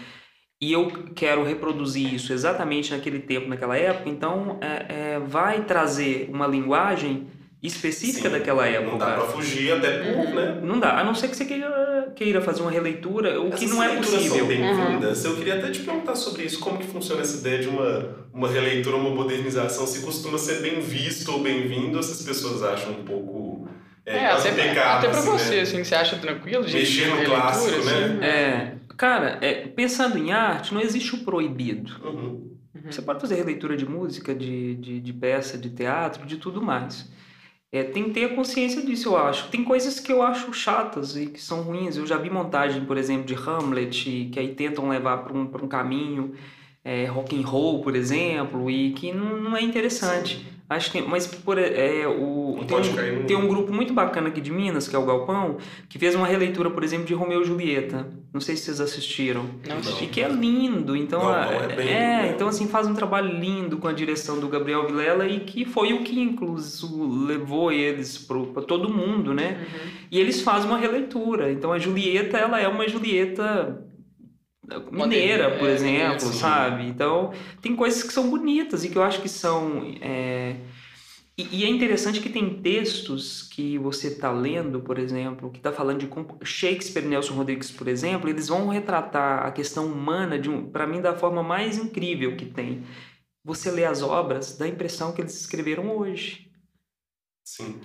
E 0.61 0.73
eu 0.73 0.89
quero 1.15 1.45
reproduzir 1.45 2.13
isso 2.13 2.33
exatamente 2.33 2.91
naquele 2.91 3.21
tempo, 3.21 3.49
naquela 3.49 3.77
época, 3.77 4.09
então 4.09 4.59
é, 4.61 4.87
é, 5.15 5.19
vai 5.21 5.65
trazer 5.65 6.29
uma 6.33 6.47
linguagem 6.47 7.29
específica 7.67 8.29
Sim, 8.29 8.35
daquela 8.35 8.67
época. 8.67 8.91
Não 8.91 8.99
dá 8.99 9.15
pra 9.15 9.25
fugir 9.25 9.73
até 9.73 9.99
por, 9.99 10.35
né? 10.35 10.61
Não 10.63 10.79
dá, 10.79 10.99
a 10.99 11.05
não 11.05 11.15
ser 11.15 11.29
que 11.29 11.37
você 11.37 11.47
queira, 11.47 12.13
queira 12.15 12.43
fazer 12.43 12.61
uma 12.61 12.71
releitura, 12.71 13.41
o 13.41 13.49
Essas 13.49 13.61
que 13.61 13.67
não 13.67 13.83
é 13.83 13.97
possível. 13.97 14.39
são 14.39 14.47
bem-vindas. 14.47 15.25
Uhum. 15.25 15.31
Eu 15.31 15.37
queria 15.39 15.55
até 15.55 15.71
te 15.71 15.81
perguntar 15.81 16.15
sobre 16.15 16.43
isso, 16.43 16.61
como 16.61 16.77
que 16.77 16.87
funciona 16.87 17.23
essa 17.23 17.39
ideia 17.39 17.61
de 17.61 17.69
uma, 17.69 18.17
uma 18.35 18.49
releitura, 18.49 18.97
uma 18.97 19.09
modernização, 19.09 19.87
se 19.87 20.03
costuma 20.03 20.37
ser 20.37 20.61
bem 20.61 20.81
visto 20.81 21.33
ou 21.33 21.41
bem-vindo, 21.41 21.97
ou 21.97 22.03
se 22.03 22.13
as 22.13 22.23
pessoas 22.23 22.63
acham 22.63 22.93
um 22.93 23.05
pouco... 23.05 23.67
É, 24.05 24.19
é 24.19 24.27
até, 24.27 24.53
pecado, 24.53 24.99
até 24.99 25.09
pra 25.09 25.19
assim, 25.19 25.31
você, 25.31 25.57
né? 25.57 25.61
assim, 25.63 25.83
você 25.83 25.95
acha 25.95 26.17
tranquilo 26.19 26.67
de 26.67 26.75
Mexer 26.75 27.09
no 27.09 27.25
clássico, 27.25 27.79
assim? 27.79 27.87
né? 27.87 28.27
É, 28.29 28.73
cara, 28.99 29.39
é, 29.41 29.67
pensando 29.69 30.19
em 30.19 30.31
arte, 30.31 30.75
não 30.75 30.83
existe 30.83 31.15
o 31.15 31.25
proibido. 31.25 31.91
Uhum. 32.05 32.51
Você 32.91 33.01
pode 33.01 33.23
fazer 33.23 33.37
releitura 33.37 33.75
de 33.75 33.87
música, 33.87 34.35
de, 34.35 34.75
de, 34.75 35.01
de 35.01 35.13
peça, 35.15 35.57
de 35.57 35.71
teatro, 35.71 36.27
de 36.27 36.37
tudo 36.37 36.61
mais. 36.61 37.09
É, 37.75 37.83
tem 37.83 38.05
que 38.05 38.11
ter 38.11 38.27
a 38.27 38.29
consciência 38.29 38.81
disso, 38.83 39.09
eu 39.09 39.17
acho. 39.17 39.49
Tem 39.49 39.65
coisas 39.65 39.99
que 39.99 40.13
eu 40.13 40.23
acho 40.23 40.53
chatas 40.53 41.17
e 41.17 41.27
que 41.27 41.43
são 41.43 41.63
ruins. 41.63 41.97
Eu 41.97 42.07
já 42.07 42.17
vi 42.17 42.31
montagem, 42.31 42.85
por 42.85 42.97
exemplo, 42.97 43.25
de 43.25 43.35
Hamlet, 43.35 44.31
que 44.33 44.39
aí 44.39 44.55
tentam 44.55 44.89
levar 44.89 45.25
para 45.25 45.33
um, 45.33 45.41
um 45.43 45.67
caminho 45.67 46.35
é, 46.85 47.07
rock 47.07 47.37
and 47.37 47.45
roll, 47.45 47.83
por 47.83 47.97
exemplo, 47.97 48.71
e 48.71 48.93
que 48.93 49.13
não, 49.13 49.43
não 49.43 49.57
é 49.57 49.63
interessante. 49.63 50.47
Acho 50.71 50.93
que, 50.93 51.03
mas 51.03 51.27
por, 51.27 51.59
é, 51.59 52.07
o, 52.07 52.61
tem, 52.65 52.77
um, 52.77 53.27
tem 53.27 53.37
um 53.37 53.49
grupo 53.49 53.73
muito 53.73 53.93
bacana 53.93 54.29
aqui 54.29 54.41
de 54.41 54.53
Minas, 54.53 54.87
que 54.87 54.95
é 54.95 54.99
o 54.99 55.05
Galpão, 55.05 55.57
que 55.89 55.99
fez 55.99 56.15
uma 56.15 56.29
releitura, 56.29 56.71
por 56.71 56.85
exemplo, 56.85 57.07
de 57.07 57.13
Romeu 57.13 57.43
e 57.43 57.45
Julieta. 57.45 58.09
Não 58.35 58.41
sei 58.41 58.57
se 58.57 58.65
vocês 58.65 58.81
assistiram. 58.81 59.49
Não 59.65 59.79
assisti. 59.79 60.09
Que 60.09 60.21
é 60.21 60.29
lindo. 60.29 60.97
Então, 60.97 61.21
Galpão 61.21 61.63
é, 61.63 61.77
bem, 61.77 61.89
é, 61.89 62.33
então 62.35 62.49
assim, 62.49 62.67
faz 62.67 62.85
um 62.85 62.93
trabalho 62.93 63.39
lindo 63.39 63.79
com 63.79 63.87
a 63.87 63.93
direção 63.93 64.41
do 64.41 64.49
Gabriel 64.49 64.89
Vilela 64.89 65.25
e 65.25 65.39
que 65.39 65.65
foi 65.65 65.93
o 65.93 66.03
que, 66.03 66.19
inclusive, 66.19 66.93
levou 67.29 67.71
eles 67.71 68.19
para 68.19 68.63
todo 68.63 68.93
mundo, 68.93 69.33
né? 69.33 69.61
Uhum. 69.61 69.91
E 70.11 70.19
eles 70.19 70.43
fazem 70.43 70.69
uma 70.69 70.79
releitura. 70.79 71.53
Então, 71.53 71.73
a 71.73 71.79
Julieta, 71.79 72.37
ela 72.37 72.61
é 72.61 72.67
uma 72.67 72.89
Julieta 72.89 73.87
mineira, 74.91 75.53
por 75.53 75.69
é, 75.69 75.73
exemplo, 75.73 76.27
sabe? 76.33 76.89
Então, 76.89 77.33
tem 77.63 77.77
coisas 77.77 78.03
que 78.03 78.13
são 78.13 78.29
bonitas 78.29 78.85
e 78.85 78.89
que 78.89 78.99
eu 78.99 79.03
acho 79.05 79.23
que 79.23 79.29
são. 79.29 79.81
É... 81.37 81.43
E, 81.43 81.61
e, 81.61 81.65
é 81.65 81.69
interessante 81.69 82.21
que 82.21 82.29
tem 82.29 82.63
textos 82.63 83.43
que 83.43 83.77
você 83.79 84.09
está 84.09 84.31
lendo, 84.31 84.81
por 84.81 84.99
exemplo, 84.99 85.51
que 85.51 85.59
está 85.59 85.73
falando 85.73 85.99
de 85.99 86.09
Shakespeare 86.47 87.05
e 87.05 87.09
Nelson 87.09 87.35
Rodrigues, 87.35 87.71
por 87.71 87.89
exemplo, 87.89 88.29
eles 88.29 88.49
vão 88.49 88.69
retratar 88.69 89.45
a 89.45 89.51
questão 89.51 89.87
humana, 89.87 90.39
de 90.39 90.49
um, 90.49 90.71
para 90.71 90.87
mim, 90.87 91.01
da 91.01 91.15
forma 91.15 91.43
mais 91.43 91.77
incrível 91.77 92.37
que 92.37 92.47
tem. 92.47 92.85
Você 93.45 93.71
lê 93.71 93.85
as 93.85 94.01
obras, 94.03 94.57
dá 94.57 94.65
a 94.65 94.69
impressão 94.69 95.13
que 95.13 95.21
eles 95.21 95.39
escreveram 95.39 95.97
hoje. 95.97 96.51
Sim. 97.45 97.81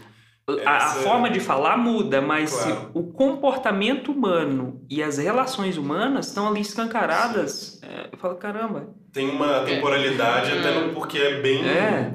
A, 0.65 0.77
a, 0.77 0.89
forma 0.95 1.29
de 1.29 1.39
falar 1.39 1.77
muda, 1.77 2.21
mas 2.21 2.51
claro. 2.51 2.91
o 2.93 3.11
comportamento 3.11 4.11
humano 4.11 4.83
e 4.89 5.03
as 5.03 5.17
relações 5.17 5.77
humanas 5.77 6.27
estão 6.27 6.47
ali 6.47 6.61
escancaradas. 6.61 7.79
É, 7.83 8.09
eu 8.11 8.17
falo, 8.17 8.35
caramba. 8.35 8.89
Tem 9.11 9.29
uma 9.29 9.61
temporalidade, 9.61 10.51
é. 10.51 10.59
até 10.59 10.79
no, 10.79 10.93
porque 10.93 11.17
é 11.17 11.41
bem. 11.41 11.67
É. 11.67 12.13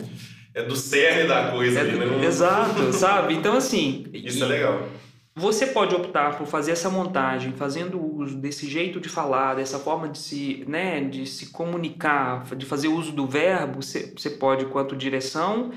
É 0.54 0.62
do 0.62 0.76
cerne 0.76 1.26
da 1.26 1.50
coisa 1.50 1.80
é, 1.80 1.82
ali, 1.82 1.98
né? 1.98 2.24
Exato, 2.24 2.92
sabe? 2.92 3.34
Então, 3.34 3.56
assim. 3.56 4.06
Isso 4.12 4.44
é 4.44 4.46
legal. 4.46 4.88
Você 5.36 5.66
pode 5.66 5.92
optar 5.92 6.38
por 6.38 6.46
fazer 6.46 6.70
essa 6.70 6.88
montagem, 6.88 7.52
fazendo 7.54 8.00
uso 8.00 8.36
desse 8.36 8.68
jeito 8.70 9.00
de 9.00 9.08
falar, 9.08 9.56
dessa 9.56 9.80
forma 9.80 10.08
de 10.08 10.18
se, 10.18 10.64
né, 10.68 11.00
de 11.00 11.26
se 11.26 11.50
comunicar, 11.50 12.44
de 12.54 12.64
fazer 12.64 12.86
uso 12.86 13.10
do 13.10 13.26
verbo. 13.26 13.82
Você, 13.82 14.12
você 14.16 14.30
pode, 14.30 14.66
quanto 14.66 14.94
direção, 14.94 15.72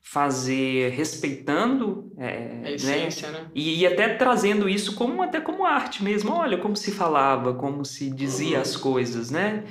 fazer 0.00 0.92
respeitando 0.92 2.10
é, 2.16 2.62
a 2.64 2.70
essência, 2.70 3.30
né? 3.30 3.40
né? 3.40 3.46
E, 3.54 3.80
e, 3.80 3.86
até 3.86 4.08
trazendo 4.08 4.66
isso 4.66 4.94
como 4.94 5.22
até 5.22 5.42
como 5.42 5.66
arte 5.66 6.02
mesmo. 6.02 6.32
Olha 6.32 6.56
como 6.56 6.74
se 6.74 6.90
falava, 6.90 7.52
como 7.52 7.84
se 7.84 8.10
dizia 8.10 8.60
as 8.60 8.76
coisas, 8.76 9.30
né? 9.30 9.64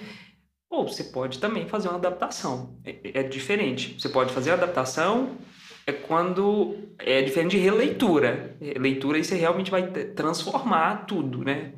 Ou 0.72 0.88
você 0.88 1.04
pode 1.04 1.38
também 1.38 1.68
fazer 1.68 1.90
uma 1.90 1.98
adaptação. 1.98 2.80
É, 2.86 3.20
é 3.20 3.24
diferente. 3.24 4.00
Você 4.00 4.08
pode 4.08 4.34
fazer 4.34 4.52
a 4.52 4.54
adaptação 4.54 5.38
é 5.86 5.92
quando 5.92 6.78
é 6.98 7.22
diferente 7.22 7.52
de 7.52 7.58
releitura. 7.58 8.56
Leitura 8.78 9.18
aí 9.18 9.24
você 9.24 9.36
realmente 9.36 9.70
vai 9.70 9.86
transformar 10.16 11.06
tudo, 11.06 11.44
né? 11.44 11.74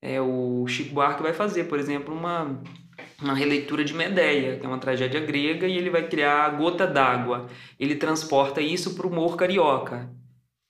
É 0.00 0.20
o 0.20 0.64
Chico 0.68 0.94
Buarque 0.94 1.22
vai 1.22 1.32
fazer, 1.32 1.64
por 1.64 1.78
exemplo, 1.78 2.14
uma 2.14 2.62
uma 3.20 3.34
releitura 3.34 3.84
de 3.84 3.94
Medeia, 3.94 4.58
que 4.58 4.66
é 4.66 4.68
uma 4.68 4.78
tragédia 4.78 5.20
grega, 5.20 5.66
e 5.66 5.76
ele 5.76 5.90
vai 5.90 6.08
criar 6.08 6.44
a 6.44 6.48
Gota 6.50 6.86
d'Água. 6.86 7.48
Ele 7.78 7.94
transporta 7.94 8.60
isso 8.60 8.94
para 8.94 9.06
o 9.06 9.10
humor 9.10 9.36
carioca 9.36 10.10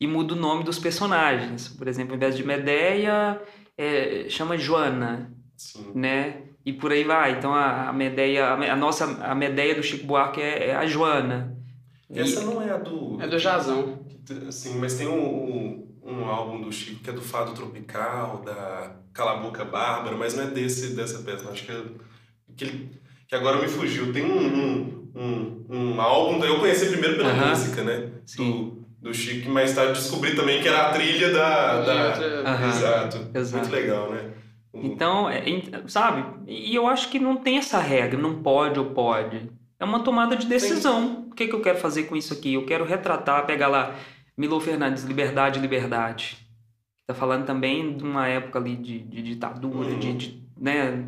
e 0.00 0.06
muda 0.06 0.34
o 0.34 0.36
nome 0.36 0.62
dos 0.62 0.78
personagens. 0.78 1.68
Por 1.68 1.88
exemplo, 1.88 2.12
ao 2.12 2.16
invés 2.16 2.36
de 2.36 2.44
Medeia, 2.44 3.40
é, 3.76 4.26
chama 4.28 4.58
Joana, 4.58 5.32
Sim. 5.56 5.92
né? 5.94 6.42
E 6.64 6.72
por 6.72 6.92
aí 6.92 7.04
vai. 7.04 7.32
Então 7.32 7.52
a, 7.52 7.88
a 7.88 7.92
Medeia, 7.92 8.46
a, 8.46 8.72
a, 8.72 8.76
nossa 8.76 9.04
a 9.22 9.34
Medeia 9.34 9.74
do 9.74 9.82
Chico 9.82 10.06
Buarque 10.06 10.40
é, 10.40 10.68
é 10.68 10.76
a 10.76 10.86
Joana. 10.86 11.56
Essa 12.14 12.42
e... 12.42 12.44
não 12.44 12.62
é 12.62 12.70
a 12.70 12.76
do. 12.76 13.20
É 13.20 13.26
do 13.26 13.38
Jazão. 13.38 14.00
Sim, 14.50 14.78
mas 14.78 14.94
tem 14.94 15.08
um, 15.08 15.88
um, 16.04 16.24
álbum 16.24 16.60
do 16.60 16.70
Chico 16.70 17.02
que 17.02 17.10
é 17.10 17.12
do 17.12 17.20
Fado 17.20 17.52
Tropical, 17.52 18.42
da 18.44 18.96
Calaboca 19.12 19.64
Bárbara, 19.64 20.16
mas 20.16 20.36
não 20.36 20.44
é 20.44 20.46
desse 20.46 20.94
dessa 20.94 21.18
peça. 21.22 21.50
Acho 21.50 21.64
que 21.64 21.72
é 21.72 21.82
que, 22.56 22.88
que 23.26 23.34
agora 23.34 23.60
me 23.60 23.66
fugiu. 23.66 24.12
Tem 24.12 24.24
um, 24.24 25.10
um, 25.14 25.66
um, 25.68 26.00
álbum, 26.00 26.42
eu 26.44 26.60
conheci 26.60 26.86
primeiro 26.86 27.16
pela 27.16 27.34
música, 27.34 27.82
né? 27.82 28.10
Do, 28.36 28.86
do 29.00 29.12
Chico, 29.12 29.50
mas 29.50 29.74
tarde 29.74 29.94
descobri 29.94 30.36
também 30.36 30.62
que 30.62 30.68
era 30.68 30.88
a 30.88 30.92
trilha 30.92 31.30
da. 31.32 31.82
da... 31.82 32.68
Exato. 32.68 33.30
Exato. 33.34 33.64
Muito 33.64 33.74
legal, 33.74 34.12
né? 34.12 34.31
Então, 34.74 35.28
é, 35.28 35.42
sabe? 35.86 36.24
E 36.46 36.74
eu 36.74 36.86
acho 36.86 37.10
que 37.10 37.18
não 37.18 37.36
tem 37.36 37.58
essa 37.58 37.78
regra, 37.78 38.18
não 38.18 38.42
pode 38.42 38.78
ou 38.78 38.86
pode. 38.86 39.50
É 39.78 39.84
uma 39.84 40.00
tomada 40.00 40.36
de 40.36 40.46
decisão. 40.46 41.00
Sim. 41.00 41.28
O 41.30 41.34
que, 41.34 41.48
que 41.48 41.54
eu 41.54 41.60
quero 41.60 41.78
fazer 41.78 42.04
com 42.04 42.16
isso 42.16 42.32
aqui? 42.32 42.54
Eu 42.54 42.64
quero 42.64 42.84
retratar, 42.84 43.44
pegar 43.46 43.68
lá 43.68 43.94
Milo 44.36 44.60
Fernandes, 44.60 45.04
Liberdade, 45.04 45.60
Liberdade. 45.60 46.38
Tá 47.06 47.14
falando 47.14 47.44
também 47.44 47.96
de 47.96 48.04
uma 48.04 48.28
época 48.28 48.58
ali 48.58 48.76
de, 48.76 49.00
de 49.00 49.22
ditadura, 49.22 49.90
uhum. 49.90 49.98
de, 49.98 50.12
de, 50.14 50.42
né? 50.56 51.04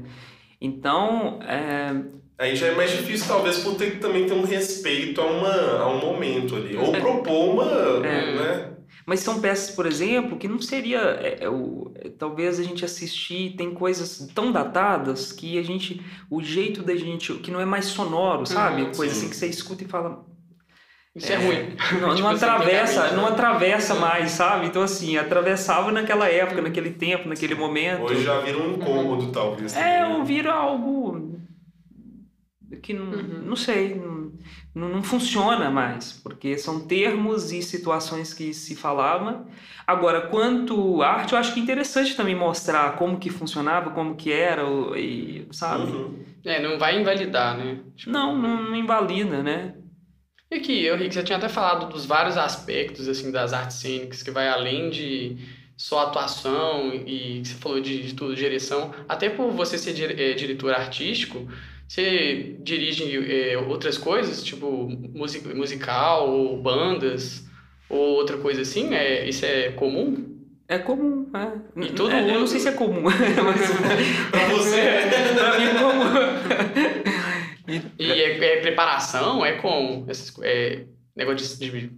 Então, 0.60 1.38
é... 1.42 1.94
Aí 2.36 2.56
já 2.56 2.66
é 2.66 2.74
mais 2.74 2.90
difícil, 2.90 3.28
talvez, 3.28 3.60
por 3.60 3.76
ter 3.76 3.92
que 3.92 3.98
também 3.98 4.26
ter 4.26 4.34
um 4.34 4.44
respeito 4.44 5.20
a, 5.20 5.24
uma, 5.24 5.82
a 5.82 5.88
um 5.88 6.00
momento 6.00 6.56
ali. 6.56 6.76
Ou 6.76 6.94
é. 6.94 7.00
propor 7.00 7.54
uma. 7.54 8.06
É. 8.06 8.34
Né? 8.34 8.73
Mas 9.06 9.20
são 9.20 9.40
peças, 9.40 9.74
por 9.74 9.86
exemplo, 9.86 10.38
que 10.38 10.48
não 10.48 10.60
seria. 10.60 10.98
É, 10.98 11.44
é, 11.44 11.48
o, 11.48 11.92
é, 11.96 12.08
talvez 12.08 12.58
a 12.58 12.62
gente 12.62 12.84
assistir, 12.84 13.54
tem 13.56 13.74
coisas 13.74 14.30
tão 14.34 14.50
datadas 14.50 15.32
que 15.32 15.58
a 15.58 15.62
gente. 15.62 16.04
O 16.30 16.42
jeito 16.42 16.82
da 16.82 16.96
gente. 16.96 17.34
que 17.34 17.50
não 17.50 17.60
é 17.60 17.64
mais 17.64 17.86
sonoro, 17.86 18.46
sabe? 18.46 18.82
Uhum, 18.82 18.92
Coisa 18.92 19.14
sim. 19.14 19.20
assim 19.20 19.30
que 19.30 19.36
você 19.36 19.46
escuta 19.46 19.84
e 19.84 19.86
fala. 19.86 20.24
Isso 21.14 21.30
é, 21.30 21.34
é 21.34 21.38
ruim. 21.38 21.76
Não, 22.00 22.10
tipo, 22.16 22.22
não 22.22 22.30
atravessa, 22.30 23.10
não 23.12 23.26
atravessa 23.26 23.94
mais, 23.94 24.32
sabe? 24.32 24.66
Então, 24.66 24.82
assim, 24.82 25.16
atravessava 25.16 25.92
naquela 25.92 26.28
época, 26.28 26.62
naquele 26.62 26.90
tempo, 26.90 27.28
naquele 27.28 27.54
momento. 27.54 28.02
Hoje 28.04 28.24
já 28.24 28.40
vira 28.40 28.58
um 28.58 28.74
incômodo, 28.74 29.30
talvez. 29.30 29.76
É, 29.76 30.06
ou 30.06 30.24
vira 30.24 30.52
algo 30.52 31.33
que 32.82 32.92
não, 32.92 33.06
uhum. 33.06 33.42
não 33.44 33.56
sei, 33.56 33.94
não, 34.74 34.88
não 34.88 35.02
funciona 35.02 35.70
mais, 35.70 36.12
porque 36.12 36.56
são 36.58 36.86
termos 36.86 37.52
e 37.52 37.62
situações 37.62 38.32
que 38.32 38.52
se 38.54 38.74
falava. 38.74 39.46
Agora, 39.86 40.28
quanto 40.28 41.02
arte, 41.02 41.32
eu 41.32 41.38
acho 41.38 41.52
que 41.52 41.60
é 41.60 41.62
interessante 41.62 42.16
também 42.16 42.34
mostrar 42.34 42.96
como 42.96 43.18
que 43.18 43.30
funcionava, 43.30 43.90
como 43.90 44.16
que 44.16 44.32
era, 44.32 44.62
e, 44.96 45.46
sabe? 45.52 45.90
Uhum. 45.90 46.24
É, 46.44 46.62
não 46.62 46.78
vai 46.78 47.00
invalidar, 47.00 47.56
né? 47.56 47.80
Tipo... 47.96 48.10
Não, 48.10 48.36
não, 48.36 48.70
não 48.70 48.76
invalida, 48.76 49.42
né? 49.42 49.74
E 50.50 50.56
aqui, 50.56 50.84
eu, 50.84 50.96
Rick, 50.96 51.14
você 51.14 51.22
tinha 51.22 51.38
até 51.38 51.48
falado 51.48 51.88
dos 51.88 52.06
vários 52.06 52.36
aspectos 52.36 53.08
assim 53.08 53.32
das 53.32 53.52
artes 53.52 53.78
cênicas, 53.78 54.22
que 54.22 54.30
vai 54.30 54.48
além 54.48 54.90
de 54.90 55.36
só 55.76 56.00
atuação 56.00 56.94
e 56.94 57.44
você 57.44 57.54
falou 57.54 57.80
de, 57.80 58.02
de 58.02 58.14
tudo, 58.14 58.34
direção. 58.34 58.94
Até 59.08 59.28
por 59.28 59.50
você 59.50 59.76
ser 59.76 60.18
é, 60.18 60.34
diretor 60.34 60.72
artístico, 60.72 61.48
você 61.88 62.56
dirige 62.60 63.04
é, 63.30 63.58
outras 63.58 63.98
coisas, 63.98 64.42
tipo 64.42 64.88
music, 65.14 65.46
musical 65.54 66.30
ou 66.30 66.60
bandas 66.62 67.44
ou 67.88 68.14
outra 68.16 68.36
coisa 68.38 68.62
assim? 68.62 68.94
É, 68.94 69.28
isso 69.28 69.44
é 69.44 69.70
comum? 69.72 70.32
É 70.66 70.78
comum, 70.78 71.28
é. 71.34 71.84
E 71.86 71.90
todo 71.92 72.10
É, 72.10 72.20
Eu 72.20 72.24
mundo- 72.26 72.38
não 72.40 72.46
sei 72.46 72.58
se 72.60 72.68
é 72.68 72.72
comum, 72.72 73.02
mas 73.02 73.14
Pra 74.30 74.46
você, 74.48 74.80
pra 75.34 75.58
mim 75.58 75.66
é 75.66 75.74
comum. 75.74 76.04
E 77.98 78.10
é, 78.10 78.44
é 78.44 78.60
preparação? 78.60 79.44
É 79.44 79.52
com 79.52 80.04
essas 80.08 80.32
é, 80.42 80.84
negócio 81.16 81.58
de, 81.58 81.70
de- 81.70 81.92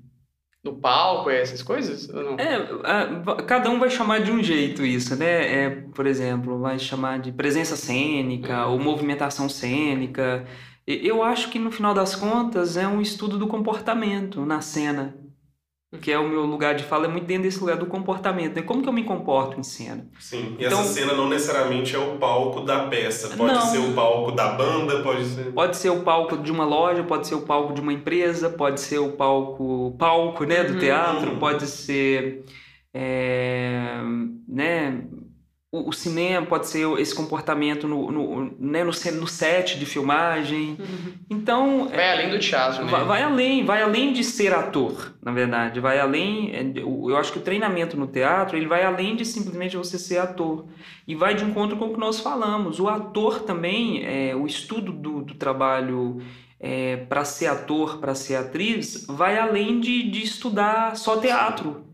do 0.63 0.75
palco, 0.75 1.31
é 1.31 1.41
essas 1.41 1.63
coisas? 1.63 2.09
É, 2.39 3.43
cada 3.47 3.71
um 3.71 3.79
vai 3.79 3.89
chamar 3.89 4.21
de 4.21 4.33
um 4.33 4.43
jeito 4.43 4.85
isso, 4.85 5.15
né? 5.17 5.65
É, 5.65 5.71
por 5.71 6.07
exemplo, 6.07 6.59
vai 6.59 6.79
chamar 6.79 7.21
de 7.21 7.31
presença 7.33 7.77
cênica 7.77 8.67
ou 8.67 8.79
movimentação 8.79 9.49
cênica. 9.49 10.45
Eu 10.87 11.23
acho 11.23 11.51
que 11.51 11.59
no 11.59 11.71
final 11.71 11.95
das 11.95 12.15
contas 12.15 12.77
é 12.77 12.87
um 12.87 13.01
estudo 13.01 13.39
do 13.39 13.47
comportamento 13.47 14.45
na 14.45 14.61
cena, 14.61 15.17
que 16.03 16.11
é 16.11 16.19
o 16.19 16.29
meu 16.29 16.45
lugar 16.45 16.75
de 16.75 16.83
fala, 16.83 17.07
é 17.07 17.09
muito 17.09 17.27
dentro 17.27 17.45
desse 17.45 17.61
lugar 17.61 17.77
do 17.77 17.87
comportamento, 17.87 18.57
né? 18.57 18.63
Como 18.63 18.83
que 18.83 18.89
eu 18.89 18.93
me 18.93 19.05
comporto 19.05 19.59
em 19.59 19.63
cena? 19.63 20.05
Sim, 20.19 20.57
e 20.59 20.65
Então- 20.65 20.81
essa 20.81 20.93
cena 20.93 21.13
não 21.15 21.29
necessariamente 21.29 21.95
é 21.95 21.99
o 21.99 22.19
palco 22.19 22.61
da 22.63 22.87
peça. 22.89 23.37
Pode 23.37 23.55
Não. 23.55 23.61
ser 23.63 23.79
o 23.79 23.93
palco 23.95 24.33
da 24.33 24.49
banda, 24.53 25.01
pode 25.03 25.25
ser. 25.25 25.53
Pode 25.53 25.77
ser 25.77 25.91
o 25.91 26.03
palco 26.03 26.37
de 26.39 26.51
uma 26.51 26.65
loja, 26.65 27.05
pode 27.05 27.27
ser 27.29 27.37
o 27.37 27.43
palco 27.43 27.73
de 27.73 27.81
uma 27.81 27.93
empresa, 27.93 28.51
pode 28.51 28.81
ser 28.81 28.99
o 28.99 29.13
palco, 29.13 29.95
palco, 29.99 30.45
né, 30.45 30.65
do 30.65 30.75
Uhum. 30.75 30.79
teatro, 30.81 31.37
pode 31.37 31.67
ser, 31.67 32.45
é, 32.93 34.01
né, 34.49 35.05
o, 35.77 35.89
o 35.89 35.93
cinema, 35.93 36.47
pode 36.47 36.67
ser 36.69 36.87
esse 36.99 37.15
comportamento 37.15 37.87
no, 37.87 38.11
no, 38.11 38.55
né, 38.59 38.83
no, 38.85 38.91
no 38.91 39.27
set 39.27 39.79
de 39.79 39.87
filmagem. 39.87 40.77
Então, 41.29 41.89
Vai 41.89 42.13
além 42.13 42.31
do 42.31 42.39
teatro, 42.39 42.85
né? 42.85 42.91
Vai, 42.91 43.05
vai 43.05 43.23
além, 43.23 43.65
vai 43.65 43.83
além 43.83 44.13
de 44.13 44.25
ser 44.25 44.55
ator, 44.55 45.15
na 45.23 45.33
verdade. 45.33 45.81
Vai 45.81 45.99
além. 45.99 46.51
é, 46.55 46.73
Eu 46.77 47.17
acho 47.17 47.33
que 47.33 47.39
o 47.39 47.43
treinamento 47.43 47.97
no 47.97 48.07
teatro 48.07 48.57
ele 48.57 48.67
vai 48.67 48.85
além 48.85 49.17
de 49.17 49.25
simplesmente 49.25 49.77
você 49.77 49.99
ser 49.99 50.19
ator. 50.19 50.67
E 51.07 51.15
vai 51.15 51.35
de 51.35 51.45
encontro 51.45 51.77
com 51.77 51.87
o 51.87 51.93
que 51.93 52.01
nós 52.01 52.21
falamos. 52.21 52.81
O 52.81 52.89
ator 52.89 53.41
também, 53.41 54.05
é, 54.05 54.35
o 54.35 54.47
estudo 54.47 54.93
do, 54.93 55.23
do 55.23 55.35
trabalho 55.35 56.21
para 57.09 57.25
ser 57.25 57.47
ator, 57.47 57.99
para 57.99 58.15
ser 58.15 58.35
atriz, 58.37 59.07
vai 59.09 59.39
além 59.39 59.79
de, 59.79 60.11
de 60.11 60.23
estudar 60.23 60.97
só 60.97 61.19
teatro. 61.19 61.85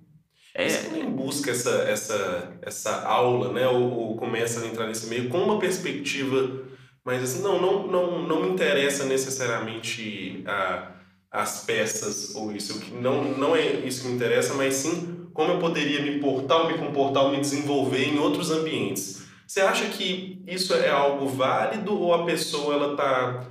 É, 0.54 0.68
Você 0.68 0.88
também 0.88 1.10
busca 1.10 1.50
essa, 1.50 1.70
essa, 1.88 2.52
essa 2.62 3.02
aula, 3.02 3.52
né? 3.52 3.66
Ou, 3.68 3.90
ou 3.90 4.16
começa 4.16 4.60
a 4.60 4.66
entrar 4.66 4.86
nesse 4.86 5.06
meio 5.06 5.28
com 5.28 5.38
uma 5.38 5.58
perspectiva, 5.58 6.62
mas 7.04 7.22
assim, 7.22 7.42
não, 7.42 7.60
não, 7.60 7.86
não, 7.86 8.22
não 8.22 8.42
me 8.42 8.50
interessa 8.50 9.04
necessariamente 9.04 10.44
a, 10.46 10.92
as 11.30 11.64
peças 11.64 12.34
ou 12.34 12.52
isso. 12.52 12.80
Que 12.80 12.90
não, 12.92 13.24
não 13.38 13.56
é 13.56 13.66
isso 13.86 14.02
que 14.02 14.08
me 14.08 14.14
interessa, 14.14 14.54
mas 14.54 14.74
sim 14.74 15.22
como 15.32 15.52
eu 15.52 15.58
poderia 15.58 16.02
me 16.02 16.18
portar, 16.20 16.66
me 16.66 16.78
comportar, 16.78 17.30
me 17.30 17.40
desenvolver 17.40 18.04
em 18.04 18.18
outros 18.18 18.50
ambientes. 18.50 19.22
Você 19.46 19.60
acha 19.60 19.86
que 19.86 20.42
isso 20.46 20.74
é 20.74 20.90
algo 20.90 21.26
válido 21.26 21.98
ou 21.98 22.14
a 22.14 22.24
pessoa 22.24 22.74
ela 22.74 22.96
tá 22.96 23.46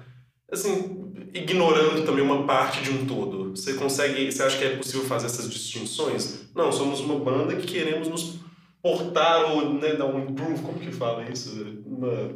assim 0.52 1.12
ignorando 1.34 2.06
também 2.06 2.24
uma 2.24 2.46
parte 2.46 2.82
de 2.82 2.92
um 2.92 3.06
todo? 3.06 3.41
Você 3.52 3.74
consegue, 3.76 4.32
você 4.32 4.44
acha 4.44 4.58
que 4.58 4.64
é 4.64 4.76
possível 4.76 5.06
fazer 5.06 5.28
essas 5.28 5.50
distinções? 5.50 6.50
Não, 6.56 6.72
somos 6.72 7.00
uma 7.00 7.20
banda 7.20 7.56
que 7.56 7.68
queremos 7.68 8.08
nos 8.08 8.36
portar 8.82 9.52
ou 9.52 9.74
né, 9.74 9.94
dar 9.94 10.06
um 10.06 10.20
improve, 10.30 10.62
como 10.62 10.80
que 10.80 10.92
fala 10.92 11.24
isso? 11.32 11.66
Uma, 11.86 12.32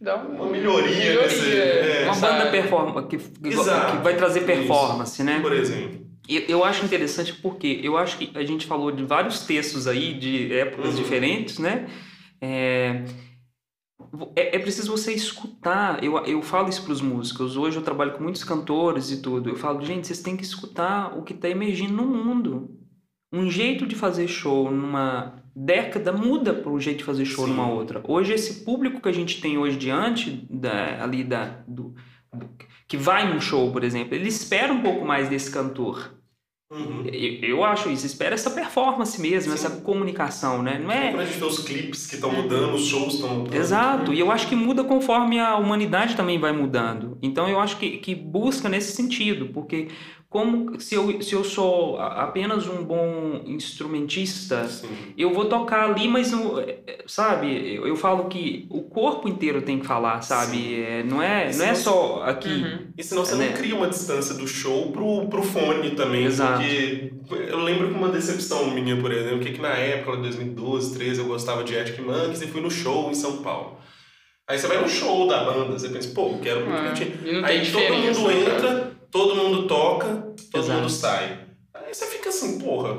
Dá 0.00 0.16
uma 0.16 0.46
melhoria, 0.46 1.20
nesse, 1.22 1.52
é. 1.52 2.02
é, 2.02 2.04
uma 2.06 2.14
sabe? 2.14 2.38
banda 2.38 2.50
performa, 2.50 3.06
que, 3.06 3.18
que, 3.18 3.48
Exato. 3.48 3.98
que 3.98 4.02
vai 4.02 4.16
trazer 4.16 4.40
performance, 4.46 5.22
né? 5.22 5.40
por 5.40 5.52
exemplo. 5.52 6.00
Eu, 6.28 6.42
eu 6.48 6.64
acho 6.64 6.84
interessante 6.84 7.34
porque 7.34 7.80
eu 7.82 7.96
acho 7.98 8.16
que 8.16 8.30
a 8.34 8.42
gente 8.44 8.64
falou 8.64 8.90
de 8.92 9.04
vários 9.04 9.40
textos 9.40 9.86
aí 9.86 10.14
de 10.14 10.52
épocas 10.54 10.94
Uhum. 10.94 11.02
diferentes, 11.02 11.58
né? 11.58 11.86
É, 12.40 13.02
é, 14.36 14.56
é 14.56 14.58
preciso 14.58 14.90
você 14.90 15.12
escutar. 15.12 16.02
Eu, 16.02 16.16
eu 16.24 16.42
falo 16.42 16.68
isso 16.68 16.82
para 16.82 16.92
os 16.92 17.00
músicos. 17.00 17.56
Hoje 17.56 17.76
eu 17.76 17.82
trabalho 17.82 18.12
com 18.12 18.22
muitos 18.22 18.44
cantores 18.44 19.10
e 19.10 19.22
tudo. 19.22 19.48
Eu 19.50 19.56
falo, 19.56 19.84
gente, 19.84 20.06
vocês 20.06 20.20
têm 20.22 20.36
que 20.36 20.44
escutar 20.44 21.16
o 21.18 21.22
que 21.22 21.32
está 21.32 21.48
emergindo 21.48 21.92
no 21.94 22.04
mundo. 22.06 22.76
Um 23.32 23.48
jeito 23.50 23.86
de 23.86 23.94
fazer 23.94 24.26
show 24.26 24.70
numa 24.70 25.40
década 25.54 26.12
muda 26.12 26.52
para 26.54 26.70
o 26.70 26.80
jeito 26.80 26.98
de 26.98 27.04
fazer 27.04 27.24
show 27.24 27.44
Sim. 27.44 27.52
numa 27.52 27.68
outra. 27.70 28.02
Hoje 28.06 28.32
esse 28.32 28.64
público 28.64 29.00
que 29.00 29.08
a 29.08 29.12
gente 29.12 29.40
tem 29.40 29.58
hoje 29.58 29.76
diante 29.76 30.46
da, 30.50 31.02
ali 31.02 31.22
da 31.22 31.62
do, 31.66 31.94
do- 32.32 32.50
que 32.88 32.96
vai 32.96 33.32
num 33.32 33.40
show, 33.40 33.70
por 33.70 33.84
exemplo, 33.84 34.14
ele 34.14 34.28
espera 34.28 34.72
um 34.72 34.82
pouco 34.82 35.04
mais 35.04 35.28
desse 35.28 35.50
cantor. 35.50 36.19
Uhum. 36.72 37.02
Eu, 37.12 37.48
eu 37.48 37.64
acho 37.64 37.90
isso, 37.90 38.06
espera 38.06 38.32
essa 38.32 38.48
performance 38.48 39.20
mesmo, 39.20 39.56
Sim. 39.56 39.66
essa 39.66 39.80
comunicação, 39.80 40.62
né? 40.62 40.78
Não 40.78 40.92
é 40.92 41.10
Quando 41.10 41.22
a 41.22 41.24
gente 41.26 41.38
vê 41.38 41.44
os 41.44 41.58
clipes 41.58 42.06
que 42.06 42.14
estão 42.14 42.30
mudando, 42.30 42.74
os 42.74 42.86
shows 42.86 43.14
estão 43.14 43.28
mudando. 43.38 43.54
Exato, 43.54 44.14
e 44.14 44.20
eu 44.20 44.30
acho 44.30 44.46
que 44.46 44.54
muda 44.54 44.84
conforme 44.84 45.40
a 45.40 45.56
humanidade 45.56 46.14
também 46.14 46.38
vai 46.38 46.52
mudando. 46.52 47.18
Então 47.20 47.48
eu 47.48 47.58
acho 47.58 47.76
que, 47.76 47.98
que 47.98 48.14
busca 48.14 48.68
nesse 48.68 48.92
sentido, 48.92 49.46
porque 49.46 49.88
como 50.30 50.78
se 50.80 50.94
eu, 50.94 51.20
se 51.20 51.34
eu 51.34 51.42
sou 51.42 51.98
a- 51.98 52.22
apenas 52.22 52.66
um 52.68 52.84
bom 52.84 53.42
instrumentista, 53.44 54.64
Sim. 54.68 54.86
eu 55.18 55.34
vou 55.34 55.46
tocar 55.46 55.90
ali, 55.90 56.06
mas 56.06 56.30
não, 56.30 56.58
é, 56.60 56.78
é, 56.86 56.98
sabe, 57.06 57.74
eu, 57.74 57.84
eu 57.86 57.96
falo 57.96 58.26
que 58.28 58.64
o 58.70 58.82
corpo 58.82 59.28
inteiro 59.28 59.60
tem 59.62 59.80
que 59.80 59.86
falar, 59.86 60.22
sabe? 60.22 60.80
É, 60.82 61.02
não 61.02 61.20
é, 61.20 61.52
não 61.52 61.64
é 61.64 61.74
só 61.74 62.22
aqui. 62.24 62.48
Uhum. 62.48 62.78
E 62.96 63.02
senão 63.02 63.24
você 63.24 63.34
Né? 63.34 63.48
não 63.48 63.52
cria 63.54 63.74
uma 63.74 63.88
distância 63.88 64.36
do 64.36 64.46
show 64.46 64.92
pro, 64.92 65.26
pro 65.28 65.42
fone 65.42 65.90
também. 65.96 66.24
Exato. 66.26 66.62
Porque 66.62 67.12
eu 67.48 67.58
lembro 67.58 67.88
que 67.88 67.94
uma 67.94 68.08
decepção 68.10 68.70
minha, 68.70 68.96
por 69.00 69.10
exemplo, 69.10 69.40
que, 69.40 69.50
que 69.52 69.60
na 69.60 69.70
época, 69.74 70.16
de 70.18 70.22
2012, 70.22 70.94
13, 70.96 71.20
eu 71.22 71.26
gostava 71.26 71.64
de 71.64 71.76
Arctic 71.76 71.98
Monkeys 72.06 72.40
e 72.40 72.46
fui 72.46 72.60
no 72.60 72.70
show 72.70 73.10
em 73.10 73.14
São 73.14 73.38
Paulo. 73.38 73.78
Aí 74.48 74.58
você 74.58 74.66
vai 74.66 74.80
no 74.80 74.88
show 74.88 75.28
da 75.28 75.44
banda, 75.44 75.78
você 75.78 75.88
pensa, 75.88 76.12
pô, 76.12 76.38
quero 76.42 76.66
muito 76.66 76.74
Ah, 76.74 77.46
Aí 77.46 77.70
todo 77.70 77.82
mundo 77.94 78.28
né, 78.28 78.44
cara? 78.44 78.56
entra, 78.56 78.89
todo 79.10 79.34
mundo 79.34 79.66
toca, 79.66 80.06
todo 80.52 80.62
Exato. 80.64 80.78
mundo 80.80 80.90
sai. 80.90 81.38
Aí 81.72 81.94
você 81.94 82.06
fica 82.06 82.28
assim, 82.28 82.58
porra, 82.60 82.96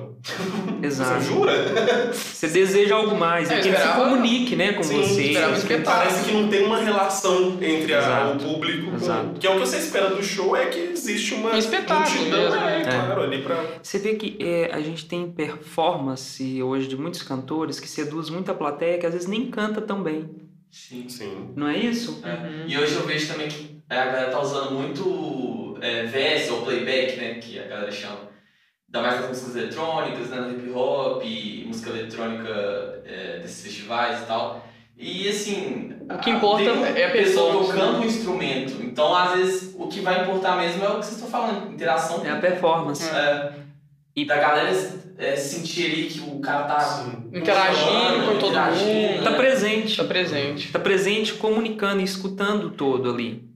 Exato. 0.84 1.22
você 1.22 1.28
jura? 1.34 2.12
Você 2.14 2.48
deseja 2.48 2.96
algo 2.96 3.16
mais, 3.18 3.50
É, 3.50 3.60
é, 3.60 3.62
que 3.62 3.68
ele 3.70 3.78
se 3.78 3.88
comunique, 3.94 4.56
né, 4.56 4.74
com 4.74 4.84
Sim, 4.84 4.98
você. 5.02 5.22
espetáculo. 5.32 5.84
Parece 5.86 6.26
que 6.26 6.32
não 6.34 6.48
tem 6.50 6.66
uma 6.66 6.78
relação 6.80 7.58
entre 7.62 7.94
a- 7.94 8.00
o 8.00 8.02
Exato. 8.02 8.46
público, 8.46 8.90
com- 8.92 8.96
Exato. 8.98 9.40
que 9.40 9.48
é 9.48 9.50
o 9.50 9.54
que 9.54 9.60
você 9.60 9.78
espera 9.78 10.10
do 10.10 10.22
show, 10.24 10.56
é 10.58 10.66
que 10.66 10.80
existe 10.80 11.34
uma 11.36 11.52
Um 11.54 11.58
espetáculo 11.58 12.10
multidão. 12.18 12.68
É, 12.68 12.82
É. 12.82 12.84
claro, 12.84 13.22
ali 13.22 13.42
pra... 13.42 13.64
Você 13.82 14.00
vê 14.00 14.16
que 14.16 14.38
é, 14.44 14.72
a 14.74 14.82
gente 14.82 15.06
tem 15.06 15.32
performance 15.32 16.62
hoje 16.62 16.88
de 16.88 16.98
muitos 16.98 17.22
cantores 17.24 17.80
que 17.80 17.88
seduz 17.88 18.30
muita 18.30 18.54
plateia 18.54 18.98
que 18.98 19.06
às 19.06 19.14
vezes 19.14 19.28
nem 19.28 19.46
canta 19.50 19.80
tão 19.82 20.02
bem. 20.04 20.30
Sim. 20.70 21.06
Sim. 21.08 21.50
Não 21.56 21.68
é 21.68 21.78
isso? 21.78 22.22
É. 22.24 22.30
Uhum. 22.30 22.64
E 22.68 22.78
hoje 22.78 22.96
eu 22.96 23.02
vejo 23.06 23.28
também 23.28 23.48
que 23.48 23.78
a 23.90 23.96
galera 23.96 24.32
tá 24.32 24.42
usando 24.42 24.72
muito 24.72 25.61
é, 25.82 26.04
VS 26.06 26.50
ou 26.52 26.62
playback, 26.62 27.18
né? 27.18 27.34
Que 27.36 27.60
a 27.60 27.68
galera 27.68 27.92
chama. 27.92 28.30
Ainda 28.88 29.08
mais 29.08 29.22
nas 29.22 29.30
músicas 29.30 29.56
eletrônicas, 29.56 30.30
né? 30.30 30.38
No 30.42 30.52
hip 30.52 30.70
hop, 30.72 31.24
música 31.66 31.90
eletrônica 31.92 33.02
é, 33.06 33.40
desses 33.42 33.64
festivais 33.64 34.22
e 34.22 34.26
tal. 34.26 34.68
E 34.98 35.28
assim. 35.30 35.96
O 36.10 36.18
que 36.20 36.30
importa 36.30 36.64
é 36.64 37.06
a 37.06 37.12
pessoa 37.12 37.52
performance, 37.52 37.72
tocando 37.72 37.94
né? 37.94 38.00
um 38.00 38.06
instrumento. 38.06 38.84
Então, 38.84 39.16
às 39.16 39.38
vezes, 39.38 39.76
o 39.78 39.88
que 39.88 40.02
vai 40.02 40.22
importar 40.22 40.58
mesmo 40.58 40.84
é 40.84 40.90
o 40.90 41.00
que 41.00 41.06
vocês 41.06 41.16
estão 41.16 41.30
falando, 41.30 41.74
interação. 41.74 42.24
É 42.26 42.30
a 42.30 42.36
performance. 42.36 43.10
É, 43.10 43.54
E- 44.16 44.26
da 44.26 44.36
galera 44.36 44.70
é, 45.18 45.36
sentir 45.38 45.86
ali 45.86 46.04
que 46.06 46.20
o 46.20 46.40
cara 46.42 46.64
tá. 46.64 47.06
Interagindo 47.34 48.26
com 48.28 48.38
todo 48.40 48.50
interagindo, 48.52 49.14
mundo. 49.14 49.24
Tá 49.24 49.30
né? 49.32 49.38
presente. 49.38 49.98
Tá 49.98 50.04
presente. 50.04 50.72
Tá 50.72 50.80
presente, 50.80 51.34
comunicando 51.36 52.02
e 52.02 52.04
escutando 52.04 52.66
o 52.66 52.72
todo 52.72 53.10
ali. 53.10 53.51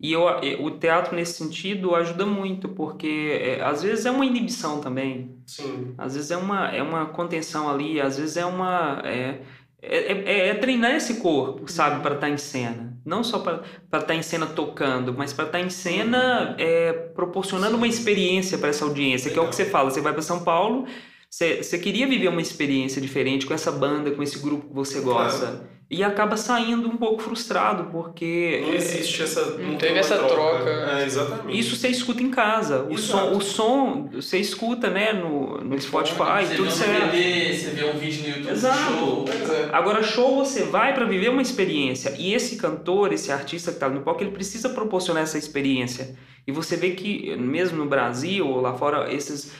E 0.00 0.12
eu, 0.12 0.22
o 0.60 0.70
teatro, 0.70 1.14
nesse 1.14 1.34
sentido, 1.34 1.94
ajuda 1.94 2.24
muito, 2.24 2.70
porque 2.70 3.38
é, 3.40 3.62
às 3.62 3.82
vezes 3.82 4.06
é 4.06 4.10
uma 4.10 4.24
inibição 4.24 4.80
também. 4.80 5.36
Sim. 5.46 5.94
Às 5.98 6.14
vezes 6.14 6.30
é 6.30 6.36
uma, 6.38 6.68
é 6.74 6.82
uma 6.82 7.06
contenção 7.06 7.68
ali, 7.68 8.00
às 8.00 8.16
vezes 8.16 8.36
é 8.38 8.46
uma. 8.46 9.02
É, 9.04 9.40
é, 9.82 10.12
é- 10.12 10.48
é 10.48 10.54
treinar 10.54 10.92
esse 10.92 11.14
corpo, 11.20 11.70
sabe, 11.70 12.02
para 12.02 12.14
estar 12.14 12.28
em 12.30 12.36
cena. 12.36 12.98
Não 13.04 13.22
só 13.24 13.38
para 13.38 13.62
estar 13.98 14.14
em 14.14 14.22
cena 14.22 14.46
tocando, 14.46 15.12
mas 15.16 15.32
para 15.32 15.46
estar 15.46 15.60
em 15.60 15.70
cena 15.70 16.54
é, 16.58 16.92
proporcionando 16.92 17.76
uma 17.76 17.86
experiência 17.88 18.58
para 18.58 18.68
essa 18.68 18.84
audiência, 18.84 19.30
que 19.30 19.38
é 19.38 19.42
o 19.42 19.48
que 19.48 19.56
você 19.56 19.64
fala. 19.66 19.90
Você 19.90 20.00
vai 20.02 20.12
para 20.12 20.20
São 20.22 20.44
Paulo, 20.44 20.86
você, 21.30 21.62
você 21.62 21.78
queria 21.78 22.06
viver 22.06 22.28
uma 22.28 22.42
experiência 22.42 23.00
diferente 23.00 23.46
com 23.46 23.54
essa 23.54 23.72
banda, 23.72 24.10
com 24.10 24.22
esse 24.22 24.38
grupo 24.38 24.68
que 24.68 24.74
você 24.74 25.00
gosta. 25.00 25.68
E 25.90 26.04
acaba 26.04 26.36
saindo 26.36 26.88
um 26.88 26.96
pouco 26.96 27.20
frustrado, 27.20 27.90
porque. 27.90 28.62
Não 28.64 28.74
existe 28.74 29.24
essa. 29.24 29.58
Não 29.58 29.70
tem 29.70 29.76
teve 29.76 29.98
essa 29.98 30.18
troca. 30.18 30.70
É, 30.70 31.04
exatamente. 31.04 31.58
Isso 31.58 31.74
você 31.74 31.88
escuta 31.88 32.22
em 32.22 32.30
casa. 32.30 32.84
O 32.84 32.92
Exato. 32.92 33.00
som, 33.00 33.36
o 33.36 33.40
som 33.40 34.08
você 34.12 34.38
escuta, 34.38 34.88
né, 34.88 35.12
no, 35.12 35.58
no 35.58 35.80
Spotify, 35.80 36.46
Você 36.46 36.54
tudo 36.54 36.70
certo. 36.70 37.10
DVD, 37.10 37.56
você 37.56 37.70
vê 37.70 37.84
um 37.86 37.98
vídeo 37.98 38.22
no 38.22 38.28
YouTube 38.28 38.52
Exato. 38.52 38.98
show. 38.98 39.24
É. 39.28 39.70
Agora, 39.72 40.00
show 40.04 40.36
você 40.36 40.62
vai 40.62 40.94
para 40.94 41.06
viver 41.06 41.28
uma 41.28 41.42
experiência. 41.42 42.14
E 42.16 42.34
esse 42.34 42.54
cantor, 42.54 43.12
esse 43.12 43.32
artista 43.32 43.72
que 43.72 43.76
está 43.78 43.88
no 43.88 44.02
palco, 44.02 44.22
ele 44.22 44.30
precisa 44.30 44.68
proporcionar 44.68 45.24
essa 45.24 45.38
experiência. 45.38 46.16
E 46.46 46.52
você 46.52 46.76
vê 46.76 46.90
que, 46.92 47.34
mesmo 47.36 47.78
no 47.78 47.86
Brasil 47.86 48.46
ou 48.46 48.60
lá 48.60 48.74
fora, 48.74 49.12
esses 49.12 49.50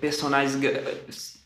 personagens. 0.00 0.58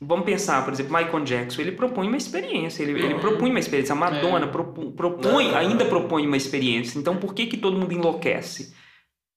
Vamos 0.07 0.25
pensar, 0.25 0.65
por 0.65 0.73
exemplo, 0.73 0.93
Michael 0.97 1.25
Jackson, 1.25 1.61
ele 1.63 1.73
propõe 1.73 2.07
uma 2.09 2.17
experiência, 2.17 2.83
ele, 2.83 2.93
ele 3.03 3.15
propõe 3.17 3.51
uma 3.51 3.59
experiência. 3.59 3.93
A 3.93 3.97
Madonna 3.97 4.47
propu- 4.49 4.93
propõe, 4.93 5.49
Não. 5.51 5.57
ainda 5.57 5.85
propõe 5.85 6.27
uma 6.27 6.37
experiência. 6.37 6.99
Então 6.99 7.17
por 7.17 7.35
que, 7.35 7.47
que 7.47 7.57
todo 7.57 7.77
mundo 7.77 7.93
enlouquece? 7.93 8.75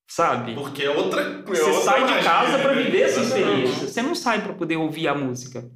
Sabe? 0.09 0.53
Porque 0.53 0.83
é 0.83 0.89
outra. 0.89 1.21
é 1.21 1.41
Você 1.45 1.61
outra 1.63 1.81
sai 1.81 2.05
de 2.05 2.23
casa 2.23 2.59
para 2.59 2.73
viver 2.73 3.01
essa 3.01 3.19
experiência. 3.19 3.87
Você 3.87 4.01
não 4.01 4.15
sai 4.15 4.41
para 4.41 4.53
poder 4.53 4.77
ouvir 4.77 5.07
a 5.07 5.13
música, 5.13 5.69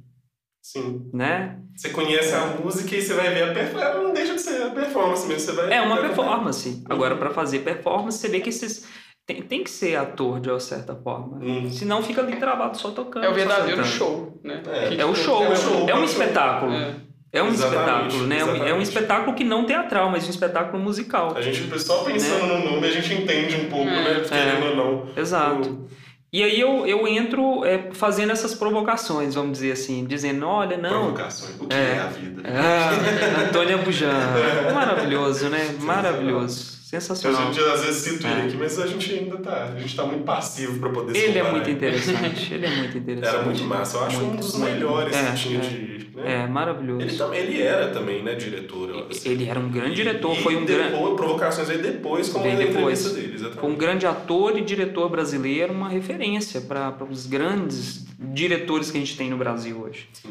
Sim. 0.62 1.10
né? 1.12 1.58
Você 1.76 1.90
conhece 1.90 2.34
a 2.34 2.46
música 2.46 2.96
e 2.96 3.02
você 3.02 3.12
vai 3.14 3.32
ver 3.34 3.50
a 3.50 3.52
performance. 3.54 3.98
Não 4.02 4.12
deixa 4.12 4.34
de 4.34 4.40
ser 4.40 4.62
a 4.62 4.70
performance 4.70 5.26
mesmo. 5.26 5.40
Você 5.40 5.52
vai 5.52 5.72
É 5.72 5.80
uma 5.82 5.98
performance. 5.98 6.82
Agora, 6.88 7.16
para 7.16 7.30
fazer 7.30 7.58
performance, 7.60 8.18
você 8.18 8.28
vê 8.28 8.40
que 8.40 8.48
esses. 8.48 8.86
Tem, 9.26 9.40
tem 9.40 9.62
que 9.62 9.70
ser 9.70 9.96
ator 9.96 10.40
de 10.40 10.50
uma 10.50 10.58
certa 10.58 10.94
forma. 10.96 11.38
Hum. 11.40 11.70
Senão 11.70 12.02
fica 12.02 12.20
ali 12.20 12.36
travado 12.36 12.76
só 12.76 12.90
tocando. 12.90 13.24
É 13.24 13.28
o 13.30 13.34
verdadeiro 13.34 13.84
show, 13.84 14.40
né? 14.42 14.60
É. 14.68 14.96
É 15.00 15.04
o 15.06 15.14
show, 15.14 15.44
É 15.44 15.48
o 15.50 15.56
show, 15.56 15.86
é 15.88 15.90
é 15.92 15.94
um 15.94 16.00
o 16.00 16.04
espetáculo. 16.04 16.72
É. 16.72 16.94
É 17.34 17.42
um 17.42 17.48
Exatamente, 17.48 18.08
espetáculo, 18.08 18.26
né? 18.26 18.38
É 18.38 18.44
um- 18.44 18.48
É 18.48 18.50
um 18.52 18.54
exatamente. 18.56 18.82
espetáculo 18.82 19.34
que 19.36 19.44
não 19.44 19.64
teatral, 19.64 20.10
mas 20.10 20.26
um 20.26 20.30
espetáculo 20.30 20.82
musical. 20.82 21.34
A 21.34 21.40
gente, 21.40 21.78
só 21.80 22.04
pensando 22.04 22.46
no 22.46 22.72
nome, 22.72 22.86
a 22.86 22.90
gente 22.90 23.14
entende 23.14 23.56
um 23.56 23.70
pouco, 23.70 23.88
É. 23.88 24.14
né? 24.18 24.22
Querendo 24.28 24.66
ou 24.70 24.76
não. 24.76 25.08
Exato. 25.16 25.88
E 26.30 26.42
aí 26.42 26.58
eu, 26.60 26.86
eu 26.86 27.06
entro 27.08 27.64
é, 27.64 27.90
fazendo 27.92 28.32
essas 28.32 28.54
provocações, 28.54 29.34
vamos 29.34 29.52
dizer 29.52 29.72
assim, 29.72 30.04
dizendo, 30.04 30.46
olha, 30.46 30.76
não. 30.76 31.12
Provocações. 31.12 31.58
O 31.60 31.66
que 31.68 31.74
É. 31.74 31.78
é, 31.78 32.00
a 32.00 32.06
vida? 32.08 32.42
Ah, 32.46 33.40
Antônia 33.48 33.78
Bujan. 33.78 34.12
Maravilhoso, 34.74 35.48
né? 35.48 35.74
Maravilhoso. 35.80 36.81
A 36.96 37.00
Sensacional. 37.00 37.52
gente 37.54 37.60
às 37.64 37.84
vezes 37.84 38.02
cita 38.02 38.28
ele 38.28 38.40
É. 38.40 38.44
aqui, 38.44 38.56
mas 38.58 38.78
a 38.78 38.86
gente 38.86 39.12
ainda 39.12 39.36
tá. 39.38 39.72
A 39.74 39.78
gente 39.80 39.96
tá 39.96 40.04
muito 40.04 40.24
passivo 40.24 40.78
pra 40.78 40.90
poder 40.90 41.14
se 41.18 41.24
Ele 41.24 41.38
é 41.38 41.50
muito 41.50 41.70
interessante. 41.70 42.52
Ele 42.54 42.66
é 42.66 42.76
muito 42.76 42.98
interessante. 42.98 43.34
Era 43.34 43.44
muito 43.44 43.64
massa. 43.64 43.96
Eu 43.96 44.04
acho 44.04 44.16
um 44.18 44.26
Muito, 44.26 44.40
dos 44.40 44.54
muito. 44.56 44.72
melhores 44.74 45.16
É, 45.16 45.30
que 45.32 45.38
tinha 45.38 45.58
é. 45.58 45.62
de. 45.62 46.02
Né? 46.14 46.42
É, 46.42 46.46
maravilhoso. 46.46 47.00
Ele, 47.00 47.16
também, 47.16 47.40
ele 47.40 47.62
era 47.62 47.88
também, 47.88 48.22
né, 48.22 48.34
diretor. 48.34 48.90
eu 48.90 49.06
acho. 49.08 49.26
Ele 49.26 49.48
era 49.48 49.58
um 49.58 49.70
grande 49.70 49.94
diretor, 49.94 50.36
E 50.36 50.42
foi 50.42 50.54
um 50.56 50.66
grande. 50.66 50.90
provocações 51.16 51.70
aí 51.70 51.78
depois, 51.78 52.28
como 52.28 52.46
na 52.46 52.54
depois. 52.54 52.76
entrevista 53.00 53.08
dele, 53.10 53.34
exatamente. 53.34 53.60
Foi 53.60 53.70
um 53.70 53.74
grande 53.76 54.06
ator 54.06 54.58
e 54.58 54.60
diretor 54.60 55.08
brasileiro, 55.08 55.72
uma 55.72 55.88
referência 55.88 56.60
para 56.60 56.94
os 57.10 57.26
grandes 57.26 58.04
diretores 58.18 58.90
que 58.90 58.98
a 58.98 59.00
gente 59.00 59.16
tem 59.16 59.30
no 59.30 59.38
Brasil 59.38 59.80
hoje. 59.80 60.06
Sim. 60.12 60.28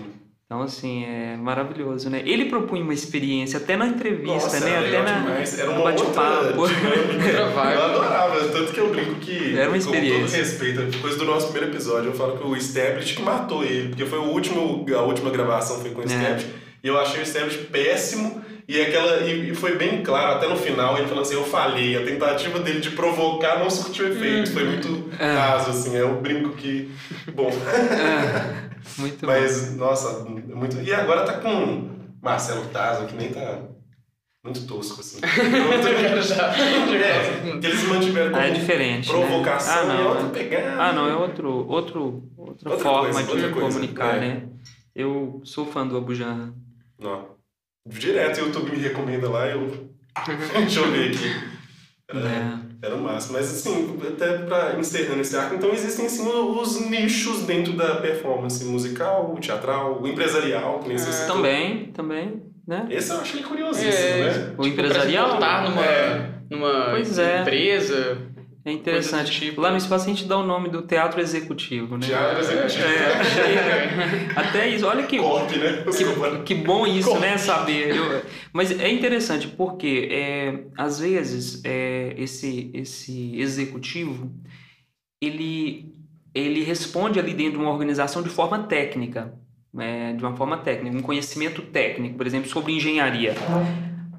Então, 0.52 0.64
assim, 0.64 1.06
é 1.06 1.38
maravilhoso, 1.38 2.10
né? 2.10 2.22
Ele 2.26 2.50
propunha 2.50 2.84
uma 2.84 2.94
experiência, 2.94 3.56
até 3.58 3.78
na 3.78 3.88
entrevista, 3.88 4.34
Nossa, 4.34 4.60
né? 4.60 4.70
era 4.70 4.80
Até 4.86 5.02
na, 5.02 5.20
demais. 5.22 5.58
Era 5.58 5.70
uma 5.72 5.82
bate-papo. 5.82 6.64
Eu 6.68 7.84
adorava, 7.86 8.38
tanto 8.50 8.74
que 8.74 8.80
eu 8.82 8.90
brinco 8.90 9.16
que, 9.22 9.58
Era 9.58 9.70
uma 9.70 9.78
com 9.78 9.86
todo 9.86 9.96
experiência. 9.96 10.38
respeito, 10.40 10.82
depois 10.82 11.16
do 11.16 11.24
nosso 11.24 11.52
primeiro 11.54 11.74
episódio, 11.74 12.10
eu 12.10 12.14
falo 12.14 12.38
que 12.38 12.46
o 12.46 12.54
Establish 12.54 13.14
que 13.16 13.22
matou 13.22 13.64
ele, 13.64 13.88
porque 13.90 14.06
foi 14.06 14.20
o 14.20 14.24
último, 14.26 14.86
a 14.94 15.02
última 15.04 15.30
gravação 15.30 15.80
foi 15.80 15.92
com 15.92 16.02
o 16.02 16.04
É. 16.04 16.08
Establish, 16.08 16.46
e 16.84 16.88
eu 16.90 17.00
achei 17.00 17.22
o 17.22 17.24
Establish 17.24 17.56
péssimo, 17.72 18.42
e, 18.68 18.82
aquela, 18.82 19.22
e, 19.22 19.52
e 19.52 19.56
foi 19.56 19.78
bem 19.78 20.04
claro, 20.04 20.34
até 20.36 20.50
no 20.50 20.58
final, 20.58 20.98
ele 20.98 21.08
falando 21.08 21.24
assim, 21.24 21.36
eu 21.36 21.46
falhei, 21.46 21.96
a 21.96 22.04
tentativa 22.06 22.60
dele 22.60 22.82
de 22.82 22.90
provocar 22.92 23.58
não 23.58 23.70
surtiu 23.70 24.10
efeito, 24.10 24.52
foi 24.52 24.66
muito 24.66 25.10
É. 25.18 25.34
raso, 25.34 25.70
assim, 25.70 25.96
eu 25.96 26.16
brinco 26.16 26.50
que, 26.58 26.92
bom, 27.34 27.50
É, 28.98 28.98
muito 29.02 29.22
bom. 29.22 29.28
mas, 29.28 29.76
nossa, 29.76 30.20
muito... 30.30 30.82
E 30.82 30.94
agora 30.94 31.26
tá 31.26 31.40
com 31.40 31.90
Marcelo 32.22 32.66
Tazo, 32.68 33.08
que 33.08 33.16
nem 33.16 33.32
tá 33.32 33.60
muito 34.44 34.66
tosco, 34.66 35.02
assim. 35.02 35.20
É, 37.02 37.60
que 37.60 37.68
eles 37.68 37.84
mantiveram 37.88 38.32
como 38.32 38.44
é 38.44 38.50
diferente. 38.52 39.10
provocação 39.10 39.88
né? 39.88 39.96
é 39.96 39.98
Ah, 39.98 40.08
outra 40.08 40.24
não. 40.24 40.30
pegada. 40.32 40.82
Ah, 40.84 40.94
não, 40.94 41.08
é 41.08 41.16
outro, 41.16 41.68
outro, 41.68 42.24
outra, 42.38 42.70
Outra 42.70 42.84
forma 42.84 43.14
coisa, 43.14 43.24
de 43.24 43.32
outra 43.32 43.50
coisa, 43.52 43.68
comunicar, 43.80 44.18
é. 44.18 44.20
né? 44.20 44.44
Eu 44.96 45.42
sou 45.44 45.66
fã 45.66 45.88
do 45.88 45.96
Abujan. 45.98 46.54
Não. 47.00 47.30
Direto 47.88 48.42
o 48.42 48.46
YouTube 48.46 48.72
me 48.72 48.78
recomenda 48.78 49.30
lá 49.30 49.48
eu. 49.48 49.90
Deixa 50.54 50.80
eu 50.82 50.92
ver 50.92 51.10
aqui. 51.12 52.14
Né? 52.14 52.61
Era 52.82 52.96
o 52.96 53.02
máximo. 53.02 53.34
Mas 53.34 53.50
assim, 53.52 53.98
até 54.08 54.40
pra 54.40 54.76
encerrando 54.80 55.22
esse 55.22 55.36
arco, 55.38 55.56
então 55.56 55.72
existem 55.72 56.10
sim 56.10 56.28
os 56.28 56.82
nichos 56.90 57.44
dentro 57.44 57.74
da 57.74 57.96
performance 57.96 58.64
musical, 58.66 59.36
teatral, 59.40 60.02
o 60.02 60.08
empresarial, 60.08 60.80
que 60.80 60.88
nem 60.90 60.98
você 60.98 61.12
citou. 61.12 61.36
Também, 61.38 61.86
também, 61.94 62.42
né? 62.68 62.88
Esse 62.90 63.12
eu 63.12 63.22
achei 63.22 63.44
curiosíssimo, 63.44 63.94
É, 63.94 64.24
né? 64.24 64.54
O 64.58 64.66
empresarial. 64.66 65.38
Pra 65.38 65.64
se 65.64 65.64
botar 65.66 65.70
numa, 65.70 65.86
É. 65.86 66.30
numa 66.50 66.90
Pois 66.92 67.18
é. 67.20 67.42
empresa. 67.42 68.18
É 68.64 68.72
interessante. 68.72 69.32
Tipo. 69.32 69.60
Lá 69.62 69.72
no 69.72 69.78
espaço 69.78 70.06
a 70.06 70.08
gente 70.10 70.26
dá 70.26 70.38
o 70.38 70.46
nome 70.46 70.70
do 70.70 70.84
teatro 70.84 71.20
executivo, 71.20 71.98
né? 71.98 72.06
Teatro 72.06 72.40
executivo. 72.40 72.84
É, 72.84 74.30
até 74.36 74.70
isso, 74.70 74.86
olha 74.86 75.04
que, 75.08 75.18
Corp, 75.18 75.50
né? 75.52 75.84
Desculpa. 75.84 76.40
que 76.44 76.54
bom 76.54 76.86
isso, 76.86 77.18
né? 77.20 77.38
Saber. 77.38 77.96
Eu- 77.96 78.22
mas 78.54 78.70
é 78.80 78.90
interessante 78.92 79.48
porque, 79.48 80.10
é, 80.12 80.64
às 80.78 81.00
vezes, 81.00 81.62
é, 81.66 82.14
esse, 82.18 82.70
esse 82.74 83.40
executivo, 83.40 84.32
ele, 85.20 85.92
ele 86.34 86.64
responde 86.64 87.20
ali 87.20 87.34
dentro 87.34 87.54
de 87.54 87.64
uma 87.66 87.72
organização 87.72 88.22
de 88.22 88.30
forma 88.30 88.60
técnica, 88.64 89.34
né? 89.74 90.14
de 90.14 90.24
uma 90.24 90.36
forma 90.36 90.58
técnica, 90.58 90.96
um 90.96 91.02
conhecimento 91.02 91.64
técnico, 91.64 92.16
por 92.16 92.28
exemplo, 92.28 92.48
sobre 92.50 92.74
engenharia. 92.74 93.34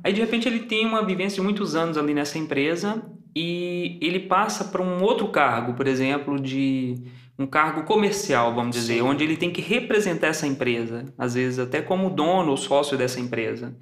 Aí, 0.03 0.13
de 0.13 0.21
repente, 0.21 0.49
ele 0.49 0.61
tem 0.61 0.85
uma 0.85 1.05
vivência 1.05 1.37
de 1.37 1.43
muitos 1.43 1.77
anos 1.77 1.97
ali 1.97 2.13
nessa 2.13 2.39
empresa 2.39 3.01
e 3.35 3.99
ele 4.03 4.21
passa 4.21 4.65
para 4.65 4.83
um 4.83 5.03
outro 5.03 5.29
cargo, 5.29 5.75
por 5.75 5.87
exemplo, 5.87 6.39
de 6.41 6.97
um 7.39 7.47
cargo 7.47 7.85
comercial, 7.85 8.55
vamos 8.55 8.77
dizer, 8.77 8.95
Sim. 8.97 9.03
onde 9.03 9.25
ele 9.25 9.37
tem 9.37 9.51
que 9.51 9.61
representar 9.61 10.29
essa 10.29 10.47
empresa, 10.47 11.07
às 11.19 11.35
vezes 11.35 11.59
até 11.59 11.81
como 11.83 12.11
dono 12.11 12.51
ou 12.51 12.57
sócio 12.57 12.97
dessa 12.97 13.19
empresa. 13.21 13.77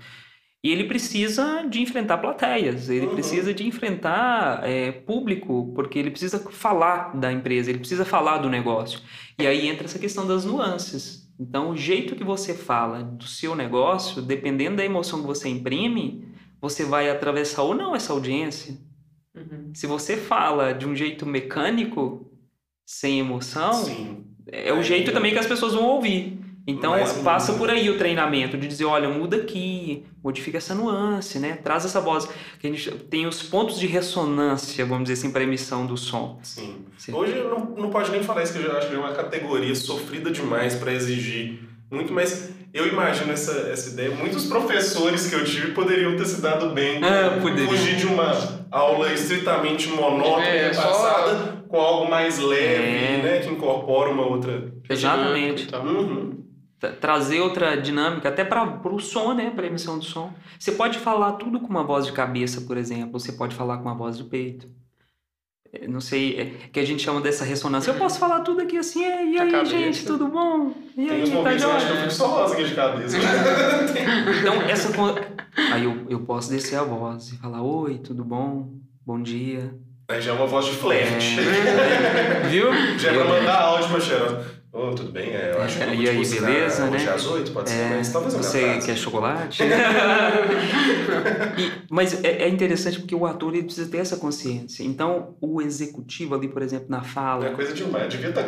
E 0.62 0.70
ele 0.70 0.84
precisa 0.84 1.66
de 1.68 1.80
enfrentar 1.80 2.18
plateias, 2.18 2.90
ele 2.90 3.07
Uhum. 3.07 3.14
precisa 3.14 3.53
de 3.55 3.66
enfrentar 3.66 4.61
é, 4.62 4.92
público, 4.92 5.72
porque 5.74 5.98
ele 5.98 6.11
precisa 6.11 6.38
falar 6.51 7.16
da 7.18 7.32
empresa, 7.32 7.70
ele 7.70 7.78
precisa 7.78 8.05
falar 8.05 8.38
do 8.38 8.48
negócio. 8.51 9.01
E 9.38 9.46
aí 9.46 9.66
entra 9.66 9.86
essa 9.86 9.98
questão 9.98 10.26
das 10.26 10.44
nuances. 10.44 11.26
Então, 11.38 11.70
o 11.70 11.76
jeito 11.76 12.14
que 12.14 12.22
você 12.22 12.53
fala 12.53 13.03
do 13.03 13.24
seu 13.24 13.55
negócio, 13.57 14.20
dependendo 14.20 14.76
da 14.76 14.84
emoção 14.84 15.22
que 15.22 15.26
você 15.26 15.48
imprime, 15.48 16.28
você 16.61 16.84
vai 16.84 17.09
atravessar 17.09 17.62
ou 17.62 17.74
não 17.74 17.96
essa 17.96 18.12
audiência. 18.12 18.76
Uhum. 19.35 19.70
Se 19.74 19.87
você 19.87 20.16
fala 20.16 20.72
de 20.72 20.87
um 20.87 20.95
jeito 20.97 21.24
mecânico, 21.26 22.31
sem 22.87 23.20
emoção, 23.20 23.72
Sim. 23.72 24.24
é 24.51 24.72
o 24.72 24.76
Aí- 24.76 24.83
jeito 24.83 25.12
também 25.12 25.33
que 25.33 25.39
as 25.39 25.47
pessoas 25.47 25.74
vão 25.74 25.85
ouvir. 25.85 26.39
Então 26.66 26.91
Mas- 26.93 27.14
passa 27.18 27.55
por 27.55 27.70
aí 27.70 27.89
o 27.89 27.97
treinamento 27.97 28.57
de 28.59 28.68
dizer, 28.68 28.85
olha, 28.85 29.09
muda 29.09 29.39
aqui, 29.39 30.05
modifica 30.22 30.59
essa 30.59 30.74
nuance, 30.74 31.39
né? 31.39 31.57
Traz 31.57 31.85
essa 31.85 32.01
voz. 32.01 32.28
Que 32.61 32.66
a 32.66 32.70
gente 32.70 32.91
tem 33.09 33.26
os 33.26 33.43
pontos 33.43 33.78
de 33.78 33.87
ressonância, 33.87 34.85
vamos 34.85 35.05
dizer 35.09 35.14
assim, 35.20 35.33
para 35.33 35.43
emissão 35.43 35.87
do 35.87 35.97
som. 35.97 36.39
Sim. 36.43 36.85
Hoje 37.12 37.37
eu 37.37 37.49
não, 37.51 37.64
não 37.76 37.91
pode 37.91 38.11
nem 38.11 38.22
falar 38.22 38.43
isso, 38.43 38.53
que 38.53 38.59
eu 38.59 38.64
já 38.70 38.78
acho 38.78 38.89
que 38.89 38.95
é 38.95 38.99
uma 38.99 39.12
categoria 39.12 39.74
sofrida 39.74 40.31
demais 40.31 40.74
para 40.74 40.93
exigir 40.93 41.61
muito, 41.91 42.12
mas 42.12 42.51
eu 42.74 42.87
imagino 42.87 43.33
essa, 43.33 43.53
essa 43.70 43.91
ideia. 43.91 44.11
Muitos 44.14 44.45
professores 44.45 45.28
que 45.28 45.35
eu 45.35 45.45
tive 45.45 45.72
poderiam 45.72 46.14
ter 46.16 46.26
se 46.26 46.41
dado 46.43 46.70
bem 46.74 47.03
É, 47.03 47.41
poderiam. 47.41 47.68
fugir 47.68 47.97
de 47.97 48.07
uma 48.07 48.60
aula 48.71 49.12
estritamente 49.12 49.89
monótona 49.89 50.47
É, 50.47 50.71
e 50.71 50.75
só- 50.75 50.83
passada 50.83 51.64
com 51.68 51.77
algo 51.81 52.11
mais 52.11 52.39
leve, 52.39 53.05
É. 53.14 53.21
né, 53.23 53.39
que 53.41 53.49
incorpora 53.51 54.11
uma 54.11 54.27
outra. 54.27 54.73
Exatamente. 54.89 55.68
Tal. 55.68 55.83
Uhum. 55.85 56.41
Tra- 56.79 56.93
Trazer 56.93 57.41
outra 57.41 57.77
dinâmica, 57.77 58.29
até 58.29 58.45
para 58.45 58.64
o 58.89 58.99
som, 58.99 59.35
né? 59.35 59.51
Para 59.55 59.66
emissão 59.66 59.99
do 59.99 60.05
som. 60.05 60.33
Você 60.59 60.73
pode 60.73 60.99
falar 60.99 61.33
tudo 61.33 61.61
com 61.61 61.66
uma 61.68 61.85
voz 61.85 62.07
de 62.07 62.12
cabeça, 62.12 62.62
por 62.62 62.77
exemplo. 62.77 63.18
Você 63.21 63.33
pode 63.33 63.55
falar 63.55 63.77
com 63.79 63.85
uma 63.85 63.95
voz 63.95 64.16
do 64.18 64.25
peito. 64.25 64.66
É, 65.73 65.87
Não 65.87 66.01
sei, 66.01 66.37
é, 66.41 66.45
que 66.73 66.81
a 66.81 66.85
gente 66.85 67.03
chama 67.03 67.21
dessa 67.21 67.45
ressonância. 67.45 67.91
Eu 67.91 67.95
posso 67.95 68.18
falar 68.18 68.41
tudo 68.41 68.61
aqui 68.62 68.77
assim, 68.77 69.05
é, 69.05 69.25
e 69.25 69.39
aí, 69.39 69.51
cabeça. 69.51 69.71
gente, 69.71 70.05
tudo 70.05 70.27
bom? 70.27 70.73
E 70.97 71.07
Tem 71.07 71.11
aí, 71.11 71.23
uns 71.23 71.29
tá 71.31 71.35
momentos 71.37 71.62
eu 71.62 71.71
acho 71.73 71.87
que 71.87 71.93
eu 71.93 71.97
fico 71.99 72.11
só 72.11 72.27
rosa 72.27 72.55
aqui 72.55 72.64
de 72.64 72.75
cabeça. 72.75 73.16
Então, 74.41 74.62
essa. 74.62 74.91
Aí 75.73 75.85
eu, 75.85 76.07
eu 76.09 76.21
posso 76.21 76.51
descer 76.51 76.77
a 76.77 76.83
voz 76.83 77.29
e 77.33 77.39
falar: 77.39 77.62
Oi, 77.62 77.99
tudo 77.99 78.25
bom? 78.25 78.68
Bom 79.07 79.21
dia. 79.23 79.75
Aí 80.09 80.21
já 80.21 80.33
é 80.33 80.35
uma 80.35 80.47
voz 80.47 80.66
de 80.66 80.73
flash. 80.73 81.37
Viu? 82.51 82.73
Já 82.99 83.11
é 83.12 83.14
pra 83.14 83.25
mandar 83.25 83.61
áudio 83.61 83.89
pra 83.91 84.01
Xerox. 84.01 84.45
Ô, 84.73 84.91
tudo 84.93 85.11
bem? 85.11 85.31
É, 85.31 85.53
eu 85.57 85.62
acho 85.62 85.79
que 85.79 85.83
eu 85.83 85.89
E 85.93 85.97
vou 85.97 86.05
te 86.05 86.11
aí, 86.11 86.16
buscar 86.18 86.47
beleza, 86.47 86.85
hoje 86.89 87.05
né? 87.07 87.12
às 87.12 87.27
oito, 87.27 87.51
pode 87.51 87.71
ser, 87.71 87.77
É, 87.77 87.89
mas 87.97 88.12
talvez 88.12 88.35
eu 88.35 88.41
você 88.43 88.79
quer 88.79 88.97
chocolate? 88.97 89.62
E- 91.59 91.73
mas 91.91 92.23
é, 92.23 92.45
é 92.45 92.49
interessante 92.49 93.01
porque 93.01 93.14
o 93.14 93.27
ator 93.27 93.53
ele 93.55 93.64
precisa 93.64 93.91
ter 93.91 93.99
essa 93.99 94.16
consciência. 94.16 94.85
Então, 94.85 95.35
o 95.41 95.61
executivo 95.61 96.35
ali, 96.37 96.47
por 96.49 96.62
exemplo, 96.62 96.87
na 96.89 96.99
É 96.99 97.03
fala. 97.05 97.51
coisa 97.51 97.73
demais. 97.75 98.09
Devia 98.09 98.31
tá, 98.33 98.43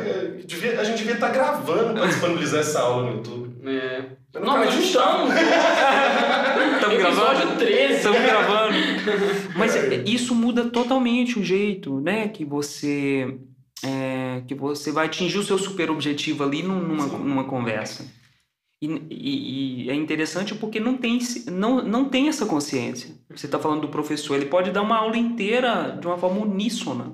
devia, 0.47 0.81
a 0.81 0.85
gente 0.85 0.99
devia 0.99 1.15
estar 1.15 1.29
gravando 1.31 1.95
pra 1.95 2.07
disponibilizar 2.07 2.61
essa 2.61 2.81
aula 2.81 3.11
no 3.11 3.17
YouTube. 3.17 3.51
É. 3.69 4.03
Não, 4.41 4.59
mas 4.59 4.75
estamos. 4.79 5.31
Estamos 6.75 6.99
gravando? 6.99 7.33
Episódio 7.43 7.57
13. 7.59 7.95
Estamos 7.95 8.23
gravando. 8.23 8.75
Mas 9.57 9.77
é- 9.77 10.03
isso 10.07 10.35
muda 10.35 10.65
totalmente 10.71 11.39
o 11.39 11.45
jeito, 11.45 12.01
né? 12.01 12.29
Que 12.29 12.45
você 12.45 13.37
é, 13.85 14.43
que 14.47 14.55
você 14.55 14.91
vai 14.93 15.07
atingir 15.07 15.39
o 15.39 15.43
seu 15.43 15.59
super 15.59 15.91
objetivo 15.91 16.45
ali 16.45 16.63
num- 16.63 16.81
numa, 16.81 17.07
numa 17.07 17.45
conversa. 17.45 18.07
E, 18.81 18.87
e- 19.11 19.85
e 19.85 19.91
é 19.91 19.95
interessante 19.95 20.55
porque 20.57 20.81
não 20.81 20.97
tem, 20.97 21.19
não, 21.51 21.83
não 21.83 22.05
tem 22.09 22.29
essa 22.29 22.45
consciência. 22.47 23.15
Você 23.31 23.47
está 23.47 23.59
falando 23.59 23.83
do 23.83 23.89
professor, 23.89 24.35
ele 24.37 24.47
pode 24.47 24.71
dar 24.73 24.83
uma 24.83 24.97
aula 24.97 25.17
inteira 25.17 25.97
de 26.01 26.07
uma 26.07 26.19
forma 26.19 26.41
uníssona. 26.41 27.13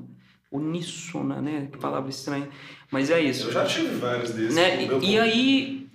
Uníssona, 0.50 1.40
né? 1.42 1.68
Que 1.70 1.76
palavra 1.78 2.08
estranha. 2.08 2.48
Mas 2.90 3.10
é 3.10 3.20
isso 3.20 3.48
Eu 3.48 3.52
já 3.52 3.64
tive 3.66 3.94
vários 3.96 4.30
desses. 4.30 4.54
né? 4.56 4.82
E, 5.02 5.10
e 5.12 5.18
aí 5.18 5.86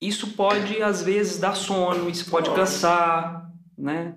isso 0.00 0.28
pode 0.28 0.80
às 0.80 1.02
vezes 1.02 1.38
dar 1.38 1.54
sono, 1.54 2.08
isso 2.08 2.30
pode 2.30 2.48
Nossa. 2.48 2.60
cansar, 2.60 3.50
né? 3.76 4.14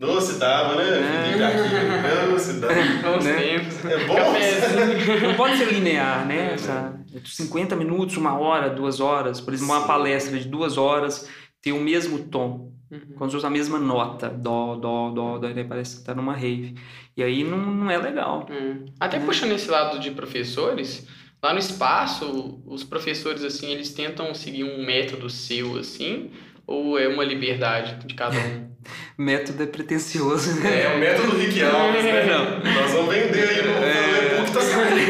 Nossa, 0.00 0.38
dava, 0.38 0.76
né? 0.76 1.28
É. 1.28 1.32
Ficar 1.32 1.48
aqui. 1.48 2.30
Nossa, 2.32 2.52
dava. 2.54 2.74
Bons 2.74 3.24
Né? 3.24 3.34
tempos. 3.34 3.84
É 3.84 4.04
bom. 4.06 4.14
Cafézinho. 4.14 5.28
Não 5.28 5.34
pode 5.34 5.58
ser 5.58 5.72
linear, 5.72 6.26
né? 6.26 6.54
Essa, 6.54 6.98
50 7.24 7.76
minutos, 7.76 8.16
uma 8.16 8.38
hora, 8.38 8.70
duas 8.70 8.98
horas, 9.00 9.40
por 9.40 9.52
exemplo, 9.52 9.74
uma 9.74 9.82
Sim. 9.82 9.86
palestra 9.86 10.38
de 10.38 10.48
duas 10.48 10.78
horas 10.78 11.28
tem 11.62 11.72
o 11.74 11.80
mesmo 11.80 12.18
tom, 12.20 12.72
Uhum. 12.90 13.00
quando 13.16 13.30
você 13.30 13.36
usa 13.36 13.46
a 13.46 13.50
mesma 13.50 13.78
nota, 13.78 14.28
dó, 14.30 14.74
dó, 14.74 15.10
dó, 15.10 15.38
dó, 15.38 15.46
aí 15.46 15.62
parece 15.64 15.98
que 15.98 16.04
tá 16.04 16.12
numa 16.14 16.32
rave. 16.34 16.74
E 17.16 17.22
aí 17.22 17.44
não, 17.44 17.58
não 17.58 17.90
é 17.90 17.96
legal. 17.98 18.46
Hum. 18.50 18.86
Até 18.98 19.18
Né? 19.18 19.26
puxando 19.26 19.52
esse 19.52 19.70
lado 19.70 20.00
de 20.00 20.10
professores, 20.10 21.06
lá 21.42 21.52
no 21.52 21.58
espaço, 21.58 22.60
os 22.66 22.82
professores, 22.82 23.44
assim, 23.44 23.70
eles 23.70 23.92
tentam 23.92 24.34
seguir 24.34 24.64
um 24.64 24.84
método 24.84 25.28
seu, 25.30 25.78
assim, 25.78 26.30
ou 26.70 26.98
é 26.98 27.06
uma 27.08 27.22
liberdade 27.24 28.06
de 28.06 28.14
cada 28.14 28.38
um? 28.38 28.70
Método 29.18 29.62
é 29.62 29.66
pretencioso, 29.66 30.58
né? 30.60 30.82
É 30.84 30.96
o 30.96 30.98
método 30.98 31.36
Rick 31.36 31.62
Alves, 31.62 32.02
né? 32.04 32.24
Não. 32.24 32.60
Nós 32.74 32.92
vamos 32.92 33.14
vender 33.14 33.46
aí 33.48 33.62
no 33.62 33.84
É. 33.84 34.36
e-book 34.38 34.52
tá 34.52 34.60
saindo. 34.62 35.00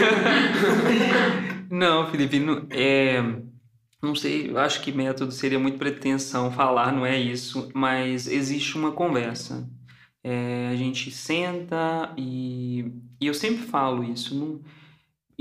Não, 1.70 2.10
Felipe, 2.10 2.40
não, 2.40 2.66
é, 2.70 3.22
não 4.02 4.12
sei, 4.16 4.50
eu 4.50 4.58
acho 4.58 4.82
que 4.82 4.90
método 4.90 5.30
seria 5.30 5.56
muito 5.58 5.78
pretensão 5.78 6.50
falar, 6.50 6.92
não 6.92 7.06
é 7.06 7.16
isso, 7.16 7.70
mas 7.72 8.26
existe 8.26 8.76
uma 8.76 8.90
conversa. 8.90 9.70
É, 10.24 10.68
a 10.72 10.74
gente 10.74 11.12
senta 11.12 12.12
e, 12.18 12.86
e 13.20 13.26
eu 13.28 13.32
sempre 13.32 13.64
falo 13.64 14.02
isso, 14.02 14.34
não, 14.34 14.60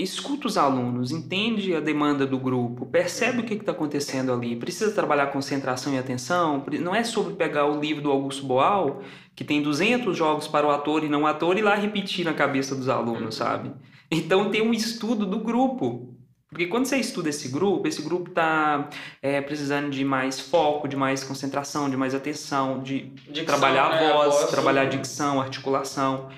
escuta 0.03 0.47
os 0.47 0.57
alunos, 0.57 1.11
entende 1.11 1.75
a 1.75 1.79
demanda 1.79 2.25
do 2.25 2.39
grupo, 2.39 2.85
percebe 2.85 3.41
o 3.41 3.43
que 3.43 3.53
está 3.53 3.73
acontecendo 3.73 4.31
ali, 4.31 4.55
precisa 4.55 4.91
trabalhar 4.91 5.27
concentração 5.27 5.93
e 5.93 5.97
atenção, 5.97 6.63
não 6.79 6.95
é 6.95 7.03
sobre 7.03 7.33
pegar 7.33 7.65
o 7.65 7.79
livro 7.79 8.03
do 8.03 8.11
Augusto 8.11 8.45
Boal, 8.45 9.01
que 9.35 9.43
tem 9.43 9.61
200 9.61 10.15
jogos 10.15 10.47
para 10.47 10.65
o 10.65 10.71
ator 10.71 11.03
e 11.03 11.09
não 11.09 11.27
ator, 11.27 11.57
e 11.57 11.61
lá 11.61 11.75
repetir 11.75 12.23
na 12.23 12.33
cabeça 12.33 12.75
dos 12.75 12.87
alunos, 12.87 13.35
sabe? 13.35 13.71
Então 14.09 14.49
tem 14.49 14.61
um 14.61 14.73
estudo 14.73 15.25
do 15.25 15.39
grupo. 15.39 16.15
Porque 16.49 16.65
quando 16.65 16.85
você 16.85 16.97
estuda 16.97 17.29
esse 17.29 17.47
grupo, 17.49 17.87
esse 17.87 18.01
grupo 18.01 18.29
está 18.29 18.89
precisando 19.45 19.91
de 19.91 20.03
mais 20.03 20.39
foco, 20.39 20.87
de 20.87 20.95
mais 20.95 21.23
concentração, 21.23 21.89
de 21.89 21.95
mais 21.95 22.15
atenção, 22.15 22.79
de 22.81 23.11
Dicção, 23.29 23.45
trabalhar 23.45 23.85
a 23.85 23.89
né? 23.91 24.13
voz, 24.13 24.33
voz, 24.33 24.49
trabalhar 24.49 24.81
a 24.81 24.85
né? 24.85 24.89
dicção, 24.89 25.39
articulação. 25.39 26.29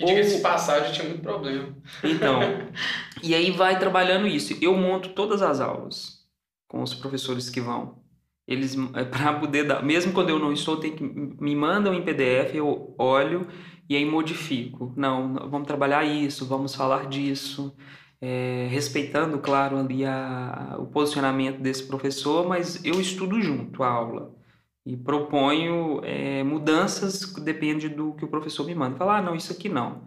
E 0.00 0.04
diga-se 0.06 0.36
de 0.36 0.42
passagem, 0.42 0.92
tinha 0.92 1.06
muito 1.06 1.20
problema. 1.20 1.76
Então, 2.02 2.40
e 3.22 3.34
aí 3.34 3.50
vai 3.50 3.78
trabalhando 3.78 4.26
isso. 4.26 4.56
Eu 4.60 4.74
monto 4.74 5.10
todas 5.10 5.42
as 5.42 5.60
aulas 5.60 6.20
com 6.66 6.82
os 6.82 6.94
professores 6.94 7.50
que 7.50 7.60
vão. 7.60 8.00
Eles, 8.48 8.74
para 9.12 9.34
poder 9.34 9.64
dar, 9.64 9.84
mesmo 9.84 10.14
quando 10.14 10.30
eu 10.30 10.38
não 10.38 10.54
estou, 10.54 10.78
tem 10.78 10.96
que 10.96 11.04
me 11.04 11.54
mandam 11.54 11.92
em 11.92 12.02
PDF, 12.02 12.54
eu 12.54 12.94
olho 12.98 13.46
e 13.90 13.94
aí 13.94 14.06
modifico. 14.06 14.90
Não, 14.96 15.34
vamos 15.50 15.66
trabalhar 15.66 16.02
isso, 16.02 16.46
vamos 16.46 16.74
falar 16.74 17.06
disso, 17.06 17.76
é, 18.22 18.68
respeitando, 18.70 19.38
claro, 19.38 19.76
ali 19.76 20.06
a, 20.06 20.76
o 20.78 20.86
posicionamento 20.86 21.60
desse 21.60 21.86
professor, 21.86 22.48
mas 22.48 22.82
eu 22.82 22.98
estudo 22.98 23.38
junto 23.42 23.82
a 23.82 23.88
aula 23.88 24.39
e 24.84 24.96
proponho 24.96 26.00
é, 26.04 26.42
mudanças 26.42 27.32
depende 27.34 27.88
do 27.88 28.14
que 28.14 28.24
o 28.24 28.28
professor 28.28 28.66
me 28.66 28.74
manda. 28.74 28.96
Falar, 28.96 29.18
ah, 29.18 29.22
não, 29.22 29.34
isso 29.34 29.52
aqui 29.52 29.68
não. 29.68 30.02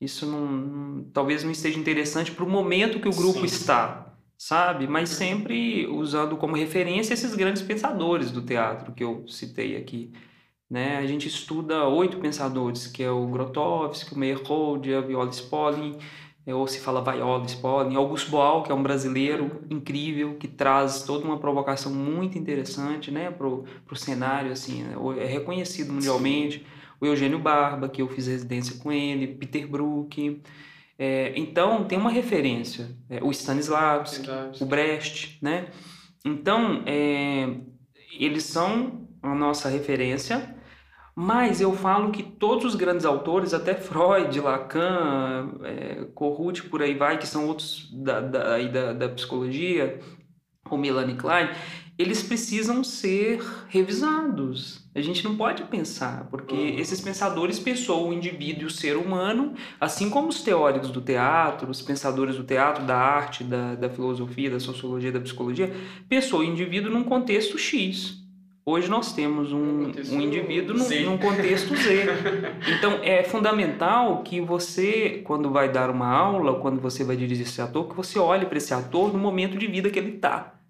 Isso 0.00 0.26
não, 0.26 1.04
talvez 1.12 1.44
não 1.44 1.50
esteja 1.50 1.78
interessante 1.78 2.32
para 2.32 2.44
o 2.44 2.48
momento 2.48 3.00
que 3.00 3.08
o 3.08 3.14
grupo 3.14 3.40
Sim. 3.40 3.44
está, 3.44 4.14
sabe? 4.36 4.86
Mas 4.86 5.10
sempre 5.10 5.86
usando 5.86 6.36
como 6.36 6.56
referência 6.56 7.12
esses 7.12 7.34
grandes 7.34 7.62
pensadores 7.62 8.30
do 8.30 8.40
teatro 8.40 8.92
que 8.92 9.04
eu 9.04 9.26
citei 9.28 9.76
aqui. 9.76 10.10
Né? 10.70 10.98
A 10.98 11.06
gente 11.06 11.26
estuda 11.28 11.86
oito 11.88 12.18
pensadores, 12.18 12.86
que 12.86 13.02
é 13.02 13.10
o 13.10 13.26
Grotowski, 13.26 14.14
o 14.14 14.18
Meyerhold, 14.18 14.94
a 14.94 15.00
Viola 15.00 15.30
Spolin, 15.30 15.98
ou 16.52 16.66
se 16.66 16.80
fala 16.80 17.02
Viola 17.02 17.44
Spolin, 17.46 17.94
Augusto 17.96 18.30
Boal, 18.30 18.62
que 18.62 18.72
é 18.72 18.74
um 18.74 18.82
brasileiro 18.82 19.62
incrível, 19.70 20.36
que 20.36 20.48
traz 20.48 21.02
toda 21.02 21.24
uma 21.24 21.38
provocação 21.38 21.92
muito 21.92 22.38
interessante 22.38 23.10
né? 23.10 23.30
para 23.30 23.46
o 23.46 23.64
cenário, 23.94 24.52
assim, 24.52 24.82
né? 24.82 24.96
é 25.18 25.26
reconhecido 25.26 25.92
mundialmente. 25.92 26.64
O 27.00 27.06
Eugênio 27.06 27.38
Barba, 27.38 27.88
que 27.88 28.02
eu 28.02 28.08
fiz 28.08 28.26
residência 28.26 28.78
com 28.80 28.92
ele, 28.92 29.26
Peter 29.26 29.66
Brook. 29.66 30.42
É, 30.98 31.32
então, 31.34 31.84
tem 31.84 31.98
uma 31.98 32.10
referência. 32.10 32.94
É, 33.08 33.22
o 33.22 33.30
Stanislavski, 33.30 34.28
o 34.60 34.66
Brecht, 34.66 35.38
né? 35.40 35.68
Então, 36.24 36.82
é, 36.84 37.48
eles 38.18 38.44
são 38.44 39.08
a 39.22 39.34
nossa 39.34 39.68
referência, 39.68 40.54
mas 41.22 41.60
eu 41.60 41.76
falo 41.76 42.10
que 42.10 42.22
todos 42.22 42.64
os 42.64 42.74
grandes 42.74 43.04
autores, 43.04 43.52
até 43.52 43.74
Freud, 43.74 44.40
Lacan, 44.40 45.50
é, 45.64 46.06
Corrute, 46.14 46.62
por 46.62 46.80
aí 46.80 46.94
vai, 46.94 47.18
que 47.18 47.26
são 47.26 47.46
outros 47.46 47.90
da, 47.92 48.22
da, 48.22 48.58
da, 48.58 48.92
da 48.94 49.08
psicologia, 49.10 50.00
ou 50.70 50.78
Melanie 50.78 51.16
Klein, 51.16 51.50
eles 51.98 52.22
precisam 52.22 52.82
ser 52.82 53.42
revisados. 53.68 54.88
A 54.94 55.02
gente 55.02 55.22
não 55.22 55.36
pode 55.36 55.64
pensar, 55.64 56.26
porque 56.30 56.54
esses 56.54 57.02
pensadores 57.02 57.58
pensou 57.58 58.08
o 58.08 58.14
indivíduo 58.14 58.62
e 58.62 58.66
o 58.66 58.70
ser 58.70 58.96
humano, 58.96 59.52
assim 59.78 60.08
como 60.08 60.28
os 60.28 60.40
teóricos 60.40 60.90
do 60.90 61.02
teatro, 61.02 61.70
os 61.70 61.82
pensadores 61.82 62.36
do 62.36 62.44
teatro, 62.44 62.86
da 62.86 62.96
arte, 62.96 63.44
da, 63.44 63.74
da 63.74 63.90
filosofia, 63.90 64.48
da 64.48 64.58
sociologia, 64.58 65.12
da 65.12 65.20
psicologia, 65.20 65.70
pensou 66.08 66.40
o 66.40 66.44
indivíduo 66.44 66.90
num 66.90 67.04
contexto 67.04 67.58
X. 67.58 68.19
Hoje 68.64 68.88
nós 68.88 69.12
temos 69.12 69.52
um, 69.52 69.86
um 69.86 70.20
indivíduo 70.20 70.76
num, 70.76 71.10
num 71.10 71.18
contexto 71.18 71.74
Z. 71.74 72.06
Então 72.78 73.02
é 73.02 73.22
fundamental 73.22 74.22
que 74.22 74.40
você, 74.40 75.22
quando 75.24 75.50
vai 75.50 75.72
dar 75.72 75.90
uma 75.90 76.08
aula, 76.08 76.60
quando 76.60 76.80
você 76.80 77.02
vai 77.02 77.16
dirigir 77.16 77.46
esse 77.46 77.60
ator, 77.60 77.88
que 77.88 77.96
você 77.96 78.18
olhe 78.18 78.46
para 78.46 78.58
esse 78.58 78.74
ator 78.74 79.12
no 79.12 79.18
momento 79.18 79.56
de 79.56 79.66
vida 79.66 79.90
que 79.90 79.98
ele 79.98 80.16
está. 80.16 80.60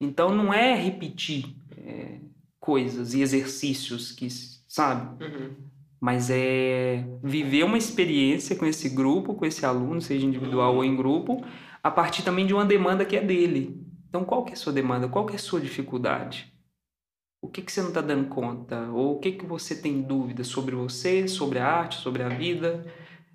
Então 0.00 0.34
não 0.34 0.52
é 0.52 0.74
repetir 0.74 1.56
é, 1.76 2.18
coisas 2.60 3.14
e 3.14 3.22
exercícios 3.22 4.12
que, 4.12 4.28
sabe? 4.68 5.24
Uhum. 5.24 5.50
Mas 5.98 6.28
é 6.30 7.04
viver 7.22 7.64
uma 7.64 7.78
experiência 7.78 8.54
com 8.54 8.66
esse 8.66 8.90
grupo, 8.90 9.34
com 9.34 9.46
esse 9.46 9.64
aluno, 9.64 10.00
seja 10.00 10.24
individual 10.24 10.76
ou 10.76 10.84
em 10.84 10.94
grupo, 10.94 11.42
a 11.82 11.90
partir 11.90 12.22
também 12.22 12.46
de 12.46 12.54
uma 12.54 12.64
demanda 12.64 13.04
que 13.04 13.16
é 13.16 13.22
dele. 13.22 13.82
Então 14.08 14.22
qual 14.22 14.44
que 14.44 14.50
é 14.50 14.54
a 14.54 14.56
sua 14.56 14.72
demanda? 14.72 15.08
Qual 15.08 15.26
que 15.26 15.32
é 15.32 15.36
a 15.36 15.40
sua 15.40 15.60
dificuldade? 15.60 16.52
O 17.40 17.48
que, 17.48 17.62
que 17.62 17.70
você 17.70 17.80
não 17.80 17.88
está 17.88 18.00
dando 18.00 18.28
conta? 18.28 18.88
Ou 18.92 19.16
o 19.16 19.20
que, 19.20 19.32
que 19.32 19.46
você 19.46 19.76
tem 19.76 20.02
dúvida 20.02 20.42
sobre 20.42 20.74
você, 20.74 21.28
sobre 21.28 21.58
a 21.58 21.66
arte, 21.66 21.96
sobre 22.00 22.22
a 22.22 22.28
vida, 22.28 22.84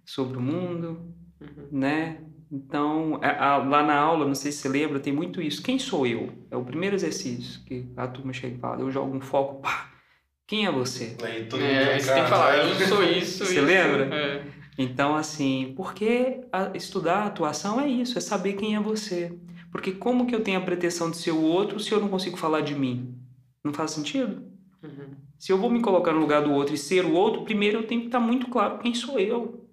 sobre 0.06 0.38
o 0.38 0.42
mundo, 0.42 1.14
Uhum. 1.42 1.68
né? 1.72 2.20
Então, 2.52 3.20
a- 3.24 3.54
a- 3.54 3.58
lá 3.58 3.82
na 3.82 3.96
aula, 3.96 4.26
não 4.28 4.36
sei 4.36 4.52
se 4.52 4.60
você 4.60 4.70
lembra, 4.70 5.00
tem 5.00 5.12
muito 5.14 5.42
isso. 5.42 5.64
Quem 5.64 5.80
sou 5.80 6.06
eu? 6.06 6.30
É 6.52 6.58
o 6.58 6.64
primeiro 6.64 6.96
exercício 6.96 7.64
que 7.66 7.88
a 7.98 8.08
turma 8.08 8.32
chega 8.34 8.56
e 8.56 8.60
fala. 8.60 8.82
Eu 8.82 8.92
jogo 8.92 9.16
um 9.16 9.22
foco, 9.22 9.62
pá, 9.62 9.90
quem 10.46 10.66
é 10.68 10.72
você? 10.72 11.16
Mundo 11.52 11.58
É, 11.64 11.96
em 11.96 12.00
você 12.00 12.14
tem 12.14 12.24
que 12.24 12.30
falar, 12.30 12.58
né? 12.58 12.64
eu 12.64 12.80
não 12.80 12.88
sou 12.88 13.04
isso, 13.04 13.46
Você 13.46 13.54
isso. 13.56 13.66
lembra? 13.66 14.14
É. 14.16 14.44
Então, 14.78 15.16
assim, 15.16 15.74
porque 15.76 16.42
a- 16.52 16.72
estudar 16.76 17.20
a 17.20 17.26
atuação 17.28 17.80
é 17.80 17.88
isso, 17.88 18.18
é 18.18 18.22
saber 18.22 18.54
quem 18.54 18.76
é 18.76 18.80
você. 18.80 19.32
Porque 19.72 19.92
como 19.94 20.28
que 20.28 20.36
eu 20.36 20.42
tenho 20.44 20.60
a 20.60 20.64
pretensão 20.64 21.10
de 21.10 21.18
ser 21.18 21.32
o 21.32 21.42
outro 21.42 21.80
se 21.80 21.92
eu 21.92 22.00
não 22.00 22.10
consigo 22.10 22.38
falar 22.38 22.62
de 22.62 22.76
mim? 22.76 23.16
Não 23.64 23.74
faz 23.74 23.92
sentido? 23.92 24.52
Uhum. 24.84 25.16
Se 25.38 25.52
eu 25.52 25.58
vou 25.58 25.70
me 25.70 25.82
colocar 25.82 26.14
no 26.14 26.20
lugar 26.20 26.44
do 26.44 26.52
outro 26.52 26.74
e 26.74 26.78
ser 26.78 27.06
o 27.06 27.14
outro, 27.14 27.44
primeiro 27.44 27.80
eu 27.80 27.88
tenho 27.88 28.02
que 28.02 28.08
estar 28.08 28.20
muito 28.20 28.48
claro 28.50 28.80
quem 28.80 28.94
sou 28.94 29.20
eu. 29.20 29.44
O 29.44 29.70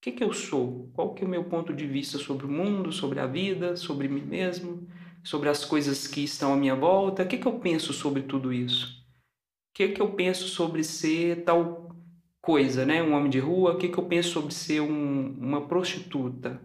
que, 0.00 0.12
que 0.12 0.24
eu 0.24 0.32
sou? 0.32 0.90
Qual 0.94 1.14
que 1.14 1.24
é 1.24 1.26
o 1.26 1.30
meu 1.30 1.44
ponto 1.44 1.72
de 1.72 1.86
vista 1.86 2.18
sobre 2.18 2.46
o 2.46 2.50
mundo, 2.50 2.92
sobre 2.92 3.20
a 3.20 3.26
vida, 3.26 3.76
sobre 3.76 4.08
mim 4.08 4.22
mesmo, 4.22 4.86
sobre 5.22 5.48
as 5.48 5.64
coisas 5.64 6.06
que 6.06 6.22
estão 6.22 6.52
à 6.52 6.56
minha 6.56 6.74
volta? 6.76 7.22
O 7.22 7.28
que, 7.28 7.38
que 7.38 7.46
eu 7.46 7.58
penso 7.58 7.92
sobre 7.92 8.22
tudo 8.22 8.52
isso? 8.52 9.02
O 9.70 9.74
que, 9.74 9.88
que 9.88 10.00
eu 10.02 10.12
penso 10.14 10.48
sobre 10.48 10.84
ser 10.84 11.44
tal 11.44 11.90
coisa, 12.42 12.84
né? 12.86 13.02
Um 13.02 13.14
homem 13.14 13.30
de 13.30 13.40
rua? 13.40 13.74
O 13.74 13.78
que, 13.78 13.88
que 13.88 13.98
eu 13.98 14.06
penso 14.06 14.30
sobre 14.30 14.54
ser 14.54 14.80
um- 14.80 15.34
uma 15.38 15.66
prostituta? 15.68 16.60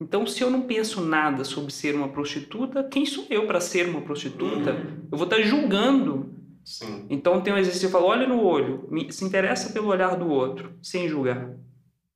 Então, 0.00 0.26
se 0.26 0.42
eu 0.42 0.50
não 0.50 0.62
penso 0.62 1.00
nada 1.00 1.42
sobre 1.42 1.72
ser 1.72 1.94
uma 1.94 2.08
prostituta, 2.08 2.84
quem 2.84 3.06
sou 3.06 3.26
eu 3.30 3.46
para 3.46 3.60
ser 3.60 3.88
uma 3.88 4.02
prostituta? 4.02 4.70
Eu 5.10 5.16
vou 5.16 5.24
estar 5.24 5.40
julgando 5.40 6.34
Sim. 6.64 7.06
então 7.08 7.40
tem 7.40 7.52
um 7.52 7.56
exercício 7.56 7.88
que 7.88 7.94
eu 7.94 7.98
falo, 8.00 8.10
olha 8.12 8.26
no 8.26 8.42
olho, 8.42 8.86
me- 8.90 9.10
se 9.10 9.24
interessa 9.24 9.72
pelo 9.72 9.88
olhar 9.88 10.16
do 10.16 10.28
outro, 10.28 10.72
sem 10.82 11.08
julgar. 11.08 11.50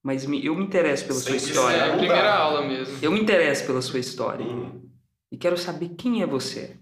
mas 0.03 0.25
eu 0.25 0.31
me 0.31 0.63
interesso 0.65 1.07
pela 1.07 1.19
sua 1.21 1.37
história. 1.37 1.77
É 1.77 1.91
a 1.93 1.97
primeira 1.99 2.35
aula 2.35 2.67
mesmo. 2.67 2.97
Eu 3.03 3.13
me 3.13 3.21
interesso 3.21 3.67
pela 3.67 3.83
sua 3.83 3.99
história 3.99 4.47
Uhum. 4.47 4.81
e 5.31 5.37
quero 5.37 5.59
saber 5.59 5.91
quem 5.91 6.23
é 6.23 6.27
você. 6.27 6.77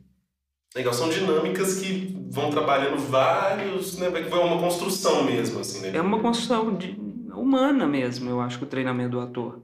Legal, 0.75 0.93
são 0.93 1.09
dinâmicas 1.09 1.81
que 1.81 2.17
vão 2.31 2.49
trabalhando 2.51 2.97
vários, 2.99 3.97
né? 3.99 4.09
Vai 4.09 4.23
uma 4.25 4.61
construção 4.61 5.25
mesmo, 5.25 5.59
assim, 5.59 5.81
né? 5.81 5.91
É 5.97 6.01
uma 6.01 6.21
construção 6.21 6.77
de- 6.77 6.97
humana 7.35 7.87
mesmo, 7.89 8.31
eu 8.31 8.41
acho, 8.41 8.59
que 8.59 8.65
o 8.65 8.69
treinamento 8.69 9.11
do 9.11 9.21
ator. 9.21 9.63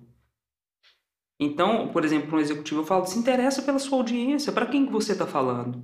Então, 1.44 1.88
por 1.88 2.04
exemplo, 2.04 2.36
um 2.36 2.40
executivo 2.40 2.80
eu 2.80 2.84
falo, 2.86 3.06
se 3.06 3.18
interessa 3.18 3.62
pela 3.62 3.78
sua 3.78 3.98
audiência, 3.98 4.52
para 4.52 4.66
quem 4.66 4.86
que 4.86 4.92
você 4.92 5.12
está 5.12 5.26
falando? 5.26 5.82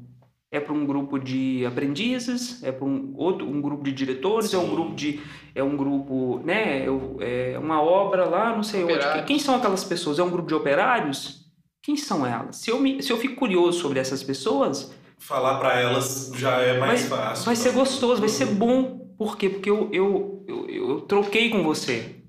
É 0.53 0.59
para 0.59 0.73
um 0.73 0.85
grupo 0.85 1.17
de 1.19 1.65
aprendizes? 1.65 2.61
É 2.65 2.73
para 2.73 2.85
um 2.85 3.13
outro, 3.17 3.47
um 3.47 3.61
grupo 3.61 3.85
de 3.85 3.93
diretores? 3.93 4.53
É 4.53 4.59
um 4.59 4.63
Sim. 4.63 4.71
grupo 4.75 4.95
de, 4.97 5.21
é 5.55 5.63
um 5.63 5.77
grupo, 5.77 6.41
né? 6.45 6.87
É 7.21 7.57
uma 7.59 7.81
obra 7.81 8.25
lá, 8.25 8.55
não 8.57 8.63
sei 8.63 8.83
onde. 8.83 8.95
Operários. 8.95 9.27
Quem 9.27 9.39
são 9.39 9.55
aquelas 9.55 9.85
pessoas? 9.85 10.19
É 10.19 10.23
um 10.25 10.31
grupo 10.31 10.49
de 10.49 10.55
operários? 10.55 11.45
Quem 11.83 11.97
são 11.97 12.27
elas? 12.27 12.57
Se 12.57 12.71
eu, 12.71 12.81
me, 12.81 13.01
se 13.03 13.13
eu 13.13 13.17
fico 13.17 13.37
curioso 13.37 13.79
sobre 13.81 13.99
essas 14.01 14.23
pessoas, 14.23 14.93
Falar 15.19 15.59
pra 15.59 15.79
elas 15.79 16.33
já 16.35 16.53
é 16.63 16.79
mais 16.81 17.07
Vai- 17.07 17.19
fácil. 17.19 17.45
vai 17.45 17.55
ser 17.55 17.69
né? 17.69 17.75
gostoso, 17.75 18.21
vai 18.21 18.29
ser 18.31 18.47
bom. 18.47 18.99
Por 19.19 19.37
quê? 19.37 19.51
Porque 19.51 19.69
eu, 19.71 19.89
eu, 19.93 20.45
eu, 20.49 20.69
eu 20.69 21.01
troquei 21.03 21.51
com 21.51 21.63
você. 21.63 22.20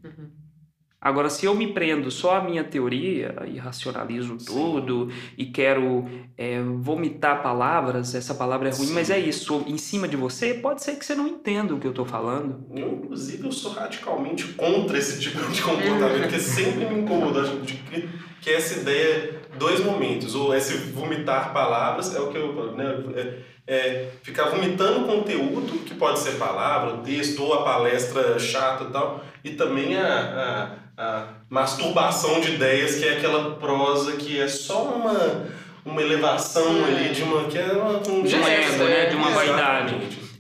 Agora, 1.04 1.32
se 1.32 1.48
eu 1.48 1.56
me 1.56 1.74
prendo 1.74 2.12
só 2.12 2.36
à 2.36 2.44
minha 2.44 2.64
teoria 2.64 3.34
e 3.48 3.58
racionalizo 3.58 4.40
Sim. 4.40 4.46
tudo 4.46 5.12
e 5.36 5.48
quero 5.48 6.08
é, 6.38 6.62
vomitar 6.62 7.42
palavras, 7.42 8.14
essa 8.14 8.36
palavra 8.36 8.70
é 8.70 8.72
ruim, 8.72 8.86
Sim. 8.86 8.94
mas 8.94 9.10
é 9.10 9.18
isso, 9.18 9.64
em 9.66 9.80
cima 9.80 10.08
de 10.08 10.16
você, 10.16 10.54
pode 10.54 10.84
ser 10.84 10.98
que 10.98 11.04
você 11.04 11.16
não 11.16 11.28
entenda 11.28 11.74
o 11.74 11.80
que 11.80 11.88
eu 11.88 11.94
tô 11.94 12.06
falando. 12.06 12.64
Eu, 12.76 12.94
inclusive, 12.94 13.44
eu 13.44 13.52
sou 13.52 13.72
radicalmente 13.72 14.50
contra 14.50 14.96
esse 14.96 15.20
tipo 15.20 15.44
de 15.52 15.60
comportamento, 15.64 16.22
porque 16.22 16.40
sempre 16.40 16.86
me 16.86 17.02
incomodou. 17.02 17.42
Acho 17.42 17.58
que, 17.58 18.08
que 18.40 18.50
essa 18.52 18.80
ideia, 18.80 19.42
dois 19.58 19.84
momentos, 19.84 20.36
ou 20.36 20.54
esse 20.54 20.78
vomitar 20.92 21.52
palavras, 21.52 22.16
é 22.16 22.20
o 22.20 22.28
que 22.28 22.38
eu 22.38 22.54
falo, 22.54 22.76
né? 22.76 23.04
É, 23.16 23.52
é 23.66 24.12
ficar 24.22 24.50
vomitando 24.50 25.08
conteúdo, 25.08 25.80
que 25.84 25.96
pode 25.96 26.20
ser 26.20 26.34
palavra, 26.34 26.98
texto, 26.98 27.42
ou 27.42 27.56
a 27.56 27.64
palestra 27.64 28.38
chata 28.38 28.84
e 28.84 28.92
tal, 28.92 29.26
e 29.44 29.52
também 29.52 29.98
a, 29.98 30.08
a, 30.08 30.81
a 30.98 31.34
masturbação 31.50 32.40
de 32.42 32.56
ideias, 32.56 32.96
que 32.96 33.06
é 33.06 33.18
aquela 33.18 33.56
prosa 33.56 34.14
que 34.18 34.40
é 34.40 34.48
só 34.48 34.84
uma, 34.84 35.48
uma 35.86 36.02
elevação 36.02 36.84
ali 36.86 37.14
de 37.14 37.24
uma. 37.24 37.46
que 37.46 37.58
é 37.58 37.72
uma, 37.72 37.98
um 37.98 38.24
De 38.24 38.36
ego, 38.36 38.84
né? 38.84 39.06
De 39.08 39.16
uma 39.16 39.30
vaidade. 39.32 39.96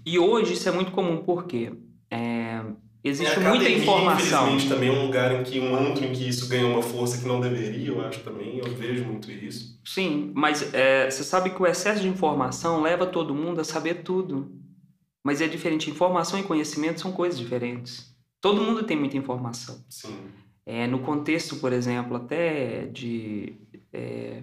E 0.05 0.17
hoje 0.17 0.53
isso 0.53 0.67
é 0.67 0.71
muito 0.71 0.91
comum, 0.91 1.17
porque 1.17 1.71
é, 2.09 2.61
existe 3.03 3.39
É, 3.39 3.39
muita 3.39 3.69
informação. 3.69 4.47
Infelizmente, 4.47 4.69
também 4.69 4.89
é 4.89 4.91
um 4.91 5.05
lugar 5.05 5.31
em 5.39 5.43
que 5.43 5.59
um 5.59 5.75
antro 5.75 6.03
em 6.03 6.11
que 6.11 6.27
isso 6.27 6.47
ganha 6.47 6.65
uma 6.65 6.81
força 6.81 7.19
que 7.19 7.27
não 7.27 7.39
deveria, 7.39 7.89
eu 7.89 8.05
acho 8.05 8.19
também, 8.21 8.57
eu 8.57 8.73
vejo 8.73 9.05
muito 9.05 9.31
isso. 9.31 9.79
Sim, 9.85 10.31
mas 10.35 10.73
é, 10.73 11.09
você 11.09 11.23
sabe 11.23 11.51
que 11.51 11.61
o 11.61 11.67
excesso 11.67 12.01
de 12.01 12.07
informação 12.07 12.81
leva 12.81 13.05
todo 13.05 13.35
mundo 13.35 13.61
a 13.61 13.63
saber 13.63 14.03
tudo. 14.03 14.51
Mas 15.23 15.39
é 15.39 15.47
diferente. 15.47 15.87
Informação 15.89 16.39
e 16.39 16.43
conhecimento 16.43 16.99
são 16.99 17.11
coisas 17.11 17.39
diferentes. 17.39 18.11
Todo 18.41 18.59
mundo 18.59 18.81
tem 18.81 18.97
muita 18.97 19.17
informação. 19.17 19.83
Sim. 19.87 20.17
É, 20.73 20.87
no 20.87 20.99
contexto, 20.99 21.57
por 21.57 21.73
exemplo, 21.73 22.15
até 22.15 22.85
de 22.85 23.55
é, 23.91 24.41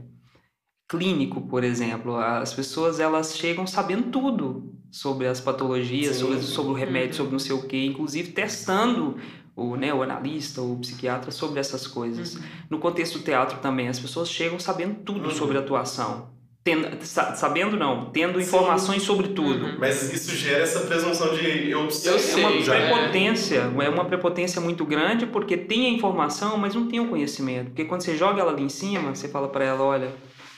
clínico, 0.87 1.41
por 1.43 1.65
exemplo, 1.65 2.17
as 2.17 2.53
pessoas 2.53 3.01
elas 3.01 3.35
chegam 3.37 3.67
sabendo 3.67 4.11
tudo 4.11 4.75
sobre 4.91 5.27
as 5.27 5.41
patologias, 5.41 6.17
Sim. 6.17 6.23
sobre, 6.27 6.43
sobre 6.43 6.71
o 6.73 6.75
remédio, 6.75 7.09
Uhum. 7.11 7.17
sobre 7.17 7.33
não 7.33 7.39
sei 7.39 7.57
o 7.57 7.63
quê, 7.67 7.85
inclusive 7.87 8.33
testando 8.33 9.17
o, 9.57 9.75
né, 9.77 9.93
o 9.93 10.03
analista, 10.03 10.61
o 10.61 10.77
psiquiatra 10.79 11.31
sobre 11.31 11.61
essas 11.61 11.87
coisas. 11.87 12.35
Uhum. 12.37 12.43
No 12.71 12.79
contexto 12.79 13.19
do 13.19 13.25
teatro 13.25 13.59
também, 13.61 13.89
as 13.89 13.99
pessoas 13.99 14.31
chegam 14.31 14.59
sabendo 14.59 14.97
tudo 15.05 15.25
Uhum. 15.25 15.31
sobre 15.31 15.57
atuação. 15.59 16.29
Tendo, 16.65 17.03
sa- 17.03 17.35
sabendo 17.35 17.79
não, 17.79 18.07
tendo 18.11 18.39
Sim. 18.39 18.45
informações 18.47 19.03
sobre 19.03 19.29
tudo. 19.29 19.65
Uhum. 19.67 19.77
Mas 19.79 20.13
isso 20.13 20.37
gera 20.37 20.65
essa 20.65 20.81
presunção 20.81 21.35
de 21.35 21.71
eu 21.71 21.91
sei. 21.91 22.13
Eu 22.13 22.17
É 22.17 22.19
sei, 22.19 22.45
uma 22.45 22.61
já. 22.63 22.75
né? 22.79 22.87
prepotência, 22.93 23.73
é 23.81 23.89
uma 23.89 24.05
prepotência 24.05 24.61
muito 24.61 24.85
grande 24.85 25.25
porque 25.27 25.57
tem 25.57 25.87
a 25.87 25.91
informação, 25.91 26.59
mas 26.59 26.75
não 26.75 26.87
tem 26.87 27.01
o 27.01 27.09
conhecimento. 27.09 27.67
Porque 27.69 27.85
quando 27.87 28.03
você 28.03 28.17
joga 28.17 28.43
ela 28.43 28.53
ali 28.53 28.65
em 28.65 28.69
cima, 28.69 29.15
você 29.15 29.29
fala 29.29 29.49
pra 29.49 29.65
ela, 29.65 29.83
olha, 29.83 30.09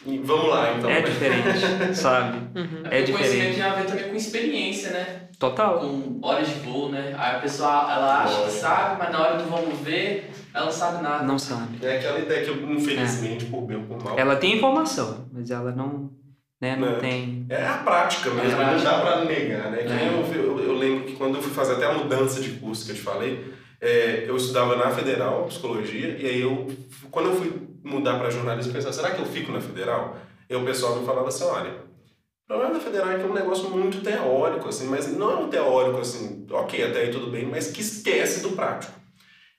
E 0.05 0.19
vamos 0.19 0.49
lá, 0.49 0.75
então. 0.77 0.91
é 0.91 1.01
diferente, 1.03 1.59
sabe? 1.95 2.39
Uhum. 2.59 2.83
É 2.87 2.99
porque 2.99 3.13
o 3.13 3.15
conhecimento 3.15 3.51
diferente. 3.51 3.55
tem 3.55 3.63
a 3.63 3.75
ver 3.75 3.87
também 3.87 4.09
com 4.09 4.17
experiência, 4.17 4.91
né? 4.91 5.29
Total. 5.39 5.79
Com 5.79 6.19
horas 6.23 6.49
de 6.49 6.55
voo, 6.55 6.89
né? 6.91 7.15
Aí 7.17 7.37
a 7.37 7.39
pessoa, 7.39 7.69
ela 7.69 8.25
acha 8.25 8.43
que 8.43 8.51
sabe, 8.51 8.97
mas 8.99 9.13
na 9.13 9.21
hora 9.23 9.37
do 9.39 9.45
vamos 9.49 9.79
ver, 9.81 10.31
ela 10.55 10.65
não 10.67 10.73
sabe 10.73 11.03
nada. 11.03 11.25
Não 11.25 11.39
sabe. 11.39 11.85
É 11.85 11.99
aquela 11.99 12.19
ideia 12.19 12.45
que, 12.45 12.51
infelizmente, 12.73 13.47
por 13.47 13.63
bem 13.63 13.77
ou 13.79 13.85
por 13.85 14.03
mal. 14.05 14.19
Ela 14.19 14.37
tem 14.37 14.57
informação, 14.57 15.27
mas 15.33 15.51
ela 15.51 15.73
não, 15.73 16.11
né, 16.61 16.77
não 16.77 16.89
É. 16.89 16.99
tem. 16.99 17.47
É 17.49 17.67
a 17.67 17.79
prática 17.79 18.31
mesmo, 18.31 18.51
É 18.51 18.53
a 18.53 18.57
prática. 18.57 18.77
não 18.77 18.85
dá 18.85 19.01
pra 19.01 19.25
negar, 19.25 19.71
né? 19.71 19.79
Que 19.79 19.93
nem 19.93 20.07
É. 20.07 20.09
eu, 20.09 20.35
eu, 20.43 20.59
eu 20.65 20.73
lembro 20.75 21.05
que 21.05 21.13
quando 21.15 21.37
eu 21.37 21.43
fui 21.43 21.53
fazer 21.53 21.75
até 21.75 21.87
a 21.87 21.95
mudança 21.95 22.41
de 22.41 22.51
curso 22.53 22.85
que 22.85 22.93
eu 22.93 22.97
te 22.97 23.03
falei, 23.03 23.53
é, 23.81 24.25
eu 24.29 24.37
estudava 24.37 24.77
na 24.77 24.91
Federal, 24.91 25.45
Psicologia, 25.45 26.17
e 26.19 26.27
aí 26.27 26.41
eu, 26.41 26.67
quando 27.11 27.31
eu 27.31 27.37
fui 27.37 27.53
mudar 27.83 28.19
para 28.19 28.29
jornalismo, 28.31 28.71
eu 28.71 28.75
pensava, 28.77 28.93
será 28.93 29.11
que 29.13 29.21
eu 29.21 29.27
fico 29.27 29.51
na 29.53 29.61
Federal? 29.61 30.17
E 30.49 30.55
o 30.55 30.65
pessoal 30.65 30.97
me 30.97 31.07
falava 31.07 31.29
assim, 31.29 31.45
olha, 31.45 31.71
o 32.45 32.47
problema 32.53 32.75
da 32.75 32.81
Federal 32.81 33.11
é 33.13 33.17
que 33.17 33.23
é 33.23 33.27
um 33.27 33.33
negócio 33.33 33.71
muito 33.71 34.03
teórico, 34.03 34.69
assim, 34.69 34.87
mas 34.89 35.07
não 35.17 35.31
é 35.31 35.35
um 35.37 35.49
teórico, 35.49 36.01
assim, 36.01 36.45
ok, 36.51 36.85
até 36.85 37.03
aí 37.03 37.11
tudo 37.11 37.31
bem, 37.31 37.47
mas 37.47 37.69
que 37.71 37.81
esquece 37.81 38.43
do 38.43 38.51
prático. 38.51 39.00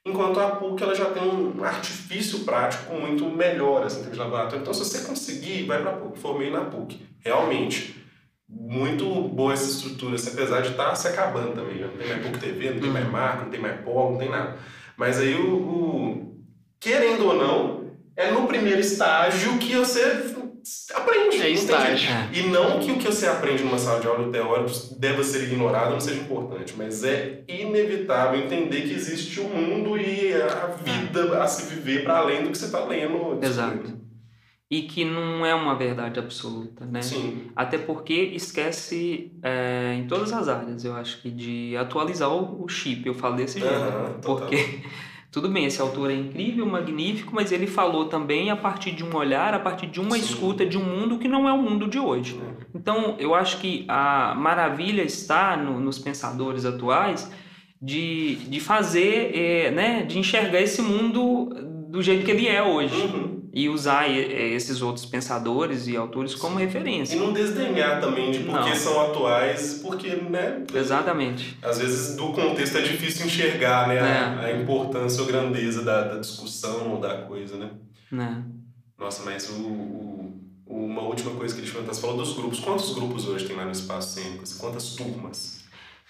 Enquanto 0.05 0.39
a 0.39 0.55
PUC 0.55 0.81
ela 0.81 0.95
já 0.95 1.05
tem 1.11 1.21
um 1.23 1.63
artifício 1.63 2.39
prático 2.39 2.93
muito 2.95 3.25
melhor 3.25 3.83
assim, 3.85 3.97
em 3.97 4.01
termos 4.01 4.17
de 4.17 4.23
laboratório. 4.23 4.61
Então, 4.61 4.73
se 4.73 4.79
você 4.83 5.01
conseguir, 5.01 5.65
vai 5.67 5.79
para 5.81 5.91
a 5.91 5.95
PUC. 5.97 6.19
Formei 6.19 6.49
na 6.49 6.61
PUC. 6.65 6.99
Realmente, 7.19 8.03
muito 8.49 9.05
boa 9.29 9.53
essa 9.53 9.69
estrutura, 9.69 10.15
assim, 10.15 10.31
apesar 10.31 10.61
de 10.61 10.69
estar 10.71 10.95
se 10.95 11.07
acabando 11.07 11.53
também. 11.53 11.79
Não 11.81 11.89
tem 11.89 12.07
mais 12.07 12.25
PUC 12.25 12.39
TV, 12.39 12.71
não 12.71 12.81
tem 12.81 12.89
mais 12.89 13.07
marca, 13.11 13.43
não 13.43 13.51
tem 13.51 13.59
mais 13.59 13.79
polo, 13.81 14.11
não 14.13 14.17
tem 14.17 14.29
nada. 14.29 14.57
Mas 14.97 15.19
aí, 15.19 15.35
o, 15.35 15.55
o- 15.55 16.43
querendo 16.79 17.25
ou 17.27 17.35
não, 17.35 17.91
é 18.15 18.31
no 18.31 18.47
primeiro 18.47 18.79
estágio 18.81 19.57
que 19.59 19.75
você 19.75 20.01
É 21.43 21.49
estágio. 21.49 21.97
jeito. 21.97 22.13
É. 22.13 22.39
E 22.39 22.49
não 22.49 22.79
que 22.79 22.91
o 22.91 22.97
que 22.97 23.05
você 23.05 23.27
aprende 23.27 23.63
numa 23.63 23.77
sala 23.77 23.99
de 23.99 24.07
aula 24.07 24.27
o 24.27 24.31
teórico 24.31 24.71
deva 24.97 25.23
ser 25.23 25.43
ignorado, 25.43 25.91
não 25.91 25.99
seja 25.99 26.21
importante, 26.21 26.73
mas 26.77 27.03
é 27.03 27.43
inevitável 27.47 28.41
entender 28.41 28.81
que 28.81 28.93
existe 28.93 29.39
o 29.39 29.45
mundo 29.45 29.97
e 29.97 30.33
a 30.33 30.67
vida 30.67 31.41
a 31.41 31.47
se 31.47 31.73
viver 31.73 32.03
para 32.03 32.17
além 32.17 32.43
do 32.43 32.51
que 32.51 32.57
você 32.57 32.65
está 32.65 32.83
lendo. 32.85 33.39
Exato. 33.41 34.01
E 34.69 34.83
que 34.83 35.03
não 35.03 35.45
é 35.45 35.53
uma 35.53 35.75
verdade 35.75 36.17
absoluta, 36.17 36.85
né? 36.85 37.01
Sim. 37.01 37.51
Até 37.53 37.77
porque 37.77 38.13
esquece 38.13 39.33
é, 39.43 39.95
em 39.95 40.07
todas 40.07 40.31
as 40.31 40.47
áreas, 40.47 40.85
eu 40.85 40.95
acho 40.95 41.21
que 41.21 41.29
de 41.29 41.75
atualizar 41.75 42.29
o, 42.29 42.65
chip, 42.69 43.05
eu 43.05 43.13
falo 43.13 43.35
desse 43.35 43.59
jeito. 43.59 43.73
Aham, 43.73 44.13
total. 44.21 44.49
Tudo 45.31 45.47
bem, 45.47 45.63
esse 45.65 45.81
autor 45.81 46.11
é 46.11 46.15
incrível, 46.15 46.65
magnífico, 46.65 47.33
mas 47.33 47.53
ele 47.53 47.65
falou 47.65 48.05
também 48.05 48.49
a 48.51 48.55
partir 48.55 48.91
de 48.91 49.01
um 49.03 49.15
olhar, 49.15 49.53
a 49.53 49.59
partir 49.59 49.87
de 49.87 49.99
uma 50.01 50.17
Sim. 50.17 50.21
escuta 50.25 50.65
de 50.65 50.77
um 50.77 50.83
mundo 50.83 51.17
que 51.17 51.27
não 51.29 51.47
é 51.47 51.53
o 51.53 51.57
mundo 51.61 51.87
de 51.87 51.97
hoje. 51.97 52.37
Então, 52.75 53.15
eu 53.17 53.33
acho 53.33 53.57
que 53.59 53.85
a 53.87 54.35
maravilha 54.35 55.01
está 55.03 55.55
no- 55.55 55.79
nos 55.79 55.97
pensadores 55.97 56.65
atuais 56.65 57.31
de, 57.81 58.35
de 58.35 58.59
fazer, 58.59 59.31
é, 59.33 59.71
né, 59.71 60.03
de 60.03 60.19
enxergar 60.19 60.59
esse 60.59 60.81
mundo 60.81 61.45
do 61.89 62.01
jeito 62.01 62.25
que 62.25 62.31
ele 62.31 62.47
é 62.47 62.61
hoje. 62.61 63.01
Uhum. 63.01 63.40
E 63.53 63.67
usar 63.67 64.09
é, 64.09 64.47
esses 64.49 64.81
outros 64.81 65.05
pensadores 65.05 65.85
e 65.87 65.97
autores 65.97 66.33
como 66.35 66.57
E 66.59 66.63
referência. 66.65 67.19
não 67.19 67.33
desdenhar 67.33 67.99
também 67.99 68.31
de 68.31 68.39
porque 68.39 68.69
Não. 68.69 68.75
são 68.75 69.01
atuais, 69.01 69.79
porque, 69.83 70.07
né? 70.15 70.63
Exatamente. 70.73 71.57
Às 71.61 71.79
vezes 71.79 72.15
do 72.15 72.31
contexto 72.31 72.77
é 72.77 72.81
difícil 72.81 73.25
enxergar, 73.25 73.87
né? 73.89 73.99
A, 73.99 74.47
É. 74.47 74.53
a 74.53 74.61
importância 74.61 75.21
ou 75.21 75.27
grandeza 75.27 75.83
da, 75.83 76.01
da 76.03 76.19
discussão 76.19 76.91
ou 76.93 76.99
da 77.01 77.23
coisa, 77.23 77.57
né? 77.57 77.71
Né? 78.11 78.43
Nossa, 78.97 79.23
mas 79.25 79.49
o, 79.49 79.53
o- 79.53 80.41
uma 80.67 81.01
última 81.01 81.31
coisa 81.31 81.53
que 81.53 81.59
ele 81.61 81.69
perguntar, 81.69 81.93
você 81.93 82.01
falou 82.01 82.15
dos 82.17 82.33
grupos. 82.33 82.59
Quantos 82.61 82.93
grupos 82.93 83.27
hoje 83.27 83.45
tem 83.45 83.55
lá 83.57 83.65
no 83.65 83.71
Espaço 83.71 84.13
Cênico? 84.19 84.43
Assim, 84.43 84.57
Quantas 84.59 84.95
turmas? 84.95 85.60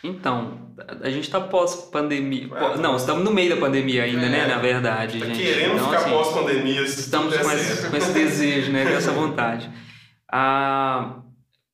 Então, 0.03 0.73
a 1.01 1.09
gente 1.09 1.25
está 1.25 1.39
pós-pandemia. 1.39 2.47
Ah, 2.53 2.69
tá. 2.71 2.77
Não, 2.77 2.95
estamos 2.95 3.23
no 3.23 3.31
meio 3.31 3.53
da 3.53 3.57
pandemia 3.61 4.03
ainda, 4.03 4.25
É. 4.25 4.29
né? 4.29 4.47
Na 4.47 4.57
verdade, 4.57 5.19
Tá 5.19 5.25
gente. 5.27 5.37
querendo 5.37 5.73
Então, 5.75 5.85
ficar 5.85 5.97
assim, 5.97 6.09
pós-pandemia, 6.09 6.81
Estamos 6.81 7.33
tudo 7.33 7.43
com 7.45 7.51
esse, 7.51 7.89
com 7.89 7.97
esse 7.97 8.11
desejo, 8.13 8.71
né? 8.71 8.83
Com 8.85 8.91
essa 8.97 9.11
vontade. 9.13 9.69
Ah, 10.31 11.21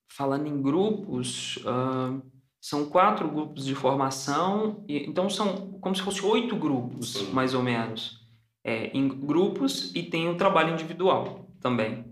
falando 0.09 0.47
em 0.47 0.61
grupos, 0.61 1.59
ah, 1.65 2.17
são 2.59 2.85
quatro 2.89 3.29
grupos 3.29 3.65
de 3.65 3.73
formação, 3.75 4.83
e, 4.89 5.07
então 5.09 5.29
são 5.29 5.77
como 5.79 5.95
se 5.95 6.01
fossem 6.01 6.23
oito 6.25 6.55
grupos, 6.55 7.13
Sim. 7.13 7.31
mais 7.31 7.53
ou 7.53 7.63
menos. 7.63 8.17
É, 8.63 8.87
em 8.93 9.07
grupos 9.07 9.95
e 9.95 10.03
tem 10.03 10.27
o 10.27 10.35
trabalho 10.35 10.73
individual 10.73 11.47
também. 11.61 12.03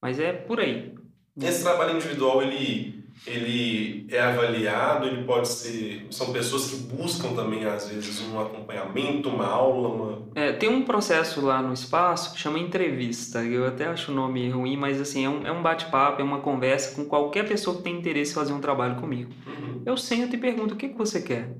Mas 0.00 0.18
é 0.18 0.32
por 0.32 0.58
aí. 0.60 0.94
Esse 1.38 1.62
trabalho 1.62 1.96
individual, 1.96 2.40
ele 2.42 2.97
ele 3.26 4.06
é 4.10 4.20
avaliado, 4.20 5.06
ele 5.06 5.24
pode 5.24 5.48
ser. 5.48 6.06
São 6.10 6.32
pessoas 6.32 6.70
que 6.70 6.76
buscam 6.76 7.34
também, 7.34 7.64
às 7.64 7.88
vezes, 7.88 8.20
um 8.20 8.40
acompanhamento, 8.40 9.28
uma 9.28 9.46
aula, 9.46 9.88
uma. 9.88 10.28
É, 10.34 10.52
tem 10.52 10.68
um 10.68 10.82
processo 10.82 11.40
lá 11.44 11.60
no 11.60 11.72
espaço 11.72 12.32
que 12.32 12.40
chama 12.40 12.58
entrevista. 12.58 13.44
Eu 13.44 13.66
até 13.66 13.86
acho 13.86 14.12
o 14.12 14.14
nome 14.14 14.48
ruim, 14.48 14.76
mas 14.76 15.00
assim, 15.00 15.24
é 15.24 15.28
um, 15.28 15.46
é 15.46 15.52
um 15.52 15.62
bate-papo, 15.62 16.20
é 16.20 16.24
uma 16.24 16.40
conversa 16.40 16.94
com 16.94 17.04
qualquer 17.04 17.46
pessoa 17.46 17.76
que 17.76 17.82
tem 17.82 17.98
interesse 17.98 18.32
em 18.32 18.34
fazer 18.34 18.52
um 18.52 18.60
trabalho 18.60 18.96
comigo. 18.96 19.32
Uhum. 19.46 19.82
Eu 19.84 19.96
sento 19.96 20.34
e 20.34 20.38
pergunto 20.38 20.74
o 20.74 20.76
que, 20.76 20.88
que 20.88 20.98
você 20.98 21.20
quer. 21.20 21.54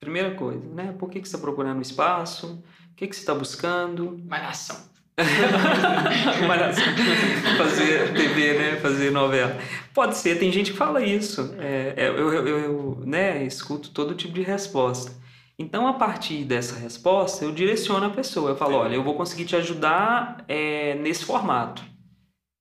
Primeira 0.00 0.34
coisa, 0.34 0.68
né? 0.68 0.94
Por 0.98 1.08
que, 1.08 1.20
que 1.20 1.28
você 1.28 1.34
está 1.34 1.44
procurando 1.44 1.80
espaço? 1.80 2.62
O 2.92 2.94
que, 2.94 3.06
que 3.06 3.16
você 3.16 3.22
está 3.22 3.34
buscando? 3.34 4.20
Malhação. 4.28 4.93
Fazer 7.56 8.12
TV, 8.14 8.58
né? 8.58 8.76
Fazer 8.76 9.10
novela. 9.10 9.56
Pode 9.92 10.16
ser, 10.16 10.38
tem 10.38 10.50
gente 10.50 10.72
que 10.72 10.76
fala 10.76 11.02
isso. 11.02 11.54
É, 11.58 11.94
é, 11.96 12.08
eu, 12.08 12.32
eu, 12.32 12.48
eu 12.48 13.02
né, 13.04 13.44
escuto 13.44 13.90
todo 13.90 14.14
tipo 14.14 14.34
de 14.34 14.42
resposta. 14.42 15.12
Então, 15.56 15.86
a 15.86 15.92
partir 15.92 16.44
dessa 16.44 16.74
resposta, 16.76 17.44
eu 17.44 17.52
direciono 17.52 18.06
a 18.06 18.10
pessoa. 18.10 18.50
Eu 18.50 18.56
falo, 18.56 18.76
olha, 18.76 18.96
eu 18.96 19.04
vou 19.04 19.14
conseguir 19.14 19.44
te 19.44 19.54
ajudar 19.54 20.44
é, 20.48 20.94
nesse 20.96 21.24
formato. 21.24 21.84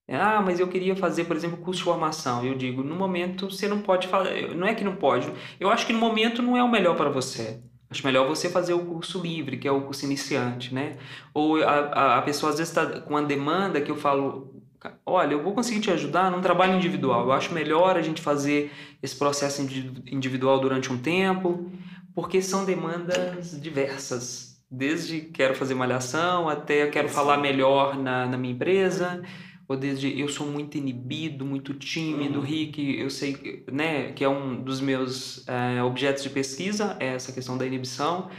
Ah, 0.07 0.41
mas 0.41 0.59
eu 0.59 0.67
queria 0.67 0.95
fazer, 0.95 1.23
por 1.25 1.35
exemplo, 1.35 1.57
curso 1.57 1.79
de 1.79 1.85
formação. 1.85 2.45
Eu 2.45 2.53
digo, 2.55 2.83
no 2.83 2.95
momento 2.95 3.49
você 3.49 3.67
não 3.67 3.81
pode 3.81 4.07
fazer. 4.07 4.53
Não 4.55 4.67
é 4.67 4.75
que 4.75 4.83
não 4.83 4.95
pode. 4.95 5.31
Eu 5.59 5.71
acho 5.71 5.87
que 5.87 5.93
no 5.93 5.99
momento 5.99 6.41
não 6.43 6.55
é 6.55 6.63
o 6.63 6.69
melhor 6.69 6.95
para 6.95 7.09
você. 7.09 7.63
Acho 7.93 8.05
melhor 8.07 8.27
você 8.27 8.49
fazer 8.49 8.73
o 8.73 8.79
curso 8.79 9.21
livre, 9.21 9.55
que 9.57 9.67
é 9.67 9.71
o 9.71 9.81
curso 9.81 10.03
iniciante, 10.03 10.73
né? 10.73 10.97
Ou 11.31 11.63
a, 11.63 11.69
a, 11.69 12.17
a 12.17 12.21
pessoa 12.23 12.51
às 12.51 12.57
vezes 12.57 12.75
está 12.75 13.01
com 13.01 13.11
uma 13.11 13.21
demanda 13.21 13.79
que 13.79 13.91
eu 13.91 13.95
falo, 13.95 14.51
olha, 15.05 15.33
eu 15.33 15.43
vou 15.43 15.53
conseguir 15.53 15.79
te 15.79 15.91
ajudar 15.91 16.31
num 16.31 16.41
trabalho 16.41 16.73
individual. 16.73 17.25
Eu 17.25 17.31
acho 17.31 17.53
melhor 17.53 17.95
a 17.95 18.01
gente 18.01 18.19
fazer 18.19 18.71
esse 19.01 19.15
processo 19.15 19.61
individual 20.07 20.59
durante 20.59 20.91
um 20.91 20.97
tempo, 20.97 21.71
porque 22.15 22.41
são 22.41 22.65
demandas 22.65 23.61
diversas. 23.61 24.59
Desde 24.71 25.21
quero 25.21 25.53
fazer 25.53 25.75
malhação 25.75 26.49
até 26.49 26.87
quero 26.87 27.07
falar 27.07 27.37
melhor 27.37 27.95
na, 27.95 28.25
na 28.25 28.37
minha 28.39 28.55
empresa 28.55 29.21
ou 29.67 29.77
desde 29.77 30.19
eu 30.19 30.27
sou 30.27 30.47
muito 30.47 30.77
inibido, 30.77 31.45
muito 31.45 31.73
tímido, 31.73 32.39
Uhum. 32.39 32.45
Rick, 32.45 32.99
eu 32.99 33.09
sei, 33.09 33.63
né, 33.71 34.11
que 34.11 34.23
é 34.23 34.29
um 34.29 34.61
dos 34.61 34.81
meus 34.81 35.47
eh, 35.47 35.81
objetos 35.83 36.23
de 36.23 36.29
pesquisa, 36.29 36.97
é 36.99 37.07
essa 37.07 37.31
questão 37.31 37.57
da 37.57 37.65
inibição. 37.65 38.29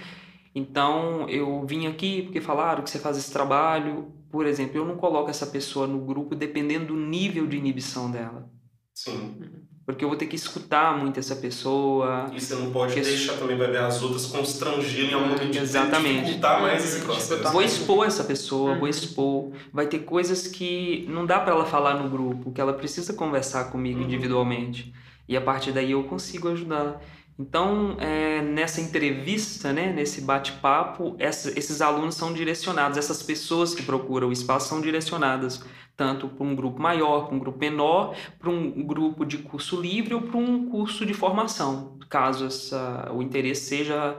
Então, 0.55 1.29
eu 1.29 1.67
vim 1.67 1.87
aqui 1.87 2.23
porque 2.23 2.41
falaram 2.41 2.85
que 2.85 2.91
você 2.91 2.99
faz 2.99 3.17
esse 3.17 3.33
trabalho. 3.33 4.13
Por 4.31 4.47
exemplo, 4.47 4.77
eu 4.77 4.85
não 4.85 4.97
coloco 4.97 5.29
essa 5.31 5.47
pessoa 5.47 5.87
no 5.87 5.99
grupo 6.01 6.35
dependendo 6.35 6.87
do 6.87 6.97
nível 6.97 7.47
de 7.47 7.57
inibição 7.57 8.11
dela. 8.11 8.49
Sim. 8.95 9.64
Porque 9.87 10.03
eu 10.03 10.09
vou 10.09 10.17
ter 10.17 10.27
que 10.27 10.35
escutar 10.37 10.97
muito 10.97 11.21
essa 11.21 11.37
pessoa. 11.37 12.31
E 12.33 12.41
você 12.41 12.55
não 12.55 12.71
pode 12.73 12.95
deixar 12.95 13.35
também, 13.35 13.57
vai 13.59 13.71
ver 13.71 13.79
as 13.83 14.03
outras 14.03 14.25
constrangirem 14.27 15.11
em 15.11 15.15
algum 15.15 15.29
momento 15.29 15.51
de 15.51 15.59
Exatamente. 15.59 16.21
dificultar 16.23 16.63
mais 16.63 16.83
esse 16.85 17.05
processo. 17.05 17.53
Vou 17.53 17.63
expor 17.63 18.07
essa 18.07 18.25
pessoa, 18.25 18.73
vou 18.75 18.85
Uhum. 18.85 18.89
expor. 18.89 19.53
Vai 19.73 19.87
ter 19.87 19.99
coisas 20.01 20.47
que 20.47 21.05
não 21.11 21.27
dá 21.27 21.39
para 21.39 21.53
ela 21.53 21.67
falar 21.67 21.95
no 22.03 22.09
grupo, 22.09 22.51
que 22.51 22.61
ela 22.61 22.73
precisa 22.73 23.13
conversar 23.13 23.65
comigo 23.71 23.99
Uhum. 24.01 24.07
individualmente. 24.07 24.95
E 25.29 25.37
a 25.37 25.41
partir 25.41 25.73
daí 25.73 25.91
eu 25.91 26.03
consigo 26.05 26.49
ajudar. 26.49 27.01
Então, 27.39 27.97
é, 27.99 28.41
nessa 28.43 28.81
entrevista, 28.81 29.73
né, 29.73 29.93
nesse 29.93 30.21
bate-papo, 30.21 31.17
esses 31.19 31.81
alunos 31.83 32.15
são 32.15 32.33
direcionados, 32.33 32.97
essas 32.97 33.23
pessoas 33.23 33.75
que 33.75 33.83
procuram 33.83 34.29
o 34.29 34.33
espaço 34.33 34.69
são 34.69 34.81
direcionadas 34.81 35.61
tanto 35.97 36.29
para 36.29 36.45
um 36.47 36.55
grupo 36.57 36.81
maior, 36.81 37.27
para 37.27 37.35
um 37.37 37.39
grupo 37.39 37.59
menor, 37.59 38.17
para 38.39 38.51
um 38.51 38.83
grupo 38.85 39.25
de 39.25 39.39
curso 39.39 39.81
livre 39.81 40.15
ou 40.15 40.23
para 40.23 40.37
um 40.39 40.69
curso 40.69 41.07
de 41.07 41.15
formação, 41.15 41.99
caso 42.09 42.47
essa, 42.47 43.11
o 43.13 43.23
interesse 43.23 43.67
seja 43.67 44.19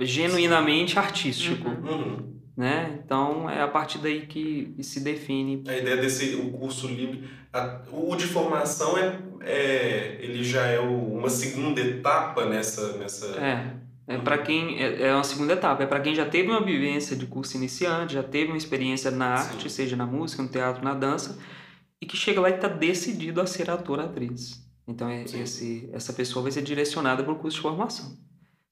genuinamente 0.00 0.98
artístico 0.98 1.68
Uhum. 1.68 1.90
Uhum. 1.92 2.40
né? 2.56 3.00
Então 3.04 3.48
é 3.48 3.60
a 3.62 3.68
partir 3.68 3.98
daí 3.98 4.26
que, 4.26 4.72
que 4.76 4.82
se 4.82 5.00
define. 5.00 5.62
A 5.68 5.76
ideia 5.76 5.96
desse 5.96 6.34
o 6.36 6.50
curso 6.52 6.86
livre, 6.88 7.28
a- 7.52 7.82
o 7.92 8.14
de 8.16 8.26
formação 8.26 8.96
é, 8.96 9.18
é 9.42 10.18
ele 10.20 10.42
já 10.42 10.66
é 10.66 10.78
o- 10.80 11.14
uma 11.18 11.28
segunda 11.28 11.80
etapa 11.80 12.46
nessa 12.46 12.96
nessa. 12.96 13.26
É, 13.36 13.74
é 14.10 14.18
para 14.18 14.38
quem 14.38 14.82
é, 14.82 15.02
é 15.02 15.14
uma 15.14 15.22
segunda 15.22 15.52
etapa. 15.52 15.84
É 15.84 15.86
para 15.86 16.00
quem 16.00 16.16
já 16.16 16.26
teve 16.26 16.50
uma 16.50 16.60
vivência 16.60 17.14
de 17.14 17.26
curso 17.26 17.56
iniciante, 17.56 18.14
já 18.14 18.24
teve 18.24 18.50
uma 18.50 18.56
experiência 18.56 19.08
na 19.08 19.36
Sim. 19.36 19.50
arte, 19.50 19.70
seja 19.70 19.94
na 19.94 20.04
música, 20.04 20.42
no 20.42 20.48
teatro, 20.48 20.82
na 20.82 20.94
dança, 20.94 21.38
e 22.00 22.06
que 22.06 22.16
chega 22.16 22.40
lá 22.40 22.50
e 22.50 22.54
está 22.54 22.66
decidido 22.66 23.40
a 23.40 23.46
ser 23.46 23.70
ator, 23.70 24.00
atriz. 24.00 24.68
Então 24.84 25.08
é, 25.08 25.24
Sim. 25.28 25.42
esse, 25.42 25.88
essa 25.92 26.12
pessoa 26.12 26.42
vai 26.42 26.50
ser 26.50 26.62
direcionada 26.62 27.22
para 27.22 27.32
o 27.32 27.36
curso 27.36 27.58
de 27.58 27.62
formação. 27.62 28.18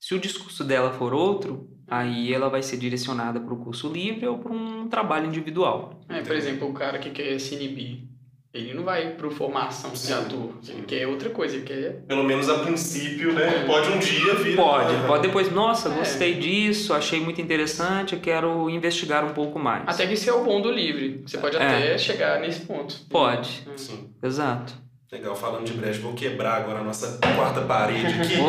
Se 0.01 0.13
o 0.13 0.19
discurso 0.19 0.65
dela 0.65 0.93
for 0.93 1.15
outro, 1.15 1.71
aí 1.87 2.35
ela 2.35 2.49
vai 2.49 2.63
ser 2.63 2.77
direcionada 2.77 3.39
para 3.39 3.55
o 3.55 3.59
curso 3.59 3.89
livre 3.93 4.27
ou 4.27 4.39
para 4.39 4.53
um 4.53 4.89
trabalho 4.89 5.29
individual. 5.29 6.01
É, 6.09 6.21
por 6.21 6.35
exemplo, 6.35 6.69
o 6.69 6.73
cara 6.73 6.99
que 6.99 7.11
quer 7.11 7.39
se 7.39 7.55
inibir, 7.55 8.09
ele 8.53 8.73
não 8.75 8.83
vai 8.83 9.11
pro 9.11 9.31
formação 9.31 9.91
de 9.93 10.13
ator. 10.13 10.55
Ele 10.69 10.83
quer 10.83 11.07
outra 11.07 11.31
coisa, 11.31 11.57
ele 11.57 11.65
quer. 11.65 12.03
Pelo 12.07 12.25
menos 12.25 12.49
a 12.49 12.59
princípio, 12.61 13.33
né? 13.35 13.63
É. 13.63 13.67
Pode 13.67 13.89
um 13.91 13.99
dia 13.99 14.35
vir. 14.37 14.57
Pode, 14.57 14.95
Aham. 14.95 15.07
pode 15.07 15.23
depois, 15.27 15.53
nossa, 15.53 15.89
É. 15.91 15.93
gostei 15.99 16.35
disso, 16.35 16.95
achei 16.95 17.21
muito 17.21 17.41
interessante, 17.41 18.17
quero 18.17 18.69
investigar 18.71 19.25
um 19.25 19.35
pouco 19.35 19.59
mais. 19.59 19.83
Até 19.87 20.07
que 20.07 20.15
isso 20.15 20.29
é 20.29 20.33
o 20.33 20.45
bom 20.45 20.61
do 20.61 20.71
livre. 20.73 21.23
Você 21.27 21.37
pode 21.39 21.57
É. 21.57 21.61
até 21.63 21.99
chegar 21.99 22.41
nesse 22.41 22.61
ponto. 22.61 22.95
Pode, 23.11 23.65
Sim. 23.77 24.11
exato. 24.23 24.73
Legal, 25.11 25.35
falando 25.35 25.65
de 25.65 25.73
brejo, 25.73 26.03
vou 26.03 26.13
quebrar 26.13 26.57
agora 26.57 26.81
a 26.81 26.85
nossa 26.85 27.19
quarta 27.35 27.63
parede 27.63 28.05
aqui 28.21 28.37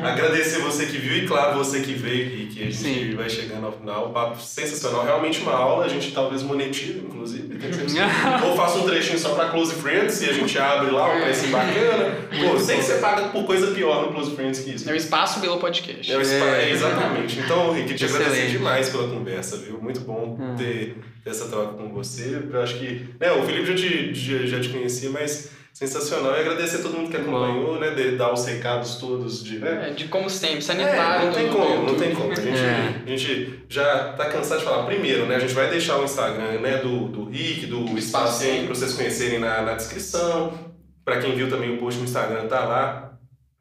para 0.00 0.12
agradecer 0.12 0.60
você 0.60 0.86
que 0.86 0.96
viu 0.96 1.16
e, 1.16 1.26
claro, 1.26 1.58
você 1.58 1.80
que 1.80 1.92
veio, 1.92 2.30
Rick. 2.36 2.60
A 2.60 2.64
gente 2.66 2.76
Sim. 2.76 3.14
vai 3.16 3.28
chegando 3.28 3.66
ao 3.66 3.72
final. 3.72 4.10
Papo 4.10 4.40
sensacional, 4.40 5.04
realmente 5.04 5.40
uma 5.40 5.50
aula. 5.54 5.84
A 5.84 5.88
gente 5.88 6.12
talvez 6.12 6.44
monetize, 6.44 6.98
inclusive. 7.04 7.58
que 7.58 7.66
ser. 7.90 8.00
Ou 8.46 8.54
faça 8.56 8.78
um 8.78 8.86
trechinho 8.86 9.18
só 9.18 9.30
para 9.34 9.48
Close 9.48 9.74
Friends 9.74 10.22
e 10.22 10.30
a 10.30 10.32
gente 10.34 10.56
abre 10.56 10.92
lá 10.92 11.12
um 11.12 11.20
preço 11.20 11.48
bacana. 11.48 12.14
Pô, 12.48 12.58
sei 12.60 12.76
que 12.76 12.82
você 12.84 12.98
paga 12.98 13.28
por 13.30 13.44
coisa 13.44 13.72
pior 13.74 14.06
no 14.06 14.12
Close 14.12 14.36
Friends 14.36 14.60
que 14.60 14.70
isso. 14.70 14.88
É 14.88 14.92
o 14.92 14.96
espaço 14.96 15.40
pelo 15.40 15.58
podcast. 15.58 16.12
É, 16.12 16.16
o 16.16 16.24
spa- 16.24 16.44
É. 16.44 16.68
é, 16.68 16.70
exatamente. 16.70 17.40
Então, 17.40 17.72
Rick, 17.72 17.92
te 17.92 18.04
Excelente. 18.04 18.24
agradecer 18.28 18.50
demais 18.52 18.88
pela 18.88 19.08
conversa, 19.08 19.56
viu? 19.56 19.80
Muito 19.82 19.98
bom 20.02 20.38
ter, 20.56 20.64
ter 20.64 20.96
essa 21.30 21.48
troca 21.48 21.74
com 21.74 21.88
você. 21.92 22.42
Eu 22.50 22.62
acho 22.62 22.78
que. 22.78 23.08
Né, 23.20 23.32
o 23.32 23.42
Felipe 23.44 23.66
já 23.66 23.74
te, 23.74 24.14
já, 24.14 24.46
já 24.46 24.60
te 24.60 24.68
conhecia, 24.68 25.10
mas 25.10 25.50
sensacional. 25.72 26.34
E 26.34 26.40
agradecer 26.40 26.76
a 26.78 26.82
todo 26.82 26.96
mundo 26.96 27.10
que 27.10 27.16
acompanhou, 27.16 27.78
né? 27.78 27.90
De 27.90 28.12
dar 28.16 28.32
os 28.32 28.46
recados 28.46 28.94
todos 28.96 29.44
de. 29.44 29.58
Né? 29.58 29.88
É, 29.88 29.92
de 29.92 30.08
como 30.08 30.30
sempre, 30.30 30.58
É, 30.58 30.60
sanitário. 30.62 31.26
não 31.26 31.32
tem 31.34 31.48
como, 31.48 31.86
não 31.86 31.94
tem 31.96 32.14
como. 32.14 32.32
A 32.32 32.34
gente, 32.34 32.58
É. 32.58 33.02
a 33.04 33.08
gente 33.08 33.64
já 33.68 34.12
tá 34.12 34.26
cansado 34.26 34.60
de 34.60 34.64
falar. 34.64 34.86
Primeiro, 34.86 35.26
né? 35.26 35.36
A 35.36 35.38
gente 35.38 35.52
vai 35.52 35.68
deixar 35.68 35.98
o 35.98 36.04
Instagram 36.04 36.60
né, 36.60 36.78
do, 36.78 37.08
do 37.08 37.24
Rick, 37.28 37.66
do 37.66 37.98
Espaço 37.98 38.44
pra 38.44 38.74
vocês 38.74 38.94
conhecerem 38.94 39.38
na, 39.38 39.62
na 39.62 39.74
descrição. 39.74 40.74
Pra 41.04 41.18
quem 41.20 41.34
viu 41.36 41.48
também 41.48 41.74
o 41.74 41.78
post 41.78 41.98
no 41.98 42.04
Instagram, 42.04 42.46
tá 42.46 42.64
lá. 42.64 43.18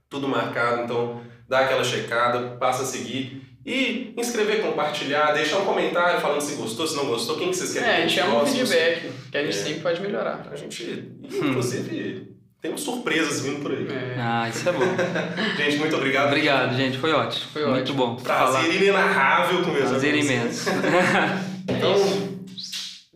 Tudo 0.09 0.27
marcado, 0.27 0.83
então 0.83 1.21
dá 1.49 1.59
aquela 1.59 1.83
checada, 1.83 2.55
passa 2.57 2.83
a 2.83 2.85
seguir. 2.85 3.44
E 3.65 4.13
inscrever, 4.15 4.61
compartilhar, 4.61 5.31
deixar 5.33 5.57
um 5.57 5.65
comentário 5.65 6.21
falando 6.21 6.39
se 6.41 6.53
gostou, 6.55 6.85
se 6.85 6.95
não 6.95 7.05
gostou, 7.07 7.35
quem 7.37 7.49
que 7.49 7.55
vocês 7.57 7.73
querem 7.73 7.89
É, 7.89 7.95
a 7.97 8.01
gente 8.01 8.13
chama 8.13 8.35
um 8.35 8.39
próximos. 8.41 8.69
feedback, 8.69 9.11
que 9.31 9.37
a 9.37 9.43
gente 9.43 9.57
É. 9.57 9.63
sempre 9.63 9.79
pode 9.81 10.01
melhorar. 10.01 10.47
A 10.51 10.55
gente, 10.55 11.11
inclusive, 11.23 12.31
temos 12.61 12.81
surpresas 12.81 13.41
vindo 13.41 13.61
por 13.63 13.71
aí. 13.71 13.87
É. 13.89 14.15
Ah, 14.19 14.47
isso 14.47 14.69
é 14.69 14.71
bom. 14.71 14.81
Gente, 15.57 15.77
muito 15.77 15.95
obrigado. 15.95 16.27
Obrigado, 16.27 16.75
gente, 16.77 16.97
foi 16.99 17.11
ótimo. 17.13 17.45
Foi 17.53 17.65
Muito 17.65 17.91
ótimo. 17.91 17.97
bom. 17.97 18.15
Prazer 18.17 18.75
inenarrável 18.75 19.63
conversar 19.63 19.89
Prazer 19.89 20.13
com 20.13 20.21
vocês. 20.21 20.67
imenso. 20.67 20.69
Então, 21.67 21.95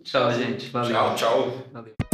Tchau, 0.03 0.31
gente. 0.33 0.69
Valeu. 0.71 0.91
tchau, 0.91 1.15
tchau. 1.15 1.63
Valeu. 1.71 2.08